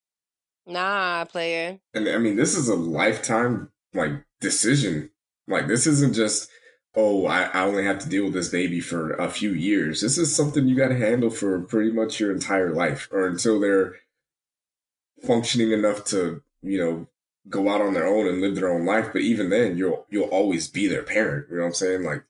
Nah, 0.67 1.25
player. 1.27 1.79
And 1.93 2.09
I 2.09 2.19
mean, 2.19 2.37
this 2.37 2.57
is 2.57 2.69
a 2.69 2.75
lifetime 2.75 3.71
like 3.93 4.13
decision. 4.41 5.11
Like 5.47 5.69
this 5.69 5.87
isn't 5.87 6.15
just 6.15 6.51
oh, 6.97 7.27
I, 7.27 7.45
I 7.53 7.63
only 7.63 7.85
have 7.85 7.99
to 8.01 8.09
deal 8.09 8.25
with 8.25 8.35
this 8.35 8.49
baby 8.49 8.81
for 8.81 9.15
a 9.15 9.29
few 9.29 9.51
years. 9.51 10.01
This 10.01 10.17
is 10.17 10.35
something 10.35 10.69
you 10.69 10.77
got 10.77 10.89
to 10.89 10.97
handle 10.97 11.31
for 11.31 11.61
pretty 11.61 11.91
much 11.91 12.21
your 12.21 12.33
entire 12.33 12.73
life, 12.73 13.09
or 13.11 13.27
until 13.27 13.61
they're 13.61 13.97
functioning 15.27 15.73
enough 15.73 16.05
to 16.05 16.43
you 16.63 16.79
know 16.79 17.07
go 17.49 17.69
out 17.69 17.81
on 17.81 17.95
their 17.95 18.07
own 18.07 18.27
and 18.27 18.41
live 18.41 18.55
their 18.55 18.73
own 18.73 18.87
life. 18.87 19.09
But 19.13 19.23
even 19.23 19.51
then, 19.51 19.77
you'll 19.77 20.07
you'll 20.09 20.29
always 20.29 20.69
be 20.69 20.87
their 20.87 21.03
parent. 21.03 21.49
You 21.51 21.57
know 21.57 21.63
what 21.63 21.69
I'm 21.69 21.75
saying? 21.75 22.05
Like 22.05 22.25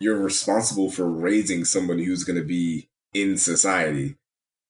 you're 0.00 0.18
responsible 0.18 0.90
for 0.90 1.08
raising 1.08 1.64
somebody 1.64 2.04
who's 2.04 2.24
going 2.24 2.38
to 2.38 2.44
be 2.44 2.88
in 3.12 3.36
society. 3.36 4.16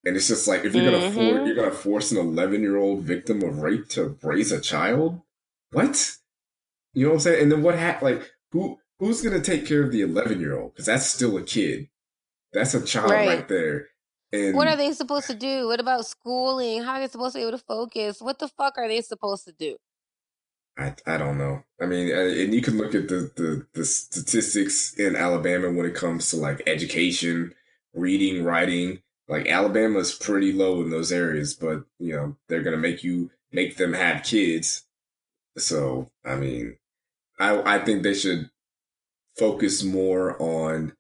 And 0.09 0.17
it's 0.17 0.29
just 0.29 0.49
like 0.49 0.65
if 0.65 0.75
you're 0.75 0.91
mm-hmm. 0.91 1.15
gonna 1.17 1.41
for, 1.41 1.47
you're 1.47 1.55
gonna 1.55 1.71
force 1.71 2.11
an 2.11 2.17
11 2.17 2.63
year 2.63 2.79
old 2.79 3.03
victim 3.03 3.43
of 3.43 3.59
rape 3.59 3.89
to 3.91 4.17
raise 4.23 4.51
a 4.53 4.61
child, 4.61 5.21
what? 5.71 6.17
You 6.95 7.05
know 7.05 7.11
what 7.11 7.15
I'm 7.17 7.21
saying? 7.21 7.43
And 7.43 7.53
then 7.53 7.63
what 7.63 7.79
happened? 7.79 8.17
Like 8.17 8.31
who 8.51 8.79
who's 8.99 9.21
gonna 9.21 9.41
take 9.41 9.67
care 9.67 9.83
of 9.83 9.93
the 9.93 10.01
11 10.01 10.41
year 10.41 10.59
old? 10.59 10.73
Because 10.73 10.87
that's 10.87 11.07
still 11.07 11.37
a 11.37 11.43
kid. 11.43 11.89
That's 12.55 12.73
a 12.73 12.83
child 12.83 13.11
right. 13.11 13.29
right 13.29 13.49
there. 13.49 13.89
And 14.33 14.55
what 14.57 14.67
are 14.67 14.77
they 14.77 14.93
supposed 14.93 15.27
to 15.27 15.35
do? 15.35 15.67
What 15.67 15.79
about 15.81 16.07
schooling? 16.07 16.83
How 16.83 16.95
are 16.95 17.01
they 17.01 17.09
supposed 17.09 17.35
to 17.35 17.39
be 17.41 17.43
able 17.43 17.59
to 17.59 17.65
focus? 17.65 18.21
What 18.21 18.39
the 18.39 18.49
fuck 18.49 18.79
are 18.79 18.89
they 18.89 19.03
supposed 19.03 19.45
to 19.45 19.53
do? 19.53 19.77
I, 20.79 20.95
I 21.07 21.19
don't 21.19 21.39
know. 21.39 21.65
I 21.81 21.87
mean, 21.87 22.11
uh, 22.15 22.21
and 22.21 22.55
you 22.55 22.63
can 22.63 22.79
look 22.79 22.95
at 22.95 23.09
the, 23.09 23.33
the, 23.35 23.67
the 23.75 23.85
statistics 23.85 24.95
in 24.95 25.17
Alabama 25.17 25.71
when 25.71 25.87
it 25.87 25.95
comes 25.95 26.31
to 26.31 26.37
like 26.37 26.63
education, 26.67 27.55
reading, 27.95 28.45
writing. 28.45 29.01
Like 29.29 29.47
Alabama 29.47 29.99
is 29.99 30.15
pretty 30.15 30.53
low 30.53 30.81
in 30.83 30.91
those 30.91 31.13
areas, 31.13 31.55
but 31.55 31.85
you 31.99 32.15
know 32.15 32.37
they're 32.49 32.63
gonna 32.63 32.79
make 32.79 33.05
you 33.05 33.31
make 33.53 33.77
them 33.77 33.93
have 33.93 34.25
kids. 34.25 34.87
So 35.57 36.11
I 36.25 36.37
mean, 36.37 36.79
I 37.39 37.77
I 37.77 37.85
think 37.85 38.03
they 38.03 38.15
should 38.15 38.51
focus 39.37 39.85
more 39.85 40.41
on 40.41 40.95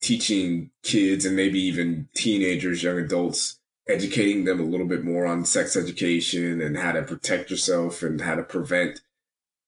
teaching 0.00 0.70
kids 0.82 1.24
and 1.24 1.36
maybe 1.36 1.60
even 1.60 2.08
teenagers, 2.14 2.82
young 2.82 2.98
adults, 2.98 3.58
educating 3.88 4.44
them 4.44 4.60
a 4.60 4.64
little 4.64 4.86
bit 4.86 5.04
more 5.04 5.26
on 5.26 5.44
sex 5.44 5.76
education 5.76 6.60
and 6.60 6.76
how 6.76 6.92
to 6.92 7.02
protect 7.02 7.50
yourself 7.50 8.02
and 8.02 8.20
how 8.20 8.34
to 8.34 8.42
prevent 8.42 9.00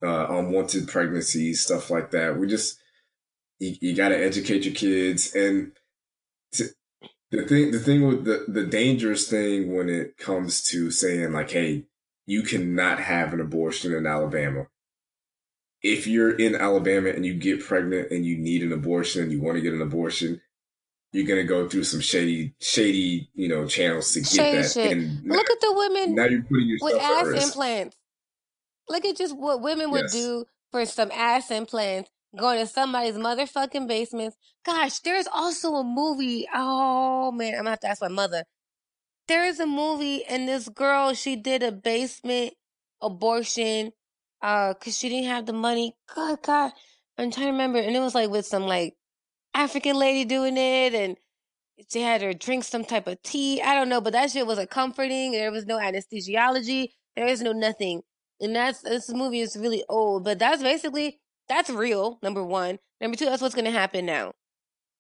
uh, 0.03 0.27
unwanted 0.31 0.89
pregnancies, 0.89 1.63
stuff 1.63 1.91
like 1.91 2.11
that. 2.11 2.39
We 2.39 2.47
just 2.47 2.79
you, 3.59 3.77
you 3.81 3.95
got 3.95 4.09
to 4.11 4.23
educate 4.23 4.65
your 4.65 4.75
kids 4.75 5.35
and 5.35 5.73
the 7.33 7.43
thing 7.43 7.71
the 7.73 7.81
thing 7.81 8.07
with 8.07 8.25
the 8.25 8.45
the 8.47 8.65
dangerous 8.65 9.29
thing 9.29 9.75
when 9.75 9.89
it 9.89 10.17
comes 10.17 10.63
to 10.63 10.91
saying 10.91 11.33
like 11.33 11.51
hey 11.51 11.85
you 12.27 12.43
cannot 12.43 13.01
have 13.01 13.33
an 13.33 13.41
abortion 13.41 13.93
in 13.93 14.07
Alabama 14.07 14.69
if 15.83 16.07
you're 16.07 16.31
in 16.31 16.55
Alabama 16.55 17.11
and 17.11 17.27
you 17.27 17.35
get 17.35 17.65
pregnant 17.65 18.11
and 18.11 18.25
you 18.25 18.39
need 18.39 18.63
an 18.63 18.73
abortion 18.73 19.23
and 19.23 19.33
you 19.33 19.41
want 19.41 19.57
to 19.57 19.61
get 19.61 19.75
an 19.75 19.83
abortion, 19.83 20.41
you're 21.13 21.27
gonna 21.27 21.45
go 21.45 21.69
through 21.69 21.85
some 21.85 22.01
shady, 22.01 22.55
shady, 22.61 23.29
you 23.35 23.49
know, 23.49 23.67
channels 23.67 24.13
to 24.13 24.21
get 24.21 24.29
shady 24.29 24.57
that. 24.59 24.71
Shit. 24.71 24.93
And 24.93 25.23
Look 25.25 25.51
at 25.51 25.61
the 25.61 25.73
women 25.73 26.15
now 26.15 26.25
you're 26.25 26.43
putting 26.43 26.69
yourself 26.69 26.93
with 26.93 27.03
ass 27.03 27.45
implants. 27.45 27.97
Look 28.89 29.05
at 29.05 29.17
just 29.17 29.37
what 29.37 29.61
women 29.61 29.91
would 29.91 30.03
yes. 30.03 30.13
do 30.13 30.47
for 30.71 30.87
some 30.87 31.11
ass 31.13 31.51
implants, 31.51 32.11
going 32.37 32.59
to 32.59 32.67
somebody's 32.67 33.15
motherfucking 33.15 33.89
basement. 33.89 34.35
Gosh, 34.65 35.01
there's 35.01 35.27
also 35.33 35.75
a 35.75 35.85
movie. 35.85 36.47
Oh 36.55 37.33
man, 37.33 37.55
I'm 37.55 37.61
gonna 37.61 37.71
have 37.71 37.81
to 37.81 37.89
ask 37.89 38.03
my 38.03 38.09
mother. 38.09 38.45
There 39.29 39.45
is 39.45 39.61
a 39.61 39.67
movie, 39.67 40.25
and 40.25 40.49
this 40.49 40.69
girl, 40.69 41.15
she 41.15 41.37
did 41.37 41.63
a 41.63 41.73
basement 41.73 42.55
abortion 43.01 43.93
uh, 44.41 44.75
cause 44.75 44.97
she 44.97 45.09
didn't 45.09 45.29
have 45.29 45.47
the 45.47 45.53
money. 45.53 45.97
God, 46.15 46.43
God, 46.43 46.73
I'm 47.19 47.31
trying 47.31 47.47
to 47.47 47.53
remember, 47.53 47.79
and 47.79 47.95
it 47.95 48.01
was 48.01 48.15
like 48.15 48.31
with 48.31 48.47
some 48.47 48.65
like 48.65 48.95
African 49.55 49.97
lady 49.97 50.25
doing 50.25 50.57
it, 50.57 50.95
and 50.95 51.17
she 51.91 52.01
had 52.01 52.23
her 52.23 52.33
drink 52.33 52.65
some 52.65 52.85
type 52.85 53.07
of 53.07 53.23
tea. 53.23 53.61
I 53.63 53.75
don't 53.75 53.89
know, 53.89 54.01
but 54.01 54.13
that 54.13 54.31
shit 54.31 54.47
was 54.47 54.59
a 54.59 54.67
comforting. 54.67 55.33
There 55.33 55.53
was 55.53 55.67
no 55.67 55.79
anesthesiology. 55.79 56.89
There 57.17 57.27
is 57.27 57.43
no 57.43 57.53
nothing, 57.53 58.03
and 58.41 58.57
that's 58.57 58.83
this 58.83 59.11
movie 59.13 59.41
is 59.41 59.57
really 59.57 59.85
old, 59.89 60.25
but 60.25 60.39
that's 60.39 60.63
basically 60.63 61.21
that's 61.49 61.71
real. 61.71 62.19
Number 62.23 62.43
one, 62.43 62.79
number 63.01 63.17
two, 63.17 63.27
that's 63.27 63.43
what's 63.43 63.55
gonna 63.55 63.71
happen 63.71 64.07
now. 64.07 64.33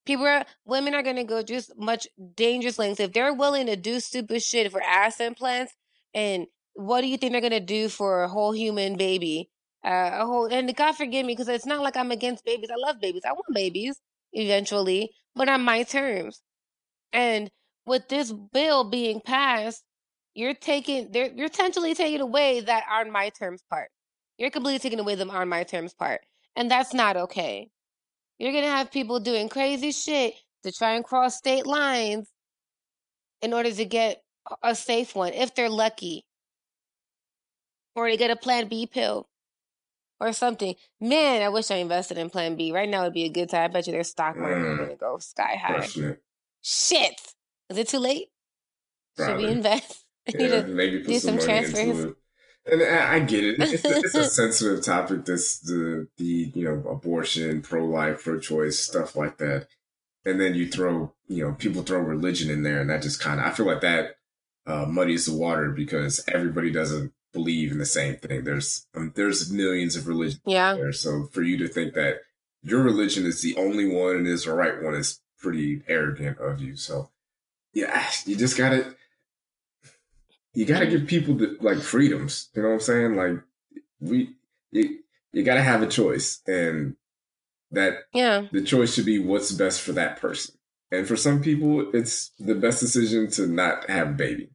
People 0.04 0.26
are 0.26 0.44
women 0.64 0.94
are 0.94 1.02
gonna 1.02 1.24
go 1.24 1.42
just 1.42 1.72
much 1.76 2.08
dangerous 2.34 2.78
lengths 2.78 3.00
if 3.00 3.12
they're 3.12 3.34
willing 3.34 3.66
to 3.66 3.76
do 3.76 4.00
stupid 4.00 4.42
shit 4.42 4.70
for 4.70 4.82
ass 4.82 5.20
implants 5.20 5.74
and 6.14 6.46
what 6.74 7.02
do 7.02 7.06
you 7.06 7.16
think 7.16 7.32
they're 7.32 7.40
gonna 7.40 7.60
do 7.60 7.88
for 7.88 8.22
a 8.22 8.28
whole 8.28 8.52
human 8.52 8.96
baby? 8.96 9.50
Uh, 9.84 10.10
a 10.12 10.26
whole 10.26 10.46
and 10.46 10.74
God 10.76 10.92
forgive 10.92 11.26
me 11.26 11.32
because 11.32 11.48
it's 11.48 11.66
not 11.66 11.82
like 11.82 11.96
I'm 11.96 12.10
against 12.10 12.44
babies. 12.44 12.70
I 12.70 12.76
love 12.76 13.00
babies. 13.00 13.22
I 13.26 13.32
want 13.32 13.46
babies 13.52 14.00
eventually, 14.32 15.10
but 15.34 15.48
on 15.48 15.62
my 15.62 15.82
terms. 15.82 16.42
And 17.12 17.50
with 17.86 18.08
this 18.08 18.32
bill 18.32 18.84
being 18.84 19.20
passed, 19.20 19.84
you're 20.34 20.54
taking 20.54 21.12
you're 21.12 21.48
potentially 21.48 21.94
taking 21.94 22.20
away 22.20 22.60
that 22.60 22.84
on 22.90 23.10
my 23.10 23.30
terms 23.30 23.62
part. 23.68 23.90
You're 24.38 24.50
completely 24.50 24.78
taking 24.78 25.00
away 25.00 25.14
them 25.14 25.30
on 25.30 25.48
my 25.48 25.62
terms 25.64 25.94
part, 25.94 26.20
and 26.56 26.70
that's 26.70 26.94
not 26.94 27.16
okay. 27.16 27.70
You're 28.38 28.52
gonna 28.52 28.66
have 28.66 28.90
people 28.90 29.20
doing 29.20 29.48
crazy 29.48 29.92
shit 29.92 30.34
to 30.64 30.72
try 30.72 30.92
and 30.92 31.04
cross 31.04 31.36
state 31.36 31.66
lines 31.66 32.30
in 33.40 33.52
order 33.52 33.70
to 33.70 33.84
get 33.84 34.22
a 34.62 34.74
safe 34.74 35.14
one 35.14 35.32
if 35.32 35.54
they're 35.54 35.68
lucky 35.68 36.24
or 37.94 38.08
to 38.08 38.16
get 38.16 38.30
a 38.30 38.36
Plan 38.36 38.68
B 38.68 38.86
pill 38.86 39.28
or 40.20 40.32
something. 40.32 40.74
Man, 41.00 41.42
I 41.42 41.48
wish 41.48 41.70
I 41.70 41.76
invested 41.76 42.18
in 42.18 42.30
Plan 42.30 42.56
B. 42.56 42.72
Right 42.72 42.88
now 42.88 43.04
would 43.04 43.12
be 43.12 43.24
a 43.24 43.28
good 43.28 43.50
time. 43.50 43.64
I 43.64 43.68
bet 43.68 43.86
you 43.86 43.92
their 43.92 44.04
stock 44.04 44.36
market 44.36 44.58
mm. 44.58 44.72
is 44.72 44.78
going 44.78 44.90
to 44.90 44.96
go 44.96 45.18
sky 45.18 45.56
high. 45.56 45.86
Shit. 46.62 47.20
Is 47.68 47.78
it 47.78 47.88
too 47.88 47.98
late? 47.98 48.28
Probably. 49.16 49.42
Should 49.42 49.46
we 49.46 49.52
invest? 49.52 49.98
Yeah, 50.38 50.62
maybe 50.62 51.02
do 51.02 51.18
some, 51.18 51.40
some 51.40 51.44
transfers. 51.44 52.14
And 52.64 52.82
I, 52.82 53.18
get 53.20 53.44
it. 53.44 53.56
It's, 53.58 53.84
a, 53.84 53.98
it's 53.98 54.14
a 54.14 54.24
sensitive 54.30 54.84
topic. 54.84 55.24
This 55.24 55.58
the 55.58 56.06
the 56.16 56.52
you 56.54 56.64
know 56.64 56.88
abortion, 56.88 57.60
pro 57.60 57.84
life, 57.84 58.22
pro 58.22 58.38
choice 58.38 58.78
stuff 58.78 59.16
like 59.16 59.38
that. 59.38 59.66
And 60.24 60.40
then 60.40 60.54
you 60.54 60.68
throw 60.68 61.12
you 61.26 61.44
know 61.44 61.54
people 61.54 61.82
throw 61.82 61.98
religion 61.98 62.50
in 62.50 62.62
there, 62.62 62.80
and 62.80 62.88
that 62.88 63.02
just 63.02 63.20
kind 63.20 63.40
of 63.40 63.46
I 63.46 63.50
feel 63.50 63.66
like 63.66 63.80
that 63.80 64.16
uh, 64.66 64.86
muddies 64.86 65.26
the 65.26 65.36
water 65.36 65.70
because 65.70 66.22
everybody 66.28 66.70
doesn't 66.70 67.12
believe 67.32 67.72
in 67.72 67.78
the 67.78 67.86
same 67.86 68.16
thing. 68.16 68.44
There's 68.44 68.86
um, 68.94 69.12
there's 69.16 69.50
millions 69.50 69.96
of 69.96 70.06
religions 70.06 70.42
yeah. 70.46 70.74
there. 70.74 70.92
So 70.92 71.28
for 71.32 71.42
you 71.42 71.56
to 71.58 71.68
think 71.68 71.94
that 71.94 72.20
your 72.62 72.82
religion 72.82 73.26
is 73.26 73.42
the 73.42 73.56
only 73.56 73.88
one 73.88 74.16
and 74.16 74.26
is 74.26 74.44
the 74.44 74.54
right 74.54 74.80
one 74.80 74.94
is 74.94 75.20
pretty 75.38 75.82
arrogant 75.88 76.38
of 76.38 76.60
you. 76.60 76.76
So 76.76 77.10
yeah, 77.72 78.06
you 78.24 78.36
just 78.36 78.56
gotta 78.56 78.94
you 80.54 80.66
gotta 80.66 80.86
give 80.86 81.06
people 81.06 81.34
the 81.34 81.56
like 81.60 81.78
freedoms. 81.78 82.48
You 82.54 82.62
know 82.62 82.68
what 82.68 82.74
I'm 82.74 82.80
saying? 82.80 83.16
Like 83.16 83.42
we 84.00 84.34
you 84.70 84.98
you 85.32 85.42
gotta 85.42 85.62
have 85.62 85.82
a 85.82 85.86
choice 85.86 86.40
and 86.46 86.96
that 87.70 87.94
yeah 88.12 88.46
the 88.52 88.62
choice 88.62 88.94
should 88.94 89.06
be 89.06 89.18
what's 89.18 89.52
best 89.52 89.80
for 89.80 89.92
that 89.92 90.20
person. 90.20 90.54
And 90.90 91.08
for 91.08 91.16
some 91.16 91.40
people, 91.40 91.90
it's 91.94 92.32
the 92.38 92.54
best 92.54 92.80
decision 92.80 93.30
to 93.32 93.46
not 93.46 93.88
have 93.88 94.08
a 94.08 94.12
baby. 94.12 94.50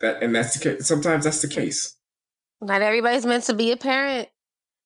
That 0.00 0.22
and 0.22 0.34
that's 0.34 0.58
the 0.58 0.76
case. 0.76 0.86
Sometimes 0.86 1.24
that's 1.24 1.42
the 1.42 1.48
case. 1.48 1.96
Not 2.62 2.80
everybody's 2.80 3.26
meant 3.26 3.44
to 3.44 3.54
be 3.54 3.70
a 3.70 3.76
parent. 3.76 4.28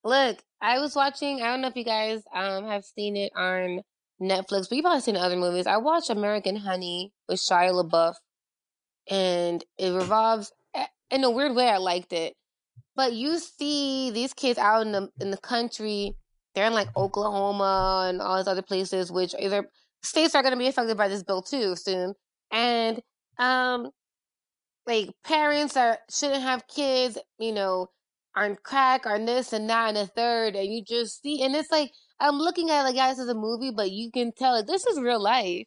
Look, 0.03 0.39
I 0.61 0.81
was 0.81 0.97
watching. 0.97 1.41
I 1.41 1.47
don't 1.47 1.61
know 1.61 1.69
if 1.69 1.77
you 1.77 1.85
guys 1.85 2.23
um 2.35 2.65
have 2.65 2.85
seen 2.85 3.17
it 3.17 3.33
on 3.37 3.83
Netflix, 4.21 4.69
but 4.69 4.73
you've 4.73 4.83
probably 4.83 5.01
seen 5.01 5.17
other 5.17 5.37
movies. 5.37 5.69
I 5.69 5.77
watched 5.77 6.11
American 6.11 6.57
Honey 6.57 7.13
with 7.29 7.39
Shia 7.39 7.71
LaBeouf, 7.71 8.17
and 9.09 9.65
it 9.79 9.91
revolves 9.91 10.53
eh, 10.75 10.87
in 11.11 11.25
a 11.25 11.31
weird 11.31 11.55
way. 11.55 11.69
I 11.69 11.79
liked 11.79 12.13
it, 12.13 12.35
but 12.97 13.13
you 13.13 13.39
see 13.39 14.11
these 14.11 14.35
kids 14.35 14.59
out 14.59 14.83
in 14.83 14.93
the 14.93 15.09
in 15.21 15.31
the 15.31 15.39
country. 15.39 16.17
They're 16.55 16.67
in 16.67 16.75
like 16.75 16.89
Oklahoma 16.97 18.07
and 18.09 18.21
all 18.21 18.37
these 18.37 18.49
other 18.49 18.63
places, 18.63 19.13
which 19.13 19.35
either 19.39 19.69
states 20.03 20.35
are 20.35 20.43
going 20.43 20.55
to 20.55 20.59
be 20.59 20.67
affected 20.67 20.97
by 20.97 21.09
this 21.09 21.23
bill 21.23 21.43
too 21.43 21.77
soon. 21.77 22.15
And 22.51 23.01
um, 23.39 23.91
like 24.87 25.11
parents 25.25 25.77
are 25.77 25.99
shouldn't 26.11 26.43
have 26.43 26.67
kids, 26.67 27.19
you 27.39 27.53
know, 27.53 27.89
on 28.37 28.57
crack 28.63 29.07
or 29.07 29.19
this 29.19 29.53
and 29.53 29.69
that 29.71 29.91
and 29.91 29.99
a 29.99 30.07
third, 30.07 30.57
and 30.57 30.73
you 30.73 30.83
just 30.83 31.23
see, 31.23 31.43
and 31.43 31.55
it's 31.55 31.71
like 31.71 31.93
I'm 32.21 32.37
looking 32.39 32.71
at 32.71 32.83
like 32.83 32.97
guys 32.97 33.19
as 33.19 33.29
a 33.29 33.35
movie, 33.35 33.71
but 33.75 33.91
you 33.91 34.11
can 34.11 34.33
tell 34.37 34.53
like 34.53 34.67
this 34.67 34.87
is 34.87 35.01
real 35.01 35.23
life. 35.23 35.67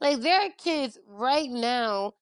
Like 0.00 0.20
there 0.20 0.40
are 0.40 0.50
kids 0.58 0.98
right 1.06 1.50
now 1.50 2.12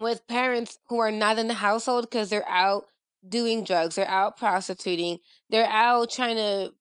with 0.00 0.26
parents 0.26 0.78
who 0.88 0.98
are 0.98 1.10
not 1.12 1.38
in 1.38 1.48
the 1.48 1.54
household 1.54 2.08
because 2.10 2.30
they're 2.30 2.48
out 2.48 2.86
doing 3.26 3.64
drugs, 3.64 3.94
they're 3.94 4.08
out 4.08 4.36
prostituting, 4.36 5.18
they're 5.50 5.68
out 5.68 6.10
trying 6.10 6.36
to, 6.36 6.72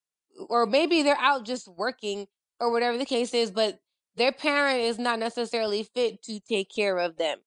or 0.49 0.65
maybe 0.65 1.03
they're 1.03 1.17
out 1.19 1.45
just 1.45 1.67
working 1.67 2.27
or 2.59 2.71
whatever 2.71 2.97
the 2.97 3.05
case 3.05 3.33
is, 3.33 3.51
but 3.51 3.79
their 4.15 4.31
parent 4.31 4.79
is 4.79 4.99
not 4.99 5.19
necessarily 5.19 5.83
fit 5.83 6.21
to 6.23 6.39
take 6.39 6.69
care 6.69 6.97
of 6.97 7.17
them 7.17 7.39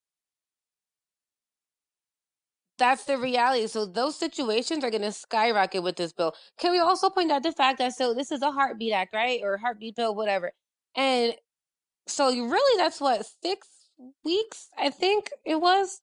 that's 2.79 3.05
the 3.05 3.19
reality. 3.19 3.67
So 3.67 3.87
those 3.87 4.17
situations 4.17 4.85
are 4.85 4.91
going 4.91 5.03
to 5.03 5.13
skyrocket 5.13 5.83
with 5.83 5.97
this 5.97 6.13
bill. 6.13 6.35
Can 6.59 6.73
we 6.73 6.79
also 6.79 7.11
point 7.11 7.33
out 7.33 7.43
the 7.43 7.53
fact 7.53 7.79
that 7.79 7.95
so 7.95 8.15
this 8.15 8.31
is 8.31 8.43
a 8.43 8.51
heartbeat 8.51 8.93
act, 8.93 9.15
right? 9.15 9.41
Or 9.43 9.57
heartbeat 9.57 9.97
bill, 9.97 10.15
whatever. 10.15 10.53
And 10.95 11.35
so 12.07 12.29
really 12.29 12.83
that's 12.83 13.01
what 13.01 13.27
six 13.43 13.69
weeks 14.25 14.69
I 14.77 14.91
think 14.91 15.31
it 15.45 15.61
was 15.61 16.01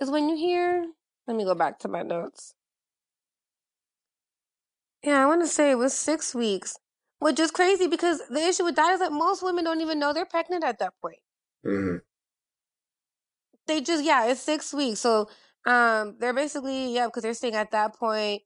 is 0.00 0.10
when 0.10 0.28
you 0.28 0.36
hear. 0.36 0.86
Let 1.26 1.36
me 1.36 1.44
go 1.44 1.54
back 1.54 1.78
to 1.80 1.88
my 1.88 2.02
notes. 2.02 2.54
Yeah, 5.02 5.22
I 5.22 5.26
want 5.26 5.42
to 5.42 5.46
say 5.46 5.70
it 5.70 5.78
was 5.78 5.94
six 5.94 6.34
weeks, 6.34 6.76
which 7.20 7.38
is 7.38 7.50
crazy 7.50 7.86
because 7.86 8.20
the 8.28 8.40
issue 8.40 8.64
with 8.64 8.76
that 8.76 8.94
is 8.94 9.00
that 9.00 9.12
most 9.12 9.42
women 9.42 9.64
don't 9.64 9.80
even 9.80 9.98
know 9.98 10.12
they're 10.12 10.24
pregnant 10.26 10.64
at 10.64 10.78
that 10.78 10.94
point. 11.00 11.20
Mm-hmm. 11.64 11.96
They 13.66 13.80
just 13.80 14.04
yeah, 14.04 14.26
it's 14.26 14.40
six 14.40 14.74
weeks. 14.74 15.00
So 15.00 15.28
um, 15.66 16.16
they're 16.18 16.34
basically 16.34 16.94
yeah, 16.94 17.06
because 17.06 17.22
they're 17.22 17.34
saying 17.34 17.54
at 17.54 17.70
that 17.70 17.94
point 17.94 18.42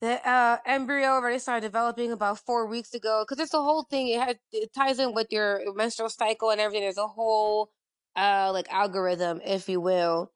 the 0.00 0.28
uh, 0.28 0.58
embryo 0.66 1.08
already 1.10 1.38
started 1.38 1.62
developing 1.66 2.12
about 2.12 2.38
four 2.38 2.66
weeks 2.66 2.92
ago. 2.92 3.24
Because 3.26 3.42
it's 3.42 3.54
a 3.54 3.62
whole 3.62 3.84
thing. 3.84 4.08
It 4.08 4.20
has 4.20 4.36
it 4.52 4.74
ties 4.74 4.98
in 4.98 5.14
with 5.14 5.28
your 5.30 5.60
menstrual 5.74 6.10
cycle 6.10 6.50
and 6.50 6.60
everything. 6.60 6.82
There's 6.82 6.98
a 6.98 7.06
whole 7.06 7.70
uh 8.16 8.50
like 8.52 8.72
algorithm, 8.72 9.40
if 9.44 9.68
you 9.68 9.80
will. 9.80 10.32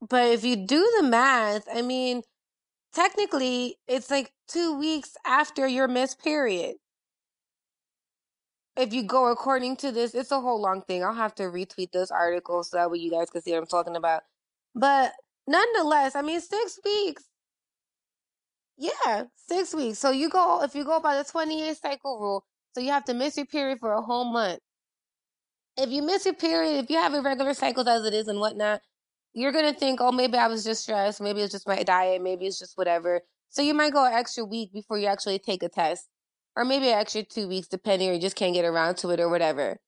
But 0.00 0.28
if 0.32 0.44
you 0.44 0.56
do 0.56 0.92
the 0.98 1.04
math, 1.04 1.66
I 1.72 1.82
mean, 1.82 2.22
technically 2.94 3.78
it's 3.88 4.10
like 4.10 4.32
two 4.48 4.78
weeks 4.78 5.16
after 5.26 5.66
your 5.66 5.88
missed 5.88 6.22
period. 6.22 6.76
If 8.76 8.92
you 8.92 9.02
go 9.02 9.30
according 9.30 9.76
to 9.78 9.92
this, 9.92 10.14
it's 10.14 10.30
a 10.30 10.40
whole 10.40 10.60
long 10.60 10.82
thing. 10.82 11.04
I'll 11.04 11.14
have 11.14 11.34
to 11.36 11.44
retweet 11.44 11.92
this 11.92 12.10
article 12.10 12.64
so 12.64 12.76
that 12.78 12.90
way 12.90 12.98
you 12.98 13.10
guys 13.10 13.30
can 13.30 13.42
see 13.42 13.52
what 13.52 13.58
I'm 13.58 13.66
talking 13.66 13.96
about. 13.96 14.22
But 14.74 15.12
nonetheless, 15.46 16.16
I 16.16 16.22
mean, 16.22 16.40
six 16.40 16.78
weeks. 16.84 17.24
Yeah, 18.76 19.24
six 19.36 19.74
weeks. 19.74 19.98
So 19.98 20.10
you 20.10 20.28
go 20.28 20.62
if 20.62 20.74
you 20.74 20.84
go 20.84 21.00
by 21.00 21.16
the 21.16 21.24
28 21.24 21.76
cycle 21.76 22.18
rule, 22.20 22.44
so 22.74 22.80
you 22.80 22.90
have 22.90 23.04
to 23.06 23.14
miss 23.14 23.36
your 23.36 23.46
period 23.46 23.78
for 23.80 23.92
a 23.92 24.02
whole 24.02 24.24
month. 24.24 24.60
If 25.76 25.90
you 25.90 26.02
miss 26.02 26.26
your 26.26 26.34
period, 26.34 26.84
if 26.84 26.90
you 26.90 26.96
have 26.96 27.14
irregular 27.14 27.54
cycles 27.54 27.86
as 27.86 28.04
it 28.04 28.12
is 28.12 28.28
and 28.28 28.38
whatnot, 28.38 28.82
you're 29.32 29.52
gonna 29.52 29.72
think, 29.72 30.00
oh, 30.02 30.12
maybe 30.12 30.36
I 30.36 30.46
was 30.46 30.64
just 30.64 30.82
stressed, 30.82 31.20
maybe 31.20 31.40
it's 31.40 31.52
just 31.52 31.66
my 31.66 31.82
diet, 31.82 32.20
maybe 32.22 32.46
it's 32.46 32.58
just 32.58 32.76
whatever. 32.76 33.22
So 33.48 33.62
you 33.62 33.72
might 33.72 33.92
go 33.92 34.04
an 34.04 34.12
extra 34.12 34.44
week 34.44 34.72
before 34.72 34.98
you 34.98 35.06
actually 35.06 35.38
take 35.38 35.62
a 35.62 35.70
test, 35.70 36.08
or 36.56 36.64
maybe 36.66 36.88
an 36.88 36.98
extra 36.98 37.22
two 37.22 37.48
weeks, 37.48 37.68
depending, 37.68 38.10
or 38.10 38.12
you 38.12 38.20
just 38.20 38.36
can't 38.36 38.54
get 38.54 38.66
around 38.66 38.96
to 38.98 39.10
it 39.10 39.20
or 39.20 39.30
whatever. 39.30 39.78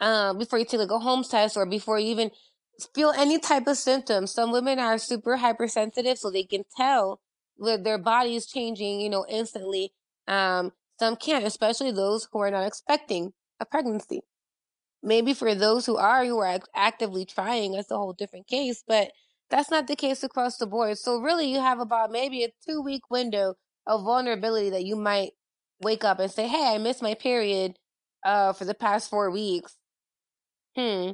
Um, 0.00 0.38
before 0.38 0.58
you 0.58 0.64
take 0.64 0.80
a 0.80 0.98
home 0.98 1.24
test, 1.24 1.56
or 1.56 1.66
before 1.66 1.98
you 1.98 2.06
even 2.08 2.30
feel 2.94 3.12
any 3.16 3.38
type 3.38 3.66
of 3.66 3.76
symptoms. 3.76 4.32
Some 4.32 4.50
women 4.50 4.78
are 4.78 4.98
super 4.98 5.36
hypersensitive, 5.36 6.18
so 6.18 6.30
they 6.30 6.44
can 6.44 6.64
tell 6.76 7.20
that 7.58 7.84
their 7.84 7.98
body 7.98 8.34
is 8.34 8.46
changing, 8.46 9.00
you 9.00 9.10
know, 9.10 9.26
instantly. 9.28 9.92
Um, 10.26 10.72
some 10.98 11.16
can't, 11.16 11.44
especially 11.44 11.92
those 11.92 12.28
who 12.32 12.40
are 12.40 12.50
not 12.50 12.66
expecting 12.66 13.34
a 13.60 13.66
pregnancy 13.66 14.22
maybe 15.04 15.34
for 15.34 15.54
those 15.54 15.86
who 15.86 15.96
are 15.96 16.24
who 16.24 16.38
are 16.38 16.58
actively 16.74 17.24
trying 17.24 17.72
that's 17.72 17.90
a 17.90 17.96
whole 17.96 18.12
different 18.12 18.46
case 18.46 18.82
but 18.88 19.12
that's 19.50 19.70
not 19.70 19.86
the 19.86 19.94
case 19.94 20.24
across 20.24 20.56
the 20.56 20.66
board. 20.66 20.98
So 20.98 21.18
really 21.20 21.52
you 21.52 21.60
have 21.60 21.78
about 21.78 22.10
maybe 22.10 22.42
a 22.42 22.48
two 22.66 22.80
week 22.80 23.02
window 23.10 23.54
of 23.86 24.02
vulnerability 24.02 24.70
that 24.70 24.84
you 24.84 24.96
might 24.96 25.32
wake 25.80 26.02
up 26.02 26.18
and 26.18 26.30
say 26.30 26.48
hey 26.48 26.74
i 26.74 26.78
missed 26.78 27.02
my 27.02 27.14
period 27.14 27.76
uh 28.24 28.52
for 28.52 28.64
the 28.64 28.74
past 28.74 29.10
four 29.10 29.30
weeks. 29.30 29.76
Hmm 30.76 31.10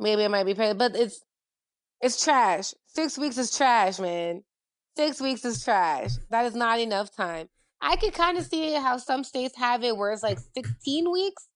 maybe 0.00 0.24
i 0.24 0.28
might 0.28 0.44
be 0.44 0.54
pregnant 0.54 0.78
but 0.78 0.96
it's 0.96 1.20
it's 2.00 2.22
trash. 2.22 2.74
Six 2.86 3.16
weeks 3.18 3.38
is 3.38 3.56
trash 3.56 3.98
man. 3.98 4.42
Six 4.96 5.20
weeks 5.20 5.44
is 5.44 5.64
trash. 5.64 6.10
That 6.30 6.44
is 6.44 6.54
not 6.54 6.78
enough 6.78 7.14
time. 7.16 7.48
I 7.80 7.96
could 7.96 8.12
kind 8.12 8.38
of 8.38 8.44
see 8.44 8.74
how 8.74 8.98
some 8.98 9.24
states 9.24 9.56
have 9.56 9.82
it 9.82 9.96
where 9.96 10.12
it's 10.12 10.22
like 10.22 10.38
16 10.54 11.10
weeks 11.10 11.48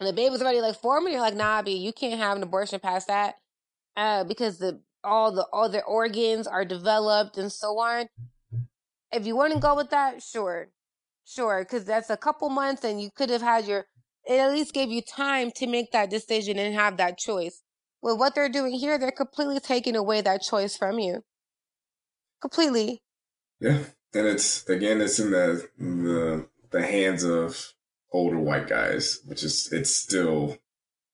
and 0.00 0.08
the 0.08 0.12
baby's 0.12 0.42
already 0.42 0.60
like 0.60 0.80
four 0.80 0.96
forming, 0.96 1.12
you're 1.12 1.22
like, 1.22 1.36
nah, 1.36 1.62
B, 1.62 1.76
you 1.76 1.92
can't 1.92 2.20
have 2.20 2.36
an 2.36 2.42
abortion 2.42 2.80
past 2.80 3.08
that. 3.08 3.36
Uh, 3.96 4.24
because 4.24 4.58
the 4.58 4.80
all 5.04 5.32
the 5.32 5.46
all 5.52 5.68
their 5.68 5.84
organs 5.84 6.46
are 6.46 6.64
developed 6.64 7.36
and 7.36 7.52
so 7.52 7.78
on. 7.78 8.08
If 9.12 9.26
you 9.26 9.36
want 9.36 9.52
to 9.52 9.60
go 9.60 9.76
with 9.76 9.90
that, 9.90 10.22
sure. 10.22 10.70
Sure, 11.24 11.64
because 11.64 11.84
that's 11.84 12.10
a 12.10 12.16
couple 12.16 12.50
months 12.50 12.84
and 12.84 13.00
you 13.00 13.10
could 13.14 13.30
have 13.30 13.42
had 13.42 13.66
your 13.66 13.86
it 14.26 14.40
at 14.40 14.52
least 14.52 14.74
gave 14.74 14.90
you 14.90 15.02
time 15.02 15.50
to 15.52 15.66
make 15.66 15.92
that 15.92 16.10
decision 16.10 16.58
and 16.58 16.74
have 16.74 16.96
that 16.96 17.18
choice. 17.18 17.62
With 18.02 18.18
what 18.18 18.34
they're 18.34 18.48
doing 18.48 18.72
here, 18.72 18.98
they're 18.98 19.10
completely 19.10 19.60
taking 19.60 19.96
away 19.96 20.20
that 20.22 20.42
choice 20.42 20.76
from 20.76 20.98
you. 20.98 21.22
Completely. 22.40 23.02
Yeah. 23.60 23.84
And 24.14 24.26
it's 24.26 24.68
again 24.68 25.00
it's 25.00 25.18
in 25.18 25.30
the 25.30 25.68
the 25.78 26.46
the 26.70 26.82
hands 26.82 27.22
of 27.24 27.74
older 28.14 28.38
white 28.38 28.68
guys, 28.68 29.20
which 29.26 29.42
is 29.42 29.70
it's 29.72 29.94
still 29.94 30.56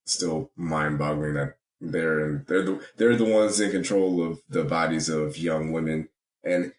still 0.07 0.51
mind 0.55 0.99
boggling 0.99 1.35
that 1.35 1.57
they're 1.81 2.45
they're 2.47 2.63
the 2.63 2.81
they're 2.97 3.17
the 3.17 3.25
ones 3.25 3.59
in 3.59 3.71
control 3.71 4.23
of 4.23 4.41
the 4.49 4.63
bodies 4.63 5.09
of 5.09 5.39
young 5.39 5.73
women. 5.73 6.09
And 6.45 6.73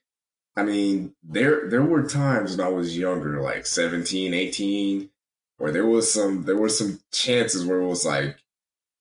I 0.55 0.63
mean, 0.63 1.15
there 1.23 1.67
there 1.67 1.83
were 1.83 2.07
times 2.07 2.55
when 2.55 2.65
I 2.65 2.69
was 2.69 2.97
younger, 2.97 3.41
like 3.41 3.65
17, 3.65 4.33
18, 4.33 5.09
where 5.57 5.71
there 5.71 5.87
was 5.87 6.13
some 6.13 6.43
there 6.43 6.57
were 6.57 6.69
some 6.69 6.99
chances 7.11 7.65
where 7.65 7.81
it 7.81 7.87
was 7.87 8.05
like, 8.05 8.37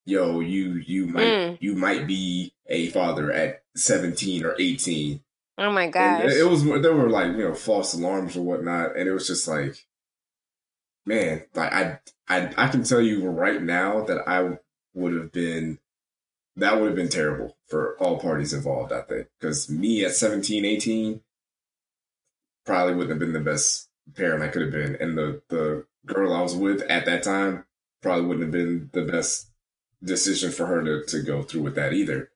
yo, 0.06 0.40
you 0.40 0.74
you 0.74 1.06
might 1.06 1.26
mm. 1.26 1.58
you 1.60 1.74
might 1.74 2.06
be 2.06 2.54
a 2.66 2.88
father 2.88 3.30
at 3.30 3.62
17 3.76 4.44
or 4.44 4.56
18. 4.58 5.20
Oh 5.58 5.70
my 5.70 5.88
gosh. 5.88 6.32
it 6.32 6.48
was 6.48 6.64
there 6.64 6.94
were 6.94 7.10
like, 7.10 7.32
you 7.32 7.46
know, 7.46 7.54
false 7.54 7.92
alarms 7.92 8.38
or 8.38 8.42
whatnot. 8.42 8.96
And 8.96 9.06
it 9.06 9.12
was 9.12 9.26
just 9.26 9.46
like 9.46 9.84
man, 11.06 11.42
like 11.54 11.72
I, 11.72 11.98
I, 12.28 12.52
I 12.56 12.68
can 12.68 12.84
tell 12.84 13.00
you 13.00 13.28
right 13.28 13.62
now 13.62 14.04
that 14.04 14.28
I 14.28 14.58
would 14.94 15.14
have 15.14 15.32
been, 15.32 15.78
that 16.56 16.78
would 16.78 16.88
have 16.88 16.96
been 16.96 17.08
terrible 17.08 17.56
for 17.68 17.96
all 17.98 18.18
parties 18.18 18.52
involved, 18.52 18.92
I 18.92 19.02
think. 19.02 19.28
Because 19.38 19.70
me 19.70 20.04
at 20.04 20.12
17, 20.12 20.64
18, 20.64 21.20
probably 22.66 22.94
wouldn't 22.94 23.10
have 23.10 23.18
been 23.18 23.32
the 23.32 23.50
best 23.50 23.88
parent 24.14 24.42
I 24.42 24.48
could 24.48 24.62
have 24.62 24.72
been. 24.72 24.96
And 24.96 25.16
the, 25.16 25.42
the 25.48 25.86
girl 26.06 26.34
I 26.34 26.42
was 26.42 26.54
with 26.54 26.82
at 26.82 27.06
that 27.06 27.22
time 27.22 27.64
probably 28.02 28.26
wouldn't 28.26 28.46
have 28.46 28.52
been 28.52 28.90
the 28.92 29.10
best 29.10 29.48
decision 30.02 30.50
for 30.50 30.66
her 30.66 30.82
to, 30.82 31.04
to 31.06 31.22
go 31.22 31.42
through 31.42 31.62
with 31.62 31.74
that 31.76 31.92
either. 31.92 32.30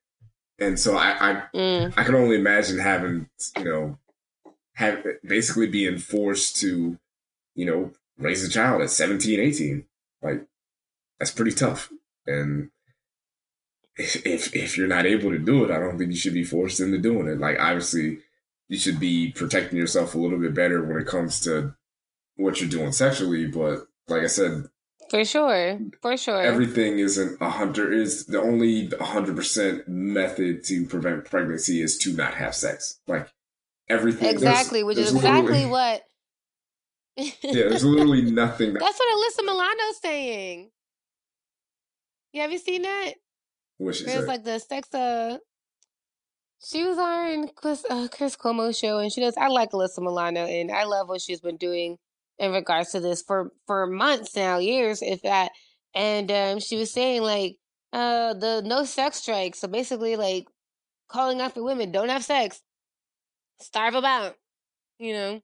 And 0.58 0.78
so 0.78 0.96
I, 0.96 1.16
I, 1.18 1.42
mm. 1.54 1.94
I 1.96 2.04
can 2.04 2.14
only 2.14 2.36
imagine 2.36 2.78
having, 2.78 3.28
you 3.58 3.64
know, 3.64 3.98
have 4.74 5.04
basically 5.24 5.66
being 5.66 5.98
forced 5.98 6.56
to, 6.56 6.98
you 7.54 7.66
know, 7.66 7.92
raise 8.18 8.44
a 8.44 8.50
child 8.50 8.82
at 8.82 8.90
17, 8.90 9.40
18. 9.40 9.84
Like, 10.22 10.46
that's 11.18 11.30
pretty 11.30 11.52
tough. 11.52 11.90
And 12.26 12.70
if, 13.96 14.54
if 14.54 14.76
you're 14.76 14.88
not 14.88 15.06
able 15.06 15.30
to 15.30 15.38
do 15.38 15.64
it, 15.64 15.70
I 15.70 15.78
don't 15.78 15.98
think 15.98 16.10
you 16.10 16.16
should 16.16 16.34
be 16.34 16.44
forced 16.44 16.80
into 16.80 16.98
doing 16.98 17.28
it. 17.28 17.38
Like, 17.38 17.58
obviously, 17.58 18.18
you 18.68 18.78
should 18.78 18.98
be 18.98 19.32
protecting 19.32 19.78
yourself 19.78 20.14
a 20.14 20.18
little 20.18 20.38
bit 20.38 20.54
better 20.54 20.82
when 20.82 21.00
it 21.00 21.06
comes 21.06 21.40
to 21.40 21.74
what 22.36 22.60
you're 22.60 22.70
doing 22.70 22.92
sexually. 22.92 23.46
But 23.46 23.86
like 24.08 24.22
I 24.22 24.26
said, 24.26 24.64
for 25.10 25.24
sure, 25.24 25.78
for 26.00 26.16
sure, 26.16 26.40
everything 26.40 26.98
isn't 26.98 27.40
a 27.40 27.50
hundred. 27.50 27.92
Is 27.92 28.26
the 28.26 28.40
only 28.40 28.88
hundred 29.00 29.36
percent 29.36 29.86
method 29.86 30.64
to 30.64 30.86
prevent 30.86 31.26
pregnancy 31.26 31.82
is 31.82 31.98
to 31.98 32.12
not 32.14 32.34
have 32.34 32.54
sex. 32.54 33.00
Like 33.06 33.28
everything, 33.88 34.30
exactly, 34.30 34.82
which 34.82 34.98
is 34.98 35.14
exactly 35.14 35.66
what 35.66 36.02
yeah, 37.16 37.32
there's 37.42 37.84
literally 37.84 38.22
nothing. 38.22 38.72
That- 38.74 38.80
That's 38.80 38.98
what 38.98 39.18
Alyssa 39.18 39.44
Milano's 39.46 40.00
saying. 40.02 40.70
Yeah, 42.32 42.42
have 42.42 42.52
you 42.52 42.58
seen 42.58 42.82
that? 42.82 43.12
What 43.78 43.94
she 43.94 44.04
There's 44.04 44.26
like 44.26 44.44
the 44.44 44.58
sex. 44.58 44.92
Uh, 44.92 45.38
she 46.64 46.84
was 46.84 46.98
on 46.98 47.48
Chris, 47.54 47.84
uh, 47.88 48.08
Chris 48.10 48.36
Cuomo 48.36 48.76
show, 48.76 48.98
and 48.98 49.12
she 49.12 49.20
does. 49.20 49.36
I 49.36 49.48
like 49.48 49.70
Alyssa 49.70 49.98
Milano, 50.00 50.44
and 50.46 50.70
I 50.72 50.84
love 50.84 51.08
what 51.08 51.20
she's 51.20 51.40
been 51.40 51.56
doing 51.56 51.98
in 52.38 52.52
regards 52.52 52.90
to 52.92 53.00
this 53.00 53.22
for 53.22 53.52
for 53.66 53.86
months 53.86 54.34
now, 54.34 54.58
years, 54.58 55.02
if 55.02 55.22
that. 55.22 55.52
And 55.94 56.30
um, 56.32 56.58
she 56.58 56.76
was 56.76 56.92
saying 56.92 57.22
like 57.22 57.56
uh, 57.92 58.34
the 58.34 58.62
no 58.64 58.84
sex 58.84 59.18
strike. 59.18 59.54
So 59.54 59.68
basically, 59.68 60.16
like 60.16 60.46
calling 61.08 61.40
out 61.40 61.54
for 61.54 61.62
women, 61.62 61.92
don't 61.92 62.08
have 62.08 62.24
sex, 62.24 62.60
starve 63.60 63.94
about, 63.94 64.34
you 64.98 65.12
know 65.12 65.40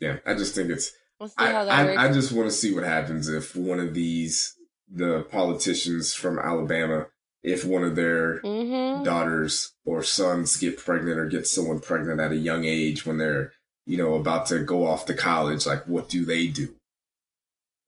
yeah, 0.00 0.18
I 0.26 0.34
just 0.34 0.54
think 0.54 0.70
it's. 0.70 0.92
I, 1.38 1.52
I, 1.52 2.04
I, 2.04 2.12
just 2.12 2.32
want 2.32 2.50
to 2.50 2.54
see 2.54 2.74
what 2.74 2.84
happens 2.84 3.26
if 3.30 3.56
one 3.56 3.80
of 3.80 3.94
these 3.94 4.54
the 4.92 5.26
politicians 5.30 6.12
from 6.12 6.38
Alabama, 6.38 7.06
if 7.42 7.64
one 7.64 7.84
of 7.84 7.96
their 7.96 8.40
mm-hmm. 8.42 9.02
daughters 9.02 9.72
or 9.86 10.02
sons 10.02 10.58
get 10.58 10.76
pregnant 10.76 11.18
or 11.18 11.26
get 11.26 11.46
someone 11.46 11.80
pregnant 11.80 12.20
at 12.20 12.32
a 12.32 12.36
young 12.36 12.66
age 12.66 13.06
when 13.06 13.16
they're 13.16 13.52
you 13.86 13.96
know 13.96 14.14
about 14.14 14.46
to 14.46 14.58
go 14.58 14.86
off 14.86 15.06
to 15.06 15.14
college, 15.14 15.66
like 15.66 15.86
what 15.86 16.08
do 16.10 16.24
they 16.24 16.48
do? 16.48 16.74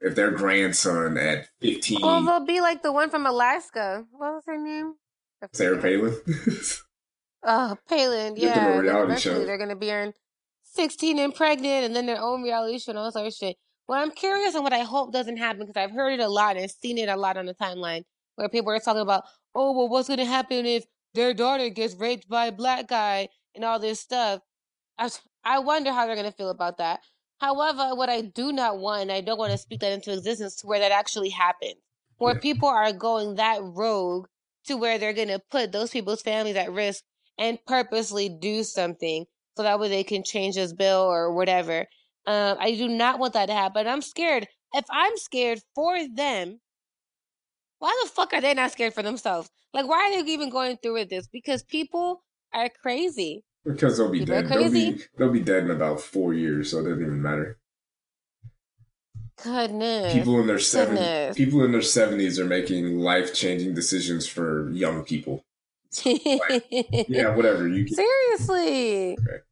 If 0.01 0.15
their 0.15 0.31
grandson 0.31 1.19
at 1.19 1.49
fifteen, 1.61 2.01
well, 2.01 2.23
they'll 2.23 2.47
be 2.47 2.63
like 2.63 2.83
the 2.83 2.93
one 2.93 3.11
from 3.11 3.27
Alaska. 3.27 4.07
What 4.11 4.33
was 4.33 4.45
her 4.47 4.57
name? 4.57 4.95
Sarah 5.53 5.81
Palin. 5.81 6.17
oh, 7.43 7.77
Palin. 7.89 8.37
Yeah, 8.37 8.81
eventually 8.81 9.45
they're 9.45 9.59
gonna 9.59 9.77
be 9.77 9.91
in 9.91 10.15
16 10.79 11.19
and 11.19 11.35
pregnant 11.35 11.87
and 11.87 11.97
then 11.97 12.07
their 12.07 12.23
own 12.23 12.41
reality 12.41 12.79
show 12.79 12.93
and 12.93 12.99
all 13.01 13.07
this 13.07 13.17
other 13.17 13.33
shit. 13.33 13.57
What 13.87 13.99
I'm 13.99 14.13
curious 14.13 14.55
and 14.55 14.63
what 14.63 14.73
I 14.73 14.85
hope 14.85 15.13
doesn't 15.13 15.37
happen 15.37 15.67
because 15.67 15.77
I've 15.77 15.91
heard 15.91 16.13
it 16.13 16.21
a 16.21 16.29
lot 16.29 16.57
and 16.57 16.71
seen 16.71 16.99
it 16.99 17.09
a 17.09 17.17
lot 17.17 17.37
on 17.37 17.47
the 17.47 17.55
timeline 17.55 18.05
where 18.37 18.49
people 18.49 18.71
are 18.71 18.79
talking 18.79 19.03
about, 19.03 19.25
oh, 19.57 19.77
well, 19.77 19.89
what's 19.89 20.07
going 20.07 20.21
to 20.21 20.25
happen 20.25 20.67
if 20.67 20.85
their 21.15 21.35
daughter 21.35 21.69
gets 21.69 21.97
raped 21.97 22.29
by 22.29 22.47
a 22.47 22.53
black 22.53 22.87
guy 22.87 23.29
and 23.57 23.65
all 23.65 23.81
this 23.81 23.99
stuff. 23.99 24.41
I, 24.99 25.11
I 25.43 25.59
wonder 25.59 25.91
how 25.91 26.07
they're 26.07 26.15
going 26.15 26.31
to 26.31 26.37
feel 26.37 26.51
about 26.51 26.79
that. 26.79 27.01
However, 27.41 27.97
what 27.97 28.09
I 28.09 28.21
do 28.21 28.53
not 28.53 28.79
want, 28.79 29.03
and 29.03 29.13
I 29.13 29.21
don't 29.21 29.39
want 29.39 29.51
to 29.51 29.59
speak 29.59 29.81
that 29.81 29.91
into 29.91 30.13
existence 30.13 30.55
to 30.57 30.69
where 30.69 30.79
that 30.79 30.93
actually 30.93 31.31
happens, 31.31 31.75
where 32.19 32.35
yeah. 32.35 32.41
people 32.41 32.69
are 32.69 32.93
going 32.93 33.35
that 33.35 33.59
rogue 33.63 34.29
to 34.67 34.77
where 34.77 34.99
they're 34.99 35.13
going 35.13 35.27
to 35.29 35.43
put 35.51 35.73
those 35.73 35.91
people's 35.91 36.23
families 36.23 36.55
at 36.55 36.71
risk 36.71 37.03
and 37.37 37.59
purposely 37.67 38.29
do 38.29 38.63
something 38.63 39.25
so 39.59 39.65
that 39.65 39.81
way 39.81 39.89
they 39.89 40.05
can 40.05 40.23
change 40.23 40.55
this 40.55 40.73
bill 40.73 41.01
or 41.01 41.33
whatever. 41.33 41.85
Um, 42.29 42.57
I 42.61 42.77
do 42.77 42.87
not 42.87 43.19
want 43.19 43.33
that 43.33 43.47
to 43.47 43.53
happen. 43.53 43.89
I'm 43.89 44.03
scared. 44.03 44.47
If 44.73 44.85
I'm 44.89 45.17
scared 45.17 45.59
for 45.75 45.97
them, 46.15 46.61
why 47.81 48.01
the 48.05 48.09
fuck 48.09 48.33
are 48.35 48.41
they 48.41 48.55
not 48.55 48.71
scared 48.71 48.95
for 48.95 49.03
themselves? 49.03 49.51
Like, 49.75 49.89
why 49.89 49.97
are 49.97 50.23
they 50.23 50.31
even 50.31 50.49
going 50.49 50.77
through 50.81 50.93
with 50.93 51.11
this? 51.11 51.27
Because 51.27 51.65
people 51.65 52.23
are 52.55 52.69
crazy. 52.69 53.43
Because 53.65 53.99
they'll 53.99 54.13
be 54.13 54.21
People 54.21 54.43
dead. 54.43 54.49
They'll 54.49 54.71
be 54.71 54.99
they'll 55.19 55.33
be 55.33 55.41
dead 55.41 55.65
in 55.65 55.73
about 55.73 56.01
four 56.01 56.35
years, 56.35 56.71
so 56.71 56.79
it 56.79 56.85
doesn't 56.85 57.03
even 57.03 57.21
matter. 57.21 57.59
Goodness. 59.43 60.13
People 60.13 60.39
in 60.39 60.47
their 60.47 60.61
seven 60.61 61.35
people 61.35 61.65
in 61.65 61.73
their 61.73 61.83
seventies 61.83 62.39
are 62.39 62.47
making 62.47 63.01
life 63.01 63.35
changing 63.35 63.75
decisions 63.75 64.29
for 64.29 64.71
young 64.71 65.03
people. 65.05 65.43
Yeah, 66.05 67.35
whatever. 67.35 67.67
You 67.67 67.87
can, 67.87 67.95
Seriously. 67.97 69.19
Okay. 69.19 69.43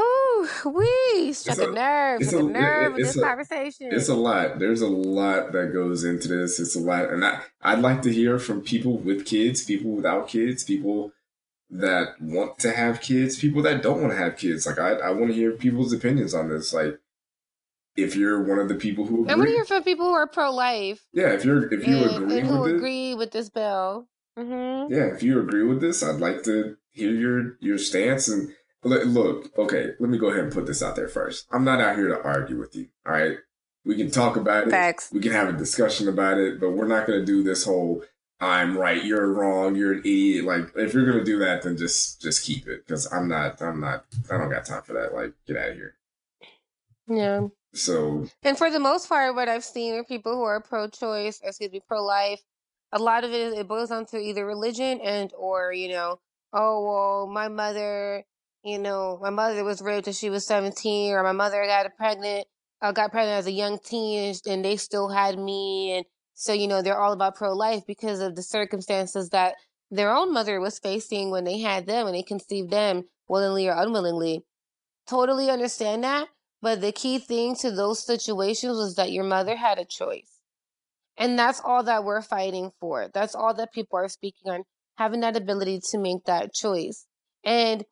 Whew, 0.00 0.48
wee, 0.72 1.32
struck 1.32 1.58
a, 1.58 1.68
a- 1.70 1.72
nerve, 1.72 2.20
it's 2.20 2.30
struck 2.30 2.42
a, 2.42 2.46
a- 2.46 2.50
nerve 2.50 2.92
with 2.94 3.04
this 3.06 3.16
a- 3.16 3.20
conversation. 3.20 3.88
it's 3.92 4.08
a 4.08 4.14
lot. 4.14 4.58
There's 4.58 4.80
a 4.80 4.88
lot 4.88 5.52
that 5.52 5.72
goes 5.72 6.04
into 6.04 6.28
this. 6.28 6.58
It's 6.58 6.74
a 6.76 6.80
lot, 6.80 7.10
and 7.10 7.24
I 7.24 7.40
I'd 7.62 7.80
like 7.80 8.02
to 8.02 8.12
hear 8.12 8.38
from 8.38 8.62
people 8.62 8.98
with 8.98 9.26
kids, 9.26 9.64
people 9.64 9.90
without 9.92 10.28
kids, 10.28 10.64
people 10.64 11.12
that 11.70 12.20
want 12.20 12.58
to 12.60 12.72
have 12.72 13.00
kids, 13.00 13.38
people 13.38 13.62
that 13.62 13.82
don't 13.82 14.00
want 14.00 14.12
to 14.12 14.18
have 14.18 14.36
kids. 14.36 14.66
Like 14.66 14.78
I 14.78 14.92
I 14.94 15.10
want 15.10 15.28
to 15.28 15.34
hear 15.34 15.52
people's 15.52 15.92
opinions 15.92 16.34
on 16.34 16.48
this. 16.48 16.72
Like 16.74 16.98
if 17.96 18.16
you're 18.16 18.42
one 18.42 18.58
of 18.58 18.68
the 18.68 18.74
people 18.76 19.04
who 19.06 19.28
I 19.28 19.34
want 19.34 19.48
to 19.48 19.54
hear 19.54 19.64
from 19.64 19.82
people 19.82 20.06
who 20.06 20.12
are 20.12 20.26
pro-life 20.26 21.06
yeah, 21.12 21.28
if 21.32 21.44
you're 21.44 21.72
if 21.72 21.86
you 21.86 21.96
and, 22.04 22.16
agree 22.24 22.38
and 22.38 22.46
who 22.46 22.60
with 22.60 22.70
it, 22.72 22.76
agree 22.76 23.14
with 23.14 23.30
this 23.32 23.50
bill. 23.50 24.08
Mm-hmm. 24.38 24.92
yeah, 24.92 25.14
if 25.14 25.22
you 25.22 25.40
agree 25.40 25.64
with 25.64 25.80
this, 25.80 26.02
I'd 26.02 26.20
like 26.20 26.44
to 26.44 26.76
hear 26.92 27.10
your 27.12 27.56
your 27.60 27.78
stance 27.78 28.28
and 28.28 28.54
look, 28.84 29.04
look. 29.06 29.58
Okay, 29.58 29.90
let 29.98 30.10
me 30.10 30.18
go 30.18 30.28
ahead 30.28 30.44
and 30.44 30.52
put 30.52 30.66
this 30.66 30.82
out 30.82 30.96
there 30.96 31.08
first. 31.08 31.46
I'm 31.50 31.64
not 31.64 31.80
out 31.80 31.96
here 31.96 32.08
to 32.08 32.22
argue 32.22 32.58
with 32.58 32.74
you. 32.74 32.88
All 33.06 33.12
right, 33.12 33.38
we 33.84 33.96
can 33.96 34.10
talk 34.10 34.36
about 34.36 34.68
it. 34.68 34.70
Facts. 34.70 35.10
We 35.12 35.20
can 35.20 35.32
have 35.32 35.48
a 35.48 35.56
discussion 35.56 36.08
about 36.08 36.38
it, 36.38 36.60
but 36.60 36.70
we're 36.70 36.86
not 36.88 37.06
going 37.06 37.20
to 37.20 37.26
do 37.26 37.42
this 37.42 37.64
whole 37.64 38.02
"I'm 38.40 38.76
right, 38.76 39.04
you're 39.04 39.32
wrong, 39.32 39.76
you're 39.76 39.92
an 39.92 40.00
idiot." 40.00 40.44
Like, 40.44 40.72
if 40.76 40.94
you're 40.94 41.04
going 41.04 41.18
to 41.18 41.24
do 41.24 41.38
that, 41.40 41.62
then 41.62 41.76
just 41.76 42.20
just 42.20 42.44
keep 42.44 42.66
it 42.66 42.86
because 42.86 43.12
I'm 43.12 43.28
not. 43.28 43.60
I'm 43.60 43.80
not. 43.80 44.04
I 44.30 44.38
don't 44.38 44.50
got 44.50 44.64
time 44.64 44.82
for 44.82 44.94
that. 44.94 45.14
Like, 45.14 45.34
get 45.46 45.56
out 45.56 45.70
of 45.70 45.76
here. 45.76 45.94
Yeah. 47.08 47.48
So 47.72 48.26
And 48.42 48.58
for 48.58 48.70
the 48.70 48.80
most 48.80 49.08
part, 49.08 49.34
what 49.34 49.48
I've 49.48 49.64
seen 49.64 49.94
are 49.94 50.04
people 50.04 50.34
who 50.34 50.42
are 50.42 50.60
pro-choice, 50.60 51.40
excuse 51.44 51.70
me, 51.70 51.80
pro-life. 51.86 52.42
A 52.92 52.98
lot 52.98 53.22
of 53.22 53.30
it 53.30 53.52
it 53.56 53.68
boils 53.68 53.90
down 53.90 54.06
to 54.06 54.18
either 54.18 54.44
religion 54.44 55.00
and 55.00 55.32
or 55.36 55.72
you 55.72 55.88
know, 55.90 56.18
oh 56.52 56.84
well, 56.84 57.26
my 57.28 57.48
mother, 57.48 58.24
you 58.64 58.78
know, 58.78 59.18
my 59.20 59.30
mother 59.30 59.64
was 59.64 59.82
raped 59.82 60.06
when 60.06 60.14
she 60.14 60.30
was 60.30 60.46
seventeen, 60.46 61.12
or 61.12 61.22
my 61.22 61.32
mother 61.32 61.64
got 61.66 61.86
pregnant, 61.96 62.46
uh, 62.82 62.92
got 62.92 63.10
pregnant 63.10 63.38
as 63.38 63.46
a 63.46 63.52
young 63.52 63.78
teen, 63.78 64.34
and- 64.46 64.64
they 64.64 64.76
still 64.76 65.08
had 65.08 65.38
me, 65.38 65.92
and 65.96 66.06
so 66.34 66.52
you 66.52 66.68
know 66.68 66.82
they're 66.82 67.00
all 67.00 67.12
about 67.12 67.36
pro-life 67.36 67.84
because 67.86 68.20
of 68.20 68.36
the 68.36 68.42
circumstances 68.42 69.30
that 69.30 69.56
their 69.90 70.10
own 70.10 70.32
mother 70.32 70.60
was 70.60 70.78
facing 70.78 71.30
when 71.30 71.44
they 71.44 71.58
had 71.58 71.86
them 71.86 72.06
and 72.06 72.14
they 72.14 72.22
conceived 72.22 72.70
them 72.70 73.08
willingly 73.28 73.68
or 73.68 73.74
unwillingly. 73.76 74.44
Totally 75.08 75.50
understand 75.50 76.04
that. 76.04 76.28
But 76.62 76.80
the 76.80 76.92
key 76.92 77.18
thing 77.18 77.56
to 77.56 77.70
those 77.70 78.04
situations 78.04 78.76
was 78.76 78.94
that 78.96 79.12
your 79.12 79.24
mother 79.24 79.56
had 79.56 79.78
a 79.78 79.84
choice. 79.84 80.30
And 81.16 81.38
that's 81.38 81.60
all 81.64 81.82
that 81.84 82.04
we're 82.04 82.22
fighting 82.22 82.70
for. 82.78 83.08
That's 83.12 83.34
all 83.34 83.52
that 83.54 83.72
people 83.72 83.98
are 83.98 84.08
speaking 84.08 84.52
on, 84.52 84.64
having 84.96 85.20
that 85.20 85.36
ability 85.36 85.80
to 85.90 85.98
make 85.98 86.24
that 86.26 86.54
choice. 86.54 87.06
And 87.44 87.84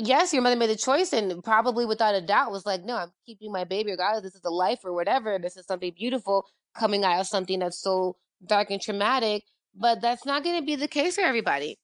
yes, 0.00 0.32
your 0.32 0.42
mother 0.42 0.56
made 0.56 0.70
a 0.70 0.76
choice 0.76 1.12
and 1.12 1.42
probably 1.44 1.84
without 1.84 2.14
a 2.14 2.20
doubt 2.20 2.50
was 2.50 2.66
like, 2.66 2.84
no, 2.84 2.96
I'm 2.96 3.12
keeping 3.26 3.52
my 3.52 3.64
baby 3.64 3.90
regardless. 3.90 4.24
This 4.24 4.34
is 4.34 4.44
a 4.44 4.50
life 4.50 4.80
or 4.84 4.92
whatever. 4.92 5.38
This 5.38 5.56
is 5.56 5.66
something 5.66 5.92
beautiful 5.96 6.46
coming 6.76 7.04
out 7.04 7.20
of 7.20 7.26
something 7.26 7.58
that's 7.58 7.80
so 7.80 8.16
dark 8.46 8.70
and 8.70 8.80
traumatic. 8.80 9.44
But 9.74 10.00
that's 10.00 10.26
not 10.26 10.42
going 10.42 10.58
to 10.58 10.66
be 10.66 10.74
the 10.74 10.88
case 10.88 11.14
for 11.14 11.20
everybody. 11.20 11.78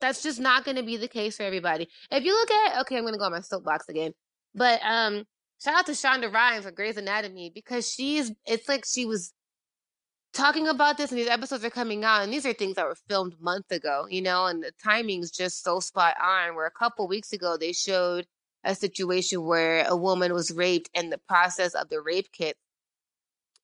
That's 0.00 0.22
just 0.22 0.38
not 0.38 0.64
going 0.64 0.76
to 0.76 0.82
be 0.82 0.96
the 0.96 1.08
case 1.08 1.36
for 1.36 1.42
everybody. 1.42 1.88
If 2.10 2.24
you 2.24 2.32
look 2.32 2.50
at, 2.50 2.80
okay, 2.82 2.96
I'm 2.96 3.02
going 3.02 3.14
to 3.14 3.18
go 3.18 3.24
on 3.24 3.32
my 3.32 3.40
soapbox 3.40 3.88
again. 3.88 4.12
But 4.54 4.80
um, 4.84 5.24
shout 5.62 5.74
out 5.74 5.86
to 5.86 5.92
Shonda 5.92 6.32
Rhimes 6.32 6.64
for 6.64 6.70
Grey's 6.70 6.96
Anatomy 6.96 7.50
because 7.54 7.90
she's, 7.90 8.30
it's 8.46 8.68
like 8.68 8.84
she 8.86 9.06
was 9.06 9.32
talking 10.34 10.68
about 10.68 10.98
this 10.98 11.10
and 11.10 11.18
these 11.18 11.28
episodes 11.28 11.64
are 11.64 11.70
coming 11.70 12.04
out 12.04 12.22
and 12.22 12.32
these 12.32 12.44
are 12.44 12.52
things 12.52 12.74
that 12.74 12.86
were 12.86 12.96
filmed 13.08 13.40
months 13.40 13.70
ago, 13.70 14.06
you 14.10 14.20
know, 14.20 14.46
and 14.46 14.62
the 14.62 14.72
timing's 14.82 15.30
just 15.30 15.64
so 15.64 15.80
spot 15.80 16.14
on 16.22 16.54
where 16.54 16.66
a 16.66 16.70
couple 16.70 17.08
weeks 17.08 17.32
ago 17.32 17.56
they 17.56 17.72
showed 17.72 18.26
a 18.64 18.74
situation 18.74 19.44
where 19.44 19.86
a 19.86 19.96
woman 19.96 20.32
was 20.32 20.50
raped 20.50 20.90
and 20.94 21.12
the 21.12 21.18
process 21.28 21.74
of 21.74 21.88
the 21.88 22.00
rape 22.00 22.28
kit. 22.32 22.56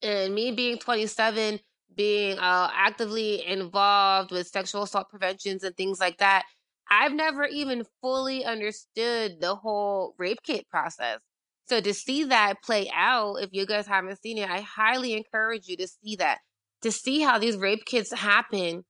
And 0.03 0.35
me 0.35 0.53
being 0.53 0.79
27, 0.79 1.61
being 1.95 2.39
uh, 2.39 2.71
actively 2.73 3.47
involved 3.47 4.31
with 4.31 4.47
sexual 4.47 4.85
assault 4.85 5.11
preventions 5.11 5.65
and 5.65 5.77
things 5.77 6.01
like 6.01 6.19
that, 6.19 6.45
I've 6.91 7.13
never 7.13 7.45
even 7.45 7.85
fully 8.01 8.45
understood 8.45 9.41
the 9.41 9.55
whole 9.55 10.15
rape 10.19 10.39
kit 10.43 10.69
process. 10.69 11.19
So 11.69 11.81
to 11.81 11.95
see 11.95 12.25
that 12.25 12.63
play 12.65 12.91
out, 12.93 13.37
if 13.37 13.51
you 13.53 13.65
guys 13.65 13.87
haven't 13.87 14.21
seen 14.21 14.39
it, 14.39 14.51
I 14.51 14.61
highly 14.61 15.15
encourage 15.15 15.69
you 15.69 15.77
to 15.77 15.87
see 15.87 16.17
that. 16.17 16.39
To 16.83 16.93
see 16.93 17.21
how 17.21 17.39
these 17.39 17.57
rape 17.57 17.85
kits 17.85 18.13
happen 18.13 18.85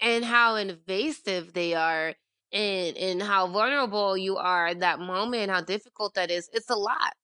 and 0.00 0.24
how 0.24 0.56
invasive 0.56 1.52
they 1.52 1.74
are 1.74 2.14
and 2.52 2.96
and 2.96 3.22
how 3.22 3.46
vulnerable 3.46 4.16
you 4.16 4.36
are 4.36 4.68
at 4.68 4.80
that 4.80 5.00
moment, 5.00 5.50
how 5.50 5.60
difficult 5.60 6.14
that 6.14 6.30
is. 6.30 6.48
It's 6.52 6.70
a 6.70 6.76
lot. 6.76 7.14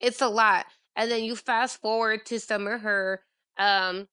It's 0.00 0.20
a 0.20 0.28
lot. 0.28 0.66
And 0.96 1.10
then 1.10 1.24
you 1.24 1.36
fast 1.36 1.80
forward 1.80 2.26
to 2.26 2.38
some 2.40 2.66
of 2.66 2.82
her 2.82 3.22
um 3.58 4.06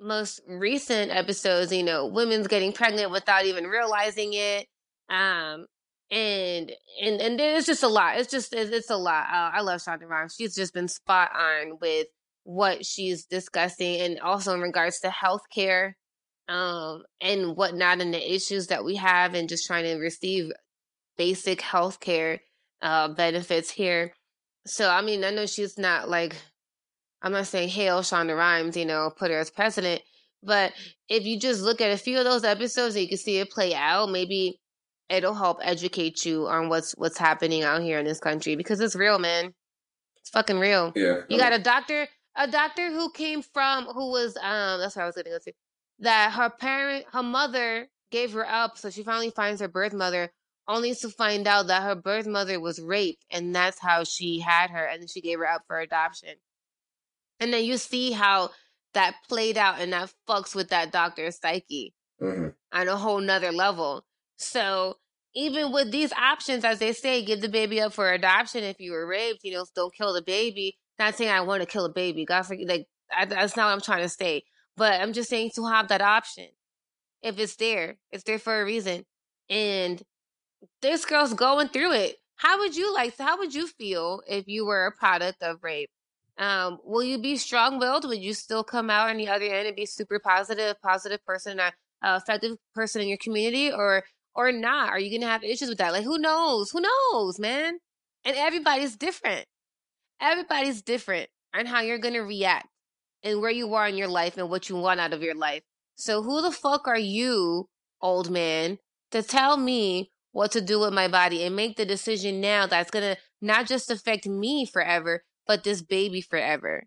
most 0.00 0.40
recent 0.46 1.10
episodes, 1.10 1.72
you 1.72 1.82
know, 1.82 2.06
women's 2.06 2.46
getting 2.46 2.72
pregnant 2.72 3.10
without 3.10 3.44
even 3.44 3.64
realizing 3.66 4.32
it. 4.34 4.66
Um 5.10 5.66
and 6.10 6.72
and 7.02 7.20
and 7.20 7.40
it's 7.40 7.66
just 7.66 7.82
a 7.82 7.88
lot. 7.88 8.18
It's 8.18 8.30
just 8.30 8.52
it's, 8.54 8.70
it's 8.70 8.90
a 8.90 8.96
lot. 8.96 9.26
Uh, 9.30 9.50
I 9.54 9.60
love 9.62 9.80
Shonda 9.80 10.08
Rhimes. 10.08 10.34
She's 10.36 10.54
just 10.54 10.72
been 10.74 10.88
spot 10.88 11.30
on 11.34 11.78
with 11.80 12.06
what 12.48 12.86
she's 12.86 13.26
discussing, 13.26 14.00
and 14.00 14.20
also 14.20 14.54
in 14.54 14.62
regards 14.62 15.00
to 15.00 15.08
healthcare, 15.08 15.92
um, 16.48 17.02
and 17.20 17.54
whatnot, 17.58 18.00
and 18.00 18.14
the 18.14 18.34
issues 18.34 18.68
that 18.68 18.86
we 18.86 18.96
have, 18.96 19.34
and 19.34 19.50
just 19.50 19.66
trying 19.66 19.84
to 19.84 19.96
receive 19.96 20.50
basic 21.18 21.60
healthcare 21.60 22.38
uh 22.80 23.08
benefits 23.08 23.70
here. 23.70 24.12
So 24.66 24.88
I 24.88 25.02
mean, 25.02 25.24
I 25.24 25.30
know 25.30 25.44
she's 25.44 25.76
not 25.76 26.08
like 26.08 26.36
I'm 27.20 27.32
not 27.32 27.48
saying 27.48 27.68
hail 27.68 28.00
Shonda 28.00 28.34
Rhimes, 28.34 28.78
you 28.78 28.86
know, 28.86 29.10
put 29.14 29.30
her 29.30 29.38
as 29.38 29.50
president, 29.50 30.00
but 30.42 30.72
if 31.08 31.24
you 31.26 31.38
just 31.38 31.60
look 31.60 31.82
at 31.82 31.92
a 31.92 31.98
few 31.98 32.16
of 32.18 32.24
those 32.24 32.44
episodes 32.44 32.94
and 32.94 33.02
you 33.02 33.08
can 33.10 33.18
see 33.18 33.38
it 33.38 33.50
play 33.50 33.74
out, 33.74 34.08
maybe 34.08 34.58
it'll 35.10 35.34
help 35.34 35.58
educate 35.62 36.24
you 36.24 36.46
on 36.46 36.70
what's 36.70 36.92
what's 36.92 37.18
happening 37.18 37.62
out 37.62 37.82
here 37.82 37.98
in 37.98 38.06
this 38.06 38.20
country 38.20 38.56
because 38.56 38.80
it's 38.80 38.96
real, 38.96 39.18
man. 39.18 39.52
It's 40.16 40.30
fucking 40.30 40.58
real. 40.58 40.92
yeah, 40.96 41.20
You 41.28 41.36
got 41.36 41.52
a 41.52 41.58
doctor, 41.58 42.08
a 42.38 42.46
doctor 42.48 42.90
who 42.92 43.10
came 43.12 43.42
from 43.42 43.86
who 43.86 44.10
was 44.10 44.36
um 44.38 44.80
that's 44.80 44.96
what 44.96 45.02
I 45.02 45.06
was 45.06 45.16
gonna 45.16 45.30
go 45.30 45.38
to. 45.38 45.52
That 46.00 46.32
her 46.34 46.50
parent 46.50 47.06
her 47.12 47.22
mother 47.22 47.88
gave 48.10 48.32
her 48.32 48.48
up, 48.48 48.78
so 48.78 48.90
she 48.90 49.02
finally 49.02 49.30
finds 49.30 49.60
her 49.60 49.68
birth 49.68 49.92
mother, 49.92 50.32
only 50.68 50.94
to 50.94 51.10
find 51.10 51.46
out 51.48 51.66
that 51.68 51.82
her 51.82 51.94
birth 51.96 52.26
mother 52.26 52.60
was 52.60 52.80
raped 52.80 53.24
and 53.30 53.54
that's 53.54 53.80
how 53.80 54.04
she 54.04 54.40
had 54.40 54.70
her 54.70 54.84
and 54.86 55.02
then 55.02 55.08
she 55.08 55.20
gave 55.20 55.38
her 55.40 55.48
up 55.48 55.64
for 55.66 55.80
adoption. 55.80 56.36
And 57.40 57.52
then 57.52 57.64
you 57.64 57.76
see 57.78 58.12
how 58.12 58.50
that 58.94 59.16
played 59.28 59.58
out 59.58 59.80
and 59.80 59.92
that 59.92 60.12
fucks 60.28 60.54
with 60.54 60.70
that 60.70 60.92
doctor's 60.92 61.38
psyche 61.38 61.94
Mhm. 62.20 62.54
on 62.72 62.88
a 62.88 62.96
whole 62.96 63.20
nother 63.20 63.52
level. 63.52 64.04
So 64.36 64.98
even 65.34 65.72
with 65.72 65.92
these 65.92 66.12
options, 66.14 66.64
as 66.64 66.78
they 66.80 66.92
say, 66.92 67.24
give 67.24 67.40
the 67.40 67.48
baby 67.48 67.80
up 67.80 67.92
for 67.92 68.12
adoption 68.12 68.64
if 68.64 68.80
you 68.80 68.92
were 68.92 69.06
raped, 69.06 69.44
you 69.44 69.52
know, 69.52 69.66
don't 69.74 69.94
kill 69.94 70.12
the 70.12 70.22
baby. 70.22 70.78
Not 70.98 71.14
saying 71.14 71.30
I 71.30 71.40
want 71.42 71.62
to 71.62 71.66
kill 71.66 71.84
a 71.84 71.92
baby. 71.92 72.24
God 72.24 72.42
forgive, 72.42 72.68
like 72.68 72.86
I, 73.16 73.24
that's 73.24 73.56
not 73.56 73.66
what 73.66 73.72
I'm 73.72 73.80
trying 73.80 74.02
to 74.02 74.08
say. 74.08 74.42
But 74.76 75.00
I'm 75.00 75.12
just 75.12 75.28
saying 75.28 75.52
to 75.56 75.66
have 75.66 75.88
that 75.88 76.02
option. 76.02 76.48
If 77.22 77.38
it's 77.38 77.56
there, 77.56 77.96
it's 78.12 78.24
there 78.24 78.38
for 78.38 78.60
a 78.60 78.64
reason. 78.64 79.04
And 79.50 80.02
this 80.82 81.04
girl's 81.04 81.34
going 81.34 81.68
through 81.68 81.92
it. 81.92 82.16
How 82.36 82.58
would 82.60 82.76
you 82.76 82.94
like? 82.94 83.18
How 83.18 83.38
would 83.38 83.54
you 83.54 83.66
feel 83.66 84.22
if 84.28 84.46
you 84.46 84.64
were 84.64 84.86
a 84.86 84.92
product 84.92 85.42
of 85.42 85.58
rape? 85.62 85.90
Um, 86.38 86.78
will 86.84 87.02
you 87.02 87.18
be 87.18 87.36
strong-willed? 87.36 88.06
Would 88.06 88.22
you 88.22 88.32
still 88.32 88.62
come 88.62 88.90
out 88.90 89.10
on 89.10 89.16
the 89.16 89.28
other 89.28 89.46
end 89.46 89.66
and 89.66 89.74
be 89.74 89.86
super 89.86 90.20
positive, 90.20 90.80
positive 90.80 91.24
person, 91.24 91.58
a 91.58 91.72
uh, 92.06 92.20
effective 92.22 92.56
person 92.74 93.02
in 93.02 93.08
your 93.08 93.18
community, 93.18 93.72
or 93.72 94.04
or 94.36 94.52
not? 94.52 94.90
Are 94.90 95.00
you 95.00 95.18
gonna 95.18 95.30
have 95.30 95.42
issues 95.42 95.68
with 95.68 95.78
that? 95.78 95.92
Like, 95.92 96.04
who 96.04 96.18
knows? 96.18 96.70
Who 96.70 96.80
knows, 96.80 97.40
man? 97.40 97.78
And 98.24 98.36
everybody's 98.36 98.96
different. 98.96 99.46
Everybody's 100.20 100.82
different 100.82 101.28
on 101.54 101.66
how 101.66 101.80
you're 101.80 101.98
gonna 101.98 102.22
react 102.22 102.68
and 103.22 103.40
where 103.40 103.50
you 103.50 103.74
are 103.74 103.88
in 103.88 103.96
your 103.96 104.08
life 104.08 104.36
and 104.36 104.50
what 104.50 104.68
you 104.68 104.76
want 104.76 105.00
out 105.00 105.12
of 105.12 105.22
your 105.22 105.34
life. 105.34 105.62
So 105.96 106.22
who 106.22 106.42
the 106.42 106.52
fuck 106.52 106.86
are 106.86 106.98
you, 106.98 107.68
old 108.00 108.30
man, 108.30 108.78
to 109.10 109.22
tell 109.22 109.56
me 109.56 110.10
what 110.32 110.52
to 110.52 110.60
do 110.60 110.80
with 110.80 110.92
my 110.92 111.08
body 111.08 111.42
and 111.42 111.56
make 111.56 111.76
the 111.76 111.84
decision 111.84 112.40
now 112.40 112.66
that's 112.66 112.90
gonna 112.90 113.16
not 113.40 113.66
just 113.66 113.90
affect 113.90 114.26
me 114.26 114.66
forever, 114.66 115.24
but 115.46 115.64
this 115.64 115.82
baby 115.82 116.20
forever? 116.20 116.84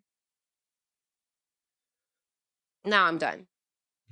Now 2.86 3.06
I'm 3.06 3.18
done. 3.18 3.48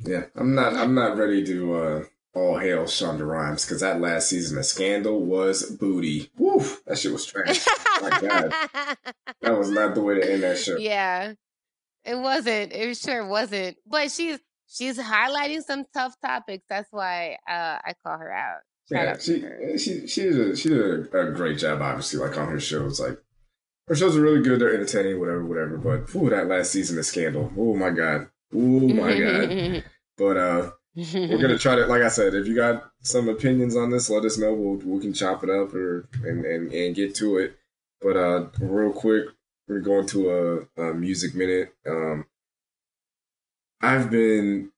Yeah, 0.06 0.26
I'm 0.36 0.56
not. 0.56 0.74
I'm 0.76 0.94
not 0.94 1.18
ready 1.18 1.44
to 1.46 1.74
uh, 1.76 2.04
all 2.34 2.58
hail 2.58 2.84
Shonda 2.84 3.28
Rhimes 3.28 3.66
because 3.66 3.82
that 3.82 4.00
last 4.00 4.30
season 4.30 4.58
of 4.58 4.66
Scandal 4.66 5.20
was 5.24 5.64
booty. 5.72 6.30
Woo, 6.38 6.64
that 6.86 6.98
shit 6.98 7.12
was 7.12 7.26
trash. 7.26 7.66
My 8.02 8.10
God, 8.10 8.54
that 9.42 9.58
was 9.58 9.70
not 9.70 9.96
the 9.96 10.02
way 10.02 10.16
to 10.16 10.32
end 10.32 10.44
that 10.44 10.58
show. 10.58 10.78
Yeah, 10.78 11.34
it 12.06 12.16
wasn't. 12.16 12.74
It 12.74 12.98
sure 12.98 13.28
wasn't. 13.28 13.78
But 13.86 14.12
she's 14.12 14.40
she's 14.68 14.98
highlighting 14.98 15.64
some 15.64 15.86
tough 15.94 16.16
topics. 16.24 16.66
That's 16.70 16.92
why 16.92 17.38
uh, 17.48 17.80
I 17.84 17.94
call 18.06 18.18
her 18.18 18.32
out. 18.32 18.60
Shout 18.92 19.04
yeah, 19.04 19.12
out 19.12 19.22
she, 19.22 19.78
she 19.78 20.08
she 20.08 20.22
did 20.24 20.40
a, 20.40 20.56
she 20.56 20.70
did 20.70 20.80
a, 20.80 21.20
a, 21.20 21.32
great 21.32 21.58
job. 21.58 21.82
Obviously, 21.82 22.20
like 22.20 22.38
on 22.38 22.48
her 22.48 22.60
shows, 22.60 23.00
like 23.00 23.18
her 23.88 23.96
shows 23.96 24.16
are 24.16 24.22
really 24.22 24.42
good. 24.42 24.60
They're 24.60 24.74
entertaining, 24.74 25.20
whatever, 25.20 25.46
whatever. 25.46 25.78
But 25.78 26.16
ooh, 26.16 26.30
that 26.30 26.48
last 26.48 26.72
season 26.72 26.98
of 26.98 27.06
Scandal. 27.06 27.52
Oh 27.58 27.76
my 27.76 27.90
god. 27.90 28.28
Oh 28.54 28.58
my 28.58 29.20
god. 29.20 29.84
But 30.18 30.36
uh, 30.36 30.72
we're 31.14 31.38
gonna 31.38 31.58
try 31.58 31.76
to, 31.76 31.86
like 31.86 32.02
I 32.02 32.08
said, 32.08 32.34
if 32.34 32.48
you 32.48 32.56
got 32.56 32.92
some 33.02 33.30
opinions 33.30 33.76
on 33.76 33.90
this, 33.90 34.10
let 34.10 34.26
us 34.26 34.38
know. 34.38 34.54
We'll 34.54 34.78
we 34.78 35.02
can 35.02 35.14
chop 35.14 35.44
it 35.44 35.50
up 35.50 35.74
or 35.74 36.08
and 36.24 36.46
and, 36.46 36.72
and 36.74 36.96
get 36.96 37.16
to 37.16 37.38
it. 37.38 37.58
But 38.02 38.18
uh, 38.18 38.48
real 38.60 38.92
quick, 38.92 39.26
we're 39.68 39.82
going 39.82 40.08
to 40.08 40.68
a, 40.78 40.82
a 40.82 40.94
music 40.94 41.36
minute. 41.36 41.74
Um, 41.88 42.26
I've 43.82 44.10
been 44.10 44.72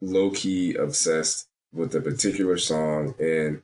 low 0.00 0.30
key 0.30 0.74
obsessed 0.74 1.48
with 1.72 1.94
a 1.94 2.00
particular 2.00 2.58
song, 2.58 3.14
and 3.18 3.62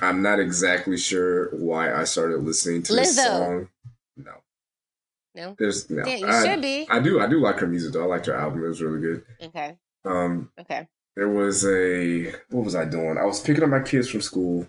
I'm 0.00 0.22
not 0.22 0.40
exactly 0.40 0.98
sure 0.98 1.50
why 1.56 1.92
I 1.92 2.04
started 2.04 2.38
listening 2.44 2.82
to 2.84 2.92
Lizzo. 2.92 2.96
this 2.96 3.16
song. 3.16 3.68
No. 4.16 4.32
No. 5.34 5.54
There's 5.58 5.90
no. 5.90 6.04
Yeah, 6.06 6.16
you 6.16 6.26
I, 6.26 6.44
should 6.44 6.62
be. 6.62 6.86
I 6.88 7.00
do. 7.00 7.20
I 7.20 7.26
do 7.26 7.40
like 7.40 7.58
her 7.58 7.66
music 7.66 7.92
though. 7.92 8.04
I 8.04 8.06
liked 8.06 8.26
her 8.26 8.34
album. 8.34 8.64
It 8.64 8.68
was 8.68 8.82
really 8.82 9.00
good. 9.00 9.24
Okay. 9.42 9.76
Um. 10.06 10.50
Okay. 10.60 10.86
There 11.16 11.28
was 11.28 11.64
a 11.66 12.30
what 12.50 12.64
was 12.64 12.74
I 12.74 12.84
doing? 12.84 13.16
I 13.18 13.24
was 13.24 13.40
picking 13.40 13.64
up 13.64 13.70
my 13.70 13.80
kids 13.80 14.08
from 14.10 14.20
school, 14.20 14.66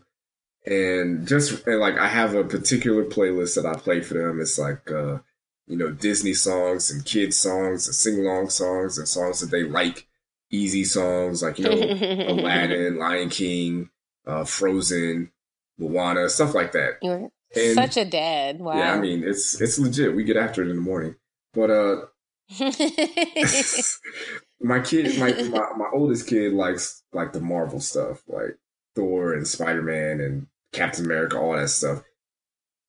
and 0.65 1.27
just 1.27 1.67
and 1.67 1.79
like 1.79 1.97
I 1.97 2.07
have 2.07 2.35
a 2.35 2.43
particular 2.43 3.03
playlist 3.03 3.55
that 3.55 3.65
I 3.65 3.77
play 3.77 4.01
for 4.01 4.13
them. 4.13 4.39
It's 4.39 4.57
like 4.57 4.89
uh, 4.89 5.19
you 5.67 5.77
know 5.77 5.91
Disney 5.91 6.33
songs 6.33 6.89
and 6.89 7.03
kids 7.05 7.37
songs 7.37 7.87
and 7.87 7.95
sing 7.95 8.19
along 8.19 8.49
songs 8.49 8.97
and 8.97 9.07
songs 9.07 9.41
that 9.41 9.51
they 9.51 9.63
like, 9.63 10.07
easy 10.49 10.85
songs 10.85 11.43
like 11.43 11.59
you 11.59 11.65
know 11.65 11.71
Aladdin, 12.31 12.97
Lion 12.97 13.29
King, 13.29 13.89
uh, 14.25 14.45
Frozen, 14.45 15.31
Moana, 15.77 16.29
stuff 16.29 16.55
like 16.55 16.71
that. 16.71 16.99
You're 17.01 17.29
and, 17.55 17.75
such 17.75 17.97
a 17.97 18.05
dad. 18.05 18.59
Wow. 18.59 18.77
Yeah, 18.77 18.93
I 18.93 18.99
mean 19.01 19.23
it's 19.25 19.59
it's 19.59 19.77
legit. 19.77 20.15
We 20.15 20.23
get 20.23 20.37
after 20.37 20.61
it 20.61 20.69
in 20.69 20.77
the 20.77 20.81
morning, 20.81 21.15
but 21.53 21.69
uh. 21.69 22.05
my 24.61 24.79
kid, 24.79 25.19
my, 25.19 25.31
my 25.49 25.69
my 25.77 25.89
oldest 25.93 26.27
kid 26.27 26.53
likes 26.53 27.03
like 27.13 27.33
the 27.33 27.39
Marvel 27.39 27.79
stuff, 27.79 28.23
like 28.27 28.57
Thor 28.95 29.33
and 29.33 29.47
Spider 29.47 29.81
Man 29.81 30.19
and 30.19 30.47
Captain 30.73 31.05
America, 31.05 31.37
all 31.37 31.55
that 31.55 31.69
stuff. 31.69 32.03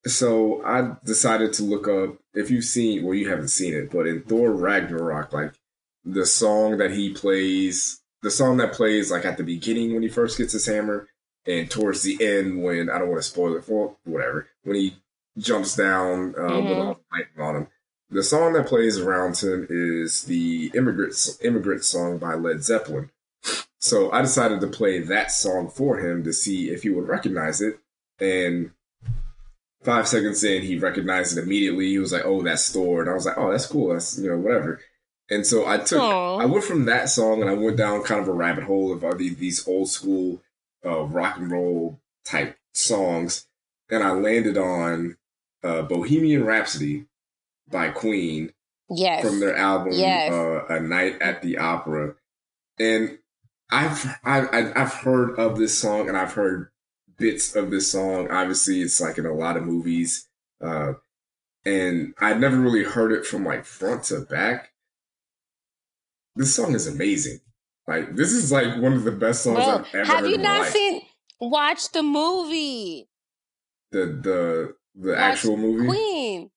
So 0.06 0.64
I 0.64 0.96
decided 1.04 1.52
to 1.54 1.64
look 1.64 1.88
up 1.88 2.18
if 2.32 2.50
you've 2.50 2.64
seen, 2.64 3.04
well, 3.04 3.14
you 3.14 3.28
haven't 3.28 3.48
seen 3.48 3.74
it, 3.74 3.90
but 3.90 4.06
in 4.06 4.22
Thor 4.22 4.52
Ragnarok, 4.52 5.32
like 5.32 5.54
the 6.04 6.24
song 6.24 6.78
that 6.78 6.92
he 6.92 7.12
plays, 7.12 8.00
the 8.22 8.30
song 8.30 8.56
that 8.58 8.72
plays 8.72 9.10
like 9.10 9.24
at 9.24 9.36
the 9.36 9.44
beginning 9.44 9.92
when 9.92 10.02
he 10.02 10.08
first 10.08 10.38
gets 10.38 10.52
his 10.52 10.66
hammer, 10.66 11.08
and 11.46 11.70
towards 11.70 12.02
the 12.02 12.16
end 12.20 12.62
when 12.62 12.88
I 12.90 12.98
don't 12.98 13.08
want 13.08 13.22
to 13.22 13.28
spoil 13.28 13.56
it 13.56 13.64
for 13.64 13.96
whatever 14.04 14.48
when 14.64 14.76
he 14.76 14.96
jumps 15.38 15.76
down 15.76 16.34
uh, 16.36 16.42
mm-hmm. 16.42 16.68
with 16.68 16.78
all 16.78 16.94
the 16.94 17.00
lightning 17.12 17.46
on 17.46 17.56
him. 17.56 17.68
The 18.10 18.22
song 18.22 18.54
that 18.54 18.66
plays 18.66 18.98
around 18.98 19.36
him 19.36 19.66
is 19.68 20.24
the 20.24 20.70
immigrant 20.74 21.14
immigrant 21.42 21.84
song 21.84 22.16
by 22.18 22.34
Led 22.34 22.62
Zeppelin. 22.62 23.10
So 23.78 24.10
I 24.10 24.22
decided 24.22 24.60
to 24.60 24.66
play 24.66 25.00
that 25.00 25.30
song 25.30 25.68
for 25.68 25.98
him 25.98 26.24
to 26.24 26.32
see 26.32 26.70
if 26.70 26.82
he 26.82 26.90
would 26.90 27.06
recognize 27.06 27.60
it. 27.60 27.78
And 28.18 28.70
five 29.82 30.08
seconds 30.08 30.42
in, 30.42 30.62
he 30.62 30.78
recognized 30.78 31.36
it 31.36 31.42
immediately. 31.42 31.88
He 31.88 31.98
was 31.98 32.12
like, 32.12 32.24
"Oh, 32.24 32.42
that's 32.42 32.72
Thor," 32.72 33.02
and 33.02 33.10
I 33.10 33.14
was 33.14 33.26
like, 33.26 33.36
"Oh, 33.36 33.50
that's 33.50 33.66
cool. 33.66 33.92
That's 33.92 34.18
you 34.18 34.30
know 34.30 34.38
whatever." 34.38 34.80
And 35.30 35.46
so 35.46 35.66
I 35.66 35.76
took, 35.76 36.00
Aww. 36.00 36.40
I 36.40 36.46
went 36.46 36.64
from 36.64 36.86
that 36.86 37.10
song 37.10 37.42
and 37.42 37.50
I 37.50 37.54
went 37.54 37.76
down 37.76 38.02
kind 38.02 38.20
of 38.20 38.28
a 38.28 38.32
rabbit 38.32 38.64
hole 38.64 38.92
of 38.92 39.18
these, 39.18 39.36
these 39.36 39.68
old 39.68 39.90
school 39.90 40.40
uh, 40.86 41.02
rock 41.02 41.36
and 41.36 41.50
roll 41.50 42.00
type 42.24 42.56
songs, 42.72 43.46
and 43.90 44.02
I 44.02 44.12
landed 44.12 44.56
on 44.56 45.18
uh, 45.62 45.82
Bohemian 45.82 46.44
Rhapsody 46.44 47.07
by 47.70 47.88
Queen. 47.90 48.52
Yes. 48.90 49.24
From 49.24 49.40
their 49.40 49.56
album 49.56 49.92
yes. 49.92 50.32
uh, 50.32 50.64
A 50.68 50.80
Night 50.80 51.20
at 51.20 51.42
the 51.42 51.58
Opera. 51.58 52.14
And 52.78 53.18
I've 53.70 54.06
I, 54.24 54.72
I've 54.74 54.94
heard 54.94 55.38
of 55.38 55.58
this 55.58 55.78
song 55.78 56.08
and 56.08 56.16
I've 56.16 56.32
heard 56.32 56.70
bits 57.18 57.54
of 57.54 57.70
this 57.70 57.92
song. 57.92 58.30
Obviously, 58.30 58.80
it's 58.80 59.00
like 59.00 59.18
in 59.18 59.26
a 59.26 59.34
lot 59.34 59.56
of 59.56 59.64
movies. 59.64 60.28
Uh, 60.60 60.94
and 61.66 62.14
I 62.18 62.32
never 62.34 62.56
really 62.56 62.84
heard 62.84 63.12
it 63.12 63.26
from 63.26 63.44
like 63.44 63.64
front 63.64 64.04
to 64.04 64.20
back. 64.20 64.70
This 66.34 66.54
song 66.54 66.74
is 66.74 66.86
amazing. 66.86 67.40
Like 67.86 68.14
this 68.16 68.32
is 68.32 68.50
like 68.50 68.80
one 68.80 68.94
of 68.94 69.04
the 69.04 69.12
best 69.12 69.42
songs 69.42 69.58
well, 69.58 69.78
I've 69.80 69.86
ever 69.94 69.98
have 69.98 70.06
heard. 70.06 70.14
Have 70.14 70.26
you 70.28 70.38
not 70.38 70.66
seen? 70.66 71.02
Watch 71.40 71.90
the 71.92 72.02
movie. 72.02 73.08
The 73.90 74.06
the 74.06 74.74
the 74.94 75.10
Watch 75.10 75.18
actual 75.18 75.56
movie. 75.56 75.88
Queen. 75.88 76.50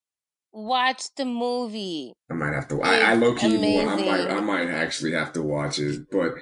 Watch 0.54 1.16
the 1.16 1.24
movie. 1.24 2.12
I 2.30 2.34
might 2.34 2.54
have 2.54 2.68
to. 2.70 2.82
I, 2.82 3.12
I 3.12 3.14
low 3.14 3.36
key. 3.36 3.56
I 3.80 3.96
might. 3.96 4.30
I 4.30 4.40
might 4.42 4.68
actually 4.68 5.14
have 5.14 5.32
to 5.34 5.42
watch 5.42 5.80
it. 5.80 6.12
But 6.12 6.34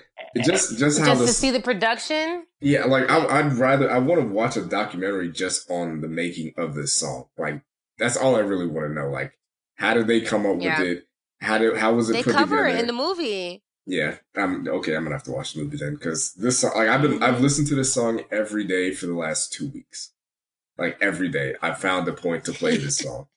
just 0.44 0.80
just 0.80 1.00
how 1.00 1.14
just 1.14 1.28
to 1.28 1.34
see 1.34 1.52
the 1.52 1.60
production. 1.60 2.46
Yeah, 2.60 2.86
like 2.86 3.08
I, 3.08 3.44
would 3.44 3.54
rather. 3.54 3.92
I 3.92 4.00
want 4.00 4.20
to 4.22 4.28
watch 4.28 4.58
a 4.58 4.66
documentary 4.66 5.32
just 5.32 5.70
on 5.70 6.02
the 6.02 6.08
making 6.08 6.54
of 6.58 6.74
this 6.74 6.92
song. 6.94 7.26
Like 7.38 7.62
that's 8.00 8.18
all 8.18 8.36
I 8.36 8.40
really 8.40 8.66
want 8.66 8.88
to 8.88 8.94
know. 8.94 9.10
Like 9.12 9.34
how 9.76 9.94
did 9.94 10.08
they 10.08 10.22
come 10.22 10.48
up 10.48 10.58
yeah. 10.60 10.80
with 10.80 10.88
it? 10.88 11.08
How 11.42 11.60
did 11.60 11.78
how 11.78 11.94
was 11.94 12.10
it? 12.10 12.14
They 12.14 12.24
cover 12.24 12.64
together? 12.64 12.68
it 12.68 12.80
in 12.80 12.88
the 12.88 12.94
movie. 12.94 13.62
Yeah, 13.86 14.16
I'm 14.36 14.68
okay. 14.68 14.96
I'm 14.96 15.04
gonna 15.04 15.16
have 15.16 15.24
to 15.24 15.32
watch 15.32 15.54
the 15.54 15.62
movie 15.62 15.78
then 15.78 15.94
because 15.94 16.34
this 16.34 16.60
song, 16.60 16.72
like 16.76 16.90
I've 16.90 17.04
been 17.04 17.22
I've 17.22 17.42
listened 17.42 17.68
to 17.68 17.76
this 17.76 17.94
song 17.94 18.22
every 18.32 18.64
day 18.64 18.92
for 18.92 19.06
the 19.06 19.14
last 19.14 19.54
two 19.54 19.70
weeks. 19.70 20.14
Like 20.80 20.98
every 21.00 21.30
day, 21.30 21.56
I 21.62 21.74
found 21.74 22.08
a 22.08 22.14
point 22.14 22.46
to 22.46 22.54
play 22.54 22.78
this 22.78 22.98
song 22.98 23.28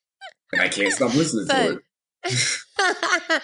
and 0.53 0.61
I 0.61 0.69
can't 0.69 0.93
stop 0.93 1.13
listening 1.15 1.47
to 1.47 1.81
it. 2.25 3.41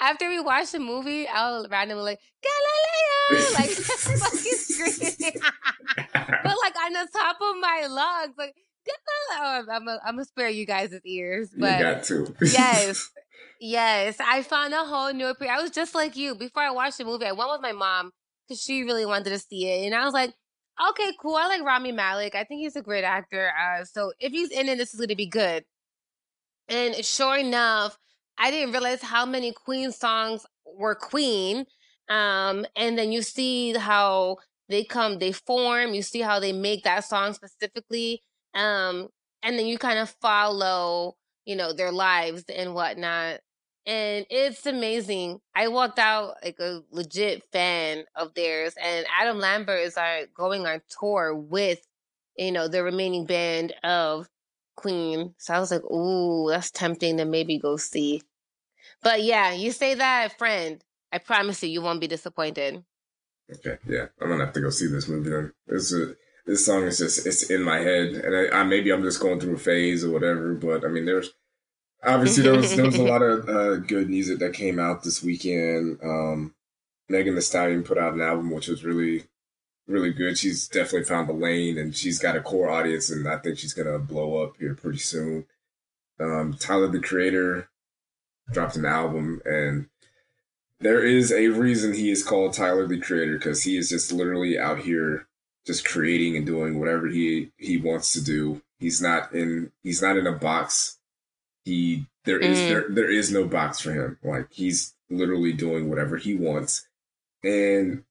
After 0.00 0.28
we 0.28 0.40
watch 0.40 0.72
the 0.72 0.80
movie, 0.80 1.28
I'll 1.28 1.66
randomly 1.68 2.02
like 2.04 2.20
Galileo, 2.42 3.52
like 3.52 3.70
fucking 3.70 4.38
screaming, 4.40 5.40
but 6.14 6.54
like 6.62 6.74
on 6.84 6.92
the 6.94 7.08
top 7.12 7.36
of 7.36 7.56
my 7.60 7.86
lungs, 7.88 8.34
like 8.38 8.54
Galileo. 8.86 9.66
I'm 9.70 9.88
a, 9.88 10.00
I'm 10.04 10.14
gonna 10.14 10.24
spare 10.24 10.48
you 10.48 10.64
guys' 10.66 10.98
ears, 11.04 11.50
but 11.56 11.78
you 11.78 11.84
got 11.84 12.04
to. 12.04 12.34
yes, 12.40 13.10
yes. 13.60 14.16
I 14.20 14.42
found 14.42 14.72
a 14.72 14.84
whole 14.84 15.12
new 15.12 15.26
appeal. 15.26 15.50
I 15.50 15.60
was 15.60 15.70
just 15.70 15.94
like 15.94 16.16
you. 16.16 16.34
Before 16.34 16.62
I 16.62 16.70
watched 16.70 16.96
the 16.96 17.04
movie, 17.04 17.26
I 17.26 17.32
went 17.32 17.50
with 17.50 17.60
my 17.60 17.72
mom 17.72 18.10
because 18.48 18.62
she 18.62 18.82
really 18.82 19.04
wanted 19.04 19.30
to 19.30 19.38
see 19.38 19.68
it, 19.68 19.84
and 19.84 19.94
I 19.94 20.06
was 20.06 20.14
like, 20.14 20.32
okay, 20.90 21.12
cool. 21.20 21.36
I 21.36 21.46
like 21.46 21.62
Rami 21.62 21.92
Malek. 21.92 22.34
I 22.34 22.44
think 22.44 22.60
he's 22.62 22.76
a 22.76 22.82
great 22.82 23.04
actor. 23.04 23.50
Uh, 23.50 23.84
so 23.84 24.12
if 24.18 24.32
he's 24.32 24.50
in 24.50 24.68
it, 24.68 24.78
this 24.78 24.94
is 24.94 25.00
gonna 25.00 25.14
be 25.14 25.26
good. 25.26 25.64
And 26.70 27.04
sure 27.04 27.36
enough, 27.36 27.98
I 28.38 28.50
didn't 28.50 28.72
realize 28.72 29.02
how 29.02 29.26
many 29.26 29.52
Queen 29.52 29.92
songs 29.92 30.46
were 30.64 30.94
Queen. 30.94 31.66
Um, 32.08 32.64
and 32.76 32.96
then 32.96 33.12
you 33.12 33.22
see 33.22 33.74
how 33.74 34.38
they 34.68 34.84
come, 34.84 35.18
they 35.18 35.32
form, 35.32 35.94
you 35.94 36.02
see 36.02 36.20
how 36.20 36.40
they 36.40 36.52
make 36.52 36.84
that 36.84 37.04
song 37.04 37.34
specifically. 37.34 38.22
Um, 38.54 39.08
and 39.42 39.58
then 39.58 39.66
you 39.66 39.78
kind 39.78 39.98
of 39.98 40.14
follow, 40.22 41.16
you 41.44 41.56
know, 41.56 41.72
their 41.72 41.92
lives 41.92 42.44
and 42.48 42.74
whatnot. 42.74 43.40
And 43.86 44.26
it's 44.30 44.66
amazing. 44.66 45.40
I 45.54 45.68
walked 45.68 45.98
out 45.98 46.34
like 46.44 46.60
a 46.60 46.82
legit 46.92 47.42
fan 47.50 48.04
of 48.14 48.34
theirs, 48.34 48.74
and 48.80 49.06
Adam 49.18 49.38
Lambert 49.38 49.80
is 49.80 49.96
our, 49.96 50.26
going 50.36 50.66
on 50.66 50.82
tour 51.00 51.34
with, 51.34 51.80
you 52.36 52.52
know, 52.52 52.68
the 52.68 52.84
remaining 52.84 53.24
band 53.24 53.72
of 53.82 54.28
Queen. 54.80 55.34
So 55.38 55.54
I 55.54 55.60
was 55.60 55.70
like, 55.70 55.84
ooh, 55.84 56.48
that's 56.48 56.70
tempting 56.70 57.18
to 57.18 57.24
maybe 57.24 57.58
go 57.58 57.76
see. 57.76 58.22
But 59.02 59.22
yeah, 59.22 59.52
you 59.52 59.72
say 59.72 59.94
that, 59.94 60.38
friend. 60.38 60.82
I 61.12 61.18
promise 61.18 61.62
you, 61.62 61.68
you 61.68 61.82
won't 61.82 62.00
be 62.00 62.06
disappointed. 62.06 62.84
Okay, 63.52 63.78
yeah, 63.88 64.06
I'm 64.20 64.28
gonna 64.28 64.44
have 64.44 64.54
to 64.54 64.60
go 64.60 64.70
see 64.70 64.86
this 64.86 65.08
movie 65.08 65.30
then. 65.30 65.52
This 65.66 65.92
a, 65.92 66.14
this 66.46 66.64
song 66.64 66.84
is 66.84 66.98
just 66.98 67.26
it's 67.26 67.50
in 67.50 67.62
my 67.62 67.78
head, 67.78 68.10
and 68.14 68.36
I, 68.36 68.60
I, 68.60 68.62
maybe 68.62 68.92
I'm 68.92 69.02
just 69.02 69.20
going 69.20 69.40
through 69.40 69.56
a 69.56 69.58
phase 69.58 70.04
or 70.04 70.10
whatever. 70.10 70.54
But 70.54 70.84
I 70.84 70.88
mean, 70.88 71.04
there's 71.04 71.30
obviously 72.04 72.44
there 72.44 72.54
was 72.54 72.76
there 72.76 72.84
was 72.84 72.96
a 72.96 73.02
lot 73.02 73.22
of 73.22 73.48
uh, 73.48 73.76
good 73.76 74.08
music 74.08 74.38
that 74.38 74.52
came 74.52 74.78
out 74.78 75.02
this 75.02 75.22
weekend. 75.22 75.98
Um, 76.02 76.54
Megan 77.08 77.34
Thee 77.34 77.40
Stallion 77.40 77.82
put 77.82 77.98
out 77.98 78.14
an 78.14 78.20
album 78.20 78.50
which 78.52 78.68
was 78.68 78.84
really 78.84 79.24
really 79.90 80.12
good. 80.12 80.38
She's 80.38 80.68
definitely 80.68 81.04
found 81.04 81.28
the 81.28 81.34
lane 81.34 81.76
and 81.76 81.94
she's 81.94 82.18
got 82.18 82.36
a 82.36 82.40
core 82.40 82.70
audience 82.70 83.10
and 83.10 83.28
I 83.28 83.38
think 83.38 83.58
she's 83.58 83.74
gonna 83.74 83.98
blow 83.98 84.42
up 84.42 84.56
here 84.58 84.74
pretty 84.74 84.98
soon. 84.98 85.46
Um, 86.18 86.54
Tyler 86.58 86.88
the 86.88 87.00
Creator 87.00 87.68
dropped 88.50 88.76
an 88.76 88.84
album 88.86 89.40
and 89.44 89.88
there 90.80 91.04
is 91.04 91.32
a 91.32 91.48
reason 91.48 91.92
he 91.92 92.10
is 92.10 92.22
called 92.22 92.54
Tyler 92.54 92.86
the 92.86 93.00
Creator 93.00 93.34
because 93.34 93.62
he 93.64 93.76
is 93.76 93.88
just 93.90 94.12
literally 94.12 94.58
out 94.58 94.80
here 94.80 95.26
just 95.66 95.86
creating 95.86 96.36
and 96.36 96.46
doing 96.46 96.78
whatever 96.78 97.06
he 97.06 97.50
he 97.58 97.76
wants 97.76 98.12
to 98.14 98.22
do. 98.22 98.62
He's 98.78 99.02
not 99.02 99.32
in 99.34 99.72
he's 99.82 100.00
not 100.00 100.16
in 100.16 100.26
a 100.26 100.32
box. 100.32 100.98
He 101.64 102.06
there 102.24 102.38
is 102.38 102.58
mm. 102.58 102.68
there 102.68 102.86
there 102.88 103.10
is 103.10 103.30
no 103.30 103.44
box 103.44 103.80
for 103.80 103.92
him. 103.92 104.18
Like 104.22 104.46
he's 104.50 104.94
literally 105.10 105.52
doing 105.52 105.90
whatever 105.90 106.16
he 106.16 106.34
wants. 106.34 106.86
And 107.42 108.04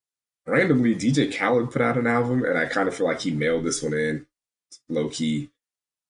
randomly 0.45 0.95
DJ 0.95 1.35
Khaled 1.35 1.71
put 1.71 1.81
out 1.81 1.97
an 1.97 2.07
album 2.07 2.43
and 2.43 2.57
I 2.57 2.65
kind 2.65 2.87
of 2.87 2.95
feel 2.95 3.07
like 3.07 3.21
he 3.21 3.31
mailed 3.31 3.63
this 3.63 3.83
one 3.83 3.93
in 3.93 4.25
low 4.87 5.09
key. 5.09 5.49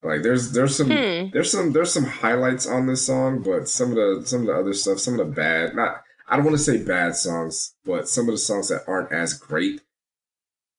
Like 0.01 0.21
there's 0.21 0.51
there's 0.53 0.77
some 0.77 0.87
hmm. 0.87 1.29
there's 1.33 1.51
some 1.51 1.73
there's 1.73 1.93
some 1.93 2.05
highlights 2.05 2.65
on 2.65 2.87
this 2.87 3.05
song, 3.05 3.41
but 3.41 3.67
some 3.67 3.89
of 3.89 3.95
the 3.95 4.21
some 4.25 4.41
of 4.41 4.47
the 4.47 4.53
other 4.53 4.73
stuff, 4.73 4.99
some 4.99 5.19
of 5.19 5.27
the 5.27 5.33
bad 5.33 5.75
not 5.75 6.03
I 6.27 6.35
don't 6.35 6.45
want 6.45 6.57
to 6.57 6.63
say 6.63 6.83
bad 6.83 7.15
songs, 7.15 7.75
but 7.83 8.07
some 8.07 8.27
of 8.27 8.33
the 8.33 8.37
songs 8.37 8.69
that 8.69 8.83
aren't 8.87 9.11
as 9.11 9.33
great, 9.33 9.81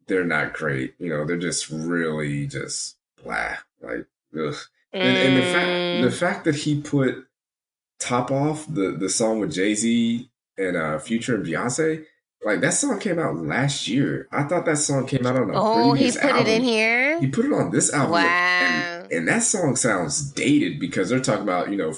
they're 0.06 0.24
not 0.24 0.54
great. 0.54 0.94
You 0.98 1.10
know, 1.10 1.26
they're 1.26 1.36
just 1.36 1.68
really 1.68 2.46
just 2.46 2.96
blah. 3.22 3.56
Like 3.82 4.06
ugh. 4.38 4.56
And, 4.92 5.16
and 5.16 5.36
the 5.36 5.42
fact 5.42 5.66
the 5.66 6.08
mm. 6.08 6.12
fact 6.12 6.44
that 6.44 6.54
he 6.56 6.80
put 6.80 7.26
Top 7.98 8.30
Off, 8.30 8.66
the 8.66 8.92
the 8.92 9.10
song 9.10 9.38
with 9.38 9.52
Jay 9.52 9.74
Z 9.74 10.30
and 10.56 10.76
uh 10.76 10.98
Future 10.98 11.34
and 11.34 11.44
Beyonce, 11.44 12.06
like 12.42 12.60
that 12.60 12.72
song 12.74 12.98
came 12.98 13.18
out 13.18 13.36
last 13.36 13.86
year. 13.86 14.26
I 14.32 14.44
thought 14.44 14.64
that 14.64 14.78
song 14.78 15.06
came 15.06 15.26
out 15.26 15.36
on 15.36 15.50
a 15.50 15.52
oh, 15.54 15.92
he 15.92 16.10
put 16.10 16.24
album. 16.24 16.46
it 16.46 16.48
in 16.48 16.62
here. 16.62 17.20
He 17.20 17.26
put 17.26 17.44
it 17.44 17.52
on 17.52 17.70
this 17.70 17.92
album. 17.92 18.12
Wow. 18.12 18.22
And, 18.24 19.12
and, 19.12 19.28
that 19.28 19.42
song 19.42 19.76
sounds 19.76 20.30
dated 20.32 20.80
because 20.80 21.10
they're 21.10 21.20
talking 21.20 21.42
about 21.42 21.70
you 21.70 21.76
know, 21.76 21.94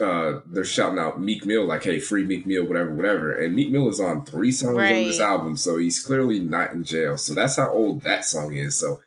uh, 0.00 0.40
they're 0.46 0.64
shouting 0.64 0.98
out 0.98 1.20
Meek 1.20 1.46
Mill 1.46 1.64
like, 1.64 1.84
"Hey, 1.84 2.00
free 2.00 2.24
Meek 2.24 2.44
Mill, 2.44 2.64
whatever, 2.64 2.92
whatever." 2.92 3.32
And 3.32 3.54
Meek 3.54 3.70
Mill 3.70 3.88
is 3.88 4.00
on 4.00 4.24
three 4.24 4.50
songs 4.50 4.76
right. 4.76 4.96
on 4.96 5.04
this 5.04 5.20
album, 5.20 5.56
so 5.56 5.76
he's 5.78 6.04
clearly 6.04 6.40
not 6.40 6.72
in 6.72 6.82
jail. 6.82 7.16
So 7.16 7.32
that's 7.34 7.56
how 7.56 7.70
old 7.70 8.02
that 8.02 8.24
song 8.24 8.54
is. 8.56 8.76
So 8.76 9.00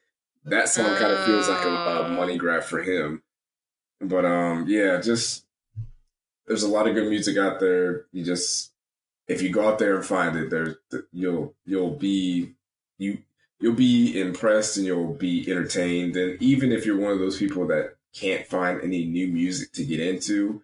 that 0.46 0.70
song 0.70 0.96
kind 0.96 1.12
of 1.12 1.26
feels 1.26 1.50
like 1.50 1.66
a, 1.66 1.70
a 1.70 2.04
oh. 2.06 2.10
money 2.12 2.38
grab 2.38 2.64
for 2.64 2.82
him. 2.82 3.24
But 4.00 4.24
um, 4.24 4.66
yeah, 4.68 5.02
just 5.02 5.46
there's 6.48 6.64
a 6.64 6.70
lot 6.70 6.88
of 6.88 6.96
good 6.96 7.10
music 7.10 7.38
out 7.38 7.60
there. 7.60 8.06
You 8.14 8.24
just 8.24 8.72
if 9.30 9.44
you 9.44 9.52
go 9.52 9.70
out 9.70 9.80
there 9.80 9.96
and 9.96 10.06
find 10.06 10.36
it, 10.36 10.50
there 10.50 10.76
you'll 11.14 11.56
you'll 11.64 11.96
be 11.96 12.56
you 12.98 13.20
you'll 13.60 13.76
be 13.76 14.20
impressed 14.20 14.76
and 14.76 14.86
you'll 14.86 15.14
be 15.14 15.50
entertained. 15.50 16.18
And 16.18 16.42
even 16.42 16.72
if 16.72 16.86
you're 16.86 17.00
one 17.00 17.12
of 17.12 17.20
those 17.20 17.38
people 17.38 17.68
that 17.68 17.96
can't 18.14 18.46
find 18.48 18.82
any 18.82 19.06
new 19.06 19.28
music 19.28 19.72
to 19.74 19.86
get 19.86 20.00
into, 20.00 20.64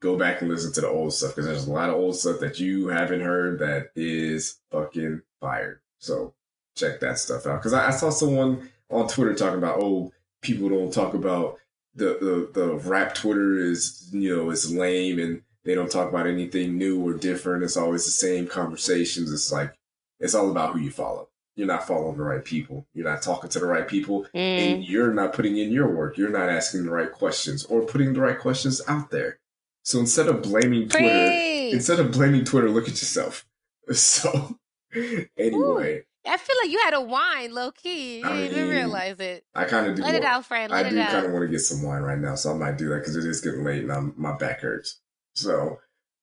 go 0.00 0.16
back 0.16 0.42
and 0.42 0.50
listen 0.50 0.72
to 0.74 0.82
the 0.82 0.88
old 0.88 1.14
stuff 1.14 1.32
because 1.32 1.46
there's 1.46 1.66
a 1.66 1.72
lot 1.72 1.88
of 1.88 1.96
old 1.96 2.16
stuff 2.16 2.38
that 2.40 2.60
you 2.60 2.88
haven't 2.88 3.22
heard 3.22 3.58
that 3.60 3.90
is 3.96 4.58
fucking 4.70 5.22
fire. 5.40 5.80
So 5.98 6.34
check 6.76 7.00
that 7.00 7.18
stuff 7.18 7.46
out. 7.46 7.60
Because 7.60 7.72
I, 7.72 7.88
I, 7.88 7.90
saw 7.90 8.10
someone 8.10 8.68
on 8.90 9.08
Twitter 9.08 9.34
talking 9.34 9.58
about, 9.58 9.82
oh, 9.82 10.12
people 10.42 10.68
don't 10.68 10.92
talk 10.92 11.14
about 11.14 11.58
the, 11.94 12.50
the 12.52 12.60
the 12.60 12.74
rap 12.88 13.14
Twitter 13.14 13.58
is 13.58 14.10
you 14.12 14.36
know 14.36 14.50
is 14.50 14.70
lame 14.70 15.18
and 15.18 15.40
they 15.66 15.74
don't 15.74 15.90
talk 15.90 16.08
about 16.08 16.28
anything 16.28 16.78
new 16.78 17.04
or 17.06 17.12
different. 17.12 17.64
It's 17.64 17.76
always 17.76 18.04
the 18.04 18.12
same 18.12 18.46
conversations. 18.46 19.32
It's 19.32 19.52
like 19.52 19.74
it's 20.20 20.34
all 20.34 20.50
about 20.50 20.72
who 20.72 20.78
you 20.78 20.90
follow. 20.90 21.28
You're 21.56 21.66
not 21.66 21.86
following 21.86 22.16
the 22.16 22.22
right 22.22 22.44
people. 22.44 22.86
You're 22.94 23.08
not 23.08 23.22
talking 23.22 23.50
to 23.50 23.58
the 23.58 23.66
right 23.66 23.88
people, 23.88 24.26
mm. 24.34 24.38
and 24.38 24.84
you're 24.84 25.12
not 25.12 25.32
putting 25.32 25.56
in 25.56 25.72
your 25.72 25.92
work. 25.92 26.16
You're 26.16 26.30
not 26.30 26.48
asking 26.48 26.84
the 26.84 26.90
right 26.90 27.10
questions 27.10 27.64
or 27.64 27.82
putting 27.82 28.12
the 28.12 28.20
right 28.20 28.38
questions 28.38 28.80
out 28.86 29.10
there. 29.10 29.40
So 29.82 29.98
instead 29.98 30.28
of 30.28 30.42
blaming 30.42 30.88
Twitter, 30.88 31.28
Preach. 31.28 31.74
instead 31.74 31.98
of 31.98 32.12
blaming 32.12 32.44
Twitter, 32.44 32.70
look 32.70 32.84
at 32.84 32.90
yourself. 32.90 33.44
So 33.92 34.58
anyway. 35.38 35.98
Ooh. 35.98 36.02
I 36.28 36.36
feel 36.38 36.56
like 36.60 36.72
you 36.72 36.80
had 36.80 36.94
a 36.94 37.00
wine, 37.00 37.54
low 37.54 37.70
key. 37.70 38.18
You 38.18 38.24
I 38.24 38.28
didn't 38.30 38.40
mean, 38.40 38.64
even 38.64 38.70
realize 38.70 39.20
it. 39.20 39.44
I 39.54 39.64
kind 39.64 39.86
of 39.86 39.94
do. 39.94 40.02
Let 40.02 40.14
want, 40.14 40.24
it 40.24 40.26
out, 40.26 40.44
friend. 40.44 40.72
Let 40.72 40.86
I 40.86 40.90
do 40.90 40.96
kind 40.96 41.26
of 41.26 41.30
want 41.30 41.44
to 41.44 41.48
get 41.48 41.60
some 41.60 41.84
wine 41.84 42.02
right 42.02 42.18
now, 42.18 42.34
so 42.34 42.52
I 42.52 42.54
might 42.54 42.78
do 42.78 42.88
that 42.88 42.98
because 42.98 43.14
it 43.14 43.24
is 43.24 43.40
getting 43.40 43.62
late 43.62 43.84
and 43.84 43.92
I'm, 43.92 44.12
my 44.16 44.36
back 44.36 44.60
hurts. 44.60 45.00
So 45.36 45.78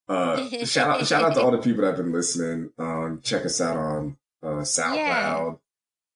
uh, 0.07 0.47
shout 0.65 0.89
out 0.89 1.07
shout 1.07 1.23
out 1.23 1.33
to 1.35 1.41
all 1.41 1.51
the 1.51 1.57
people 1.57 1.81
that 1.81 1.95
have 1.95 1.97
been 1.97 2.11
listening. 2.11 2.71
Um, 2.77 3.21
check 3.23 3.45
us 3.45 3.61
out 3.61 3.77
on 3.77 4.17
uh, 4.41 4.61
SoundCloud, 4.63 5.59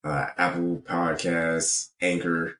yeah. 0.04 0.10
uh, 0.10 0.30
Apple 0.36 0.82
Podcasts, 0.86 1.90
Anchor. 2.00 2.58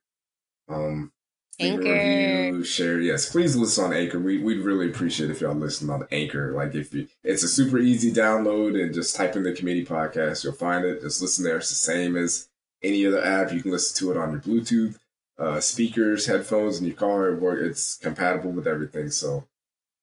Um, 0.68 1.12
Anchor. 1.60 1.82
Review, 1.82 2.64
share. 2.64 3.00
Yes, 3.00 3.28
please 3.30 3.56
listen 3.56 3.86
on 3.86 3.92
Anchor. 3.92 4.20
We 4.20 4.38
we'd 4.38 4.60
really 4.60 4.88
appreciate 4.88 5.30
if 5.30 5.40
y'all 5.40 5.54
listen 5.54 5.90
on 5.90 6.06
Anchor. 6.12 6.52
Like 6.52 6.74
if 6.74 6.94
you, 6.94 7.08
it's 7.24 7.42
a 7.42 7.48
super 7.48 7.78
easy 7.78 8.12
download 8.12 8.80
and 8.80 8.94
just 8.94 9.16
type 9.16 9.34
in 9.34 9.42
the 9.42 9.52
committee 9.52 9.84
podcast, 9.84 10.44
you'll 10.44 10.52
find 10.52 10.84
it. 10.84 11.02
Just 11.02 11.20
listen 11.20 11.44
there. 11.44 11.56
It's 11.56 11.70
the 11.70 11.74
same 11.74 12.16
as 12.16 12.48
any 12.82 13.04
other 13.06 13.22
app. 13.22 13.52
You 13.52 13.60
can 13.60 13.72
listen 13.72 13.96
to 13.98 14.12
it 14.12 14.16
on 14.16 14.30
your 14.30 14.40
Bluetooth, 14.40 14.98
uh, 15.36 15.60
speakers, 15.60 16.26
headphones 16.26 16.78
in 16.78 16.86
your 16.86 16.94
car. 16.94 17.30
It 17.30 17.40
work. 17.40 17.58
It's 17.60 17.96
compatible 17.96 18.52
with 18.52 18.68
everything. 18.68 19.10
So 19.10 19.48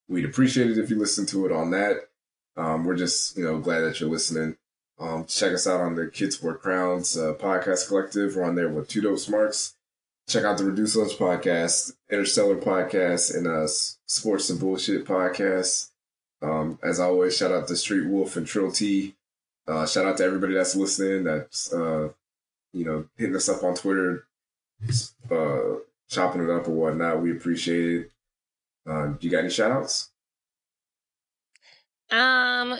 We'd 0.07 0.25
appreciate 0.25 0.71
it 0.71 0.77
if 0.77 0.89
you 0.89 0.99
listen 0.99 1.25
to 1.27 1.45
it 1.45 1.51
on 1.51 1.71
that. 1.71 2.09
Um, 2.57 2.85
we're 2.85 2.95
just, 2.95 3.37
you 3.37 3.43
know, 3.43 3.59
glad 3.59 3.81
that 3.81 3.99
you're 3.99 4.09
listening. 4.09 4.57
Um, 4.99 5.25
check 5.25 5.51
us 5.53 5.67
out 5.67 5.81
on 5.81 5.95
the 5.95 6.07
Kids 6.07 6.41
Wear 6.41 6.53
Crowns 6.53 7.17
uh, 7.17 7.33
podcast 7.33 7.87
collective. 7.87 8.35
We're 8.35 8.45
on 8.45 8.55
there 8.55 8.69
with 8.69 8.87
Two 8.87 9.01
Dope 9.01 9.19
Smarks. 9.19 9.75
Check 10.27 10.43
out 10.43 10.57
the 10.57 10.63
Reduce 10.65 10.95
Lunch 10.95 11.17
podcast, 11.17 11.93
Interstellar 12.09 12.55
podcast, 12.55 13.35
and 13.35 13.45
uh, 13.45 13.67
Sports 13.67 14.49
and 14.49 14.59
Bullshit 14.59 15.05
podcast. 15.05 15.89
Um, 16.41 16.79
as 16.81 16.99
always, 16.99 17.37
shout 17.37 17.51
out 17.51 17.67
to 17.67 17.75
Street 17.75 18.07
Wolf 18.07 18.35
and 18.35 18.47
Trill 18.47 18.71
T. 18.71 19.15
Uh, 19.67 19.85
shout 19.85 20.05
out 20.05 20.17
to 20.17 20.23
everybody 20.23 20.53
that's 20.53 20.75
listening, 20.75 21.23
that's 21.23 21.73
uh, 21.73 22.09
you 22.73 22.85
know 22.85 23.05
hitting 23.17 23.35
us 23.35 23.49
up 23.49 23.63
on 23.63 23.75
Twitter, 23.75 24.25
uh, 25.31 25.79
chopping 26.09 26.43
it 26.43 26.49
up 26.49 26.67
or 26.67 26.71
whatnot. 26.71 27.21
We 27.21 27.31
appreciate 27.31 28.01
it. 28.01 28.11
Um, 28.87 29.17
do 29.19 29.27
you 29.27 29.31
got 29.31 29.39
any 29.39 29.49
shout 29.49 29.71
outs? 29.71 30.11
Um, 32.11 32.77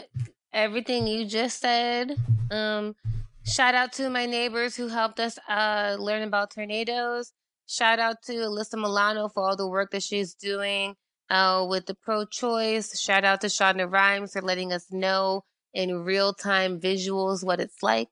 everything 0.54 1.08
you 1.08 1.26
just 1.26 1.60
said. 1.60 2.16
Um, 2.52 2.96
shout 3.44 3.76
out 3.76 3.94
to 3.94 4.10
my 4.10 4.26
neighbors 4.26 4.76
who 4.76 4.88
helped 4.88 5.20
us 5.20 5.38
uh, 5.50 5.98
learn 6.00 6.24
about 6.24 6.52
tornadoes. 6.52 7.34
Shout 7.68 8.00
out 8.00 8.22
to 8.24 8.34
Alyssa 8.34 8.80
Milano 8.80 9.28
for 9.28 9.48
all 9.48 9.56
the 9.56 9.68
work 9.68 9.92
that 9.92 10.04
she's 10.04 10.36
doing 10.36 10.96
uh, 11.30 11.66
with 11.68 11.88
the 11.88 11.96
pro 11.96 12.26
choice. 12.26 13.00
Shout 13.00 13.26
out 13.26 13.42
to 13.42 13.48
Shonda 13.48 13.92
Rhimes 13.92 14.34
for 14.34 14.42
letting 14.42 14.72
us 14.72 14.86
know 14.92 15.44
in 15.74 16.04
real 16.04 16.34
time 16.34 16.80
visuals 16.80 17.44
what 17.44 17.60
it's 17.60 17.82
like. 17.82 18.10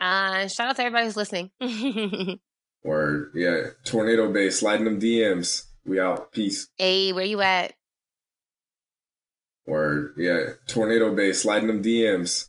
Uh, 0.00 0.46
shout 0.48 0.68
out 0.68 0.76
to 0.76 0.82
everybody 0.82 1.06
who's 1.06 1.16
listening. 1.16 1.50
or, 2.84 3.30
yeah, 3.34 3.70
Tornado 3.84 4.32
Bae, 4.32 4.48
sliding 4.50 4.84
them 4.84 5.00
DMs. 5.00 5.64
We 5.86 6.00
out. 6.00 6.32
Peace. 6.32 6.68
Hey, 6.76 7.12
where 7.12 7.24
you 7.24 7.40
at? 7.40 7.74
Or 9.66 10.12
yeah, 10.16 10.50
Tornado 10.66 11.14
Bae 11.14 11.32
sliding 11.32 11.68
them 11.68 11.82
DMs. 11.82 12.48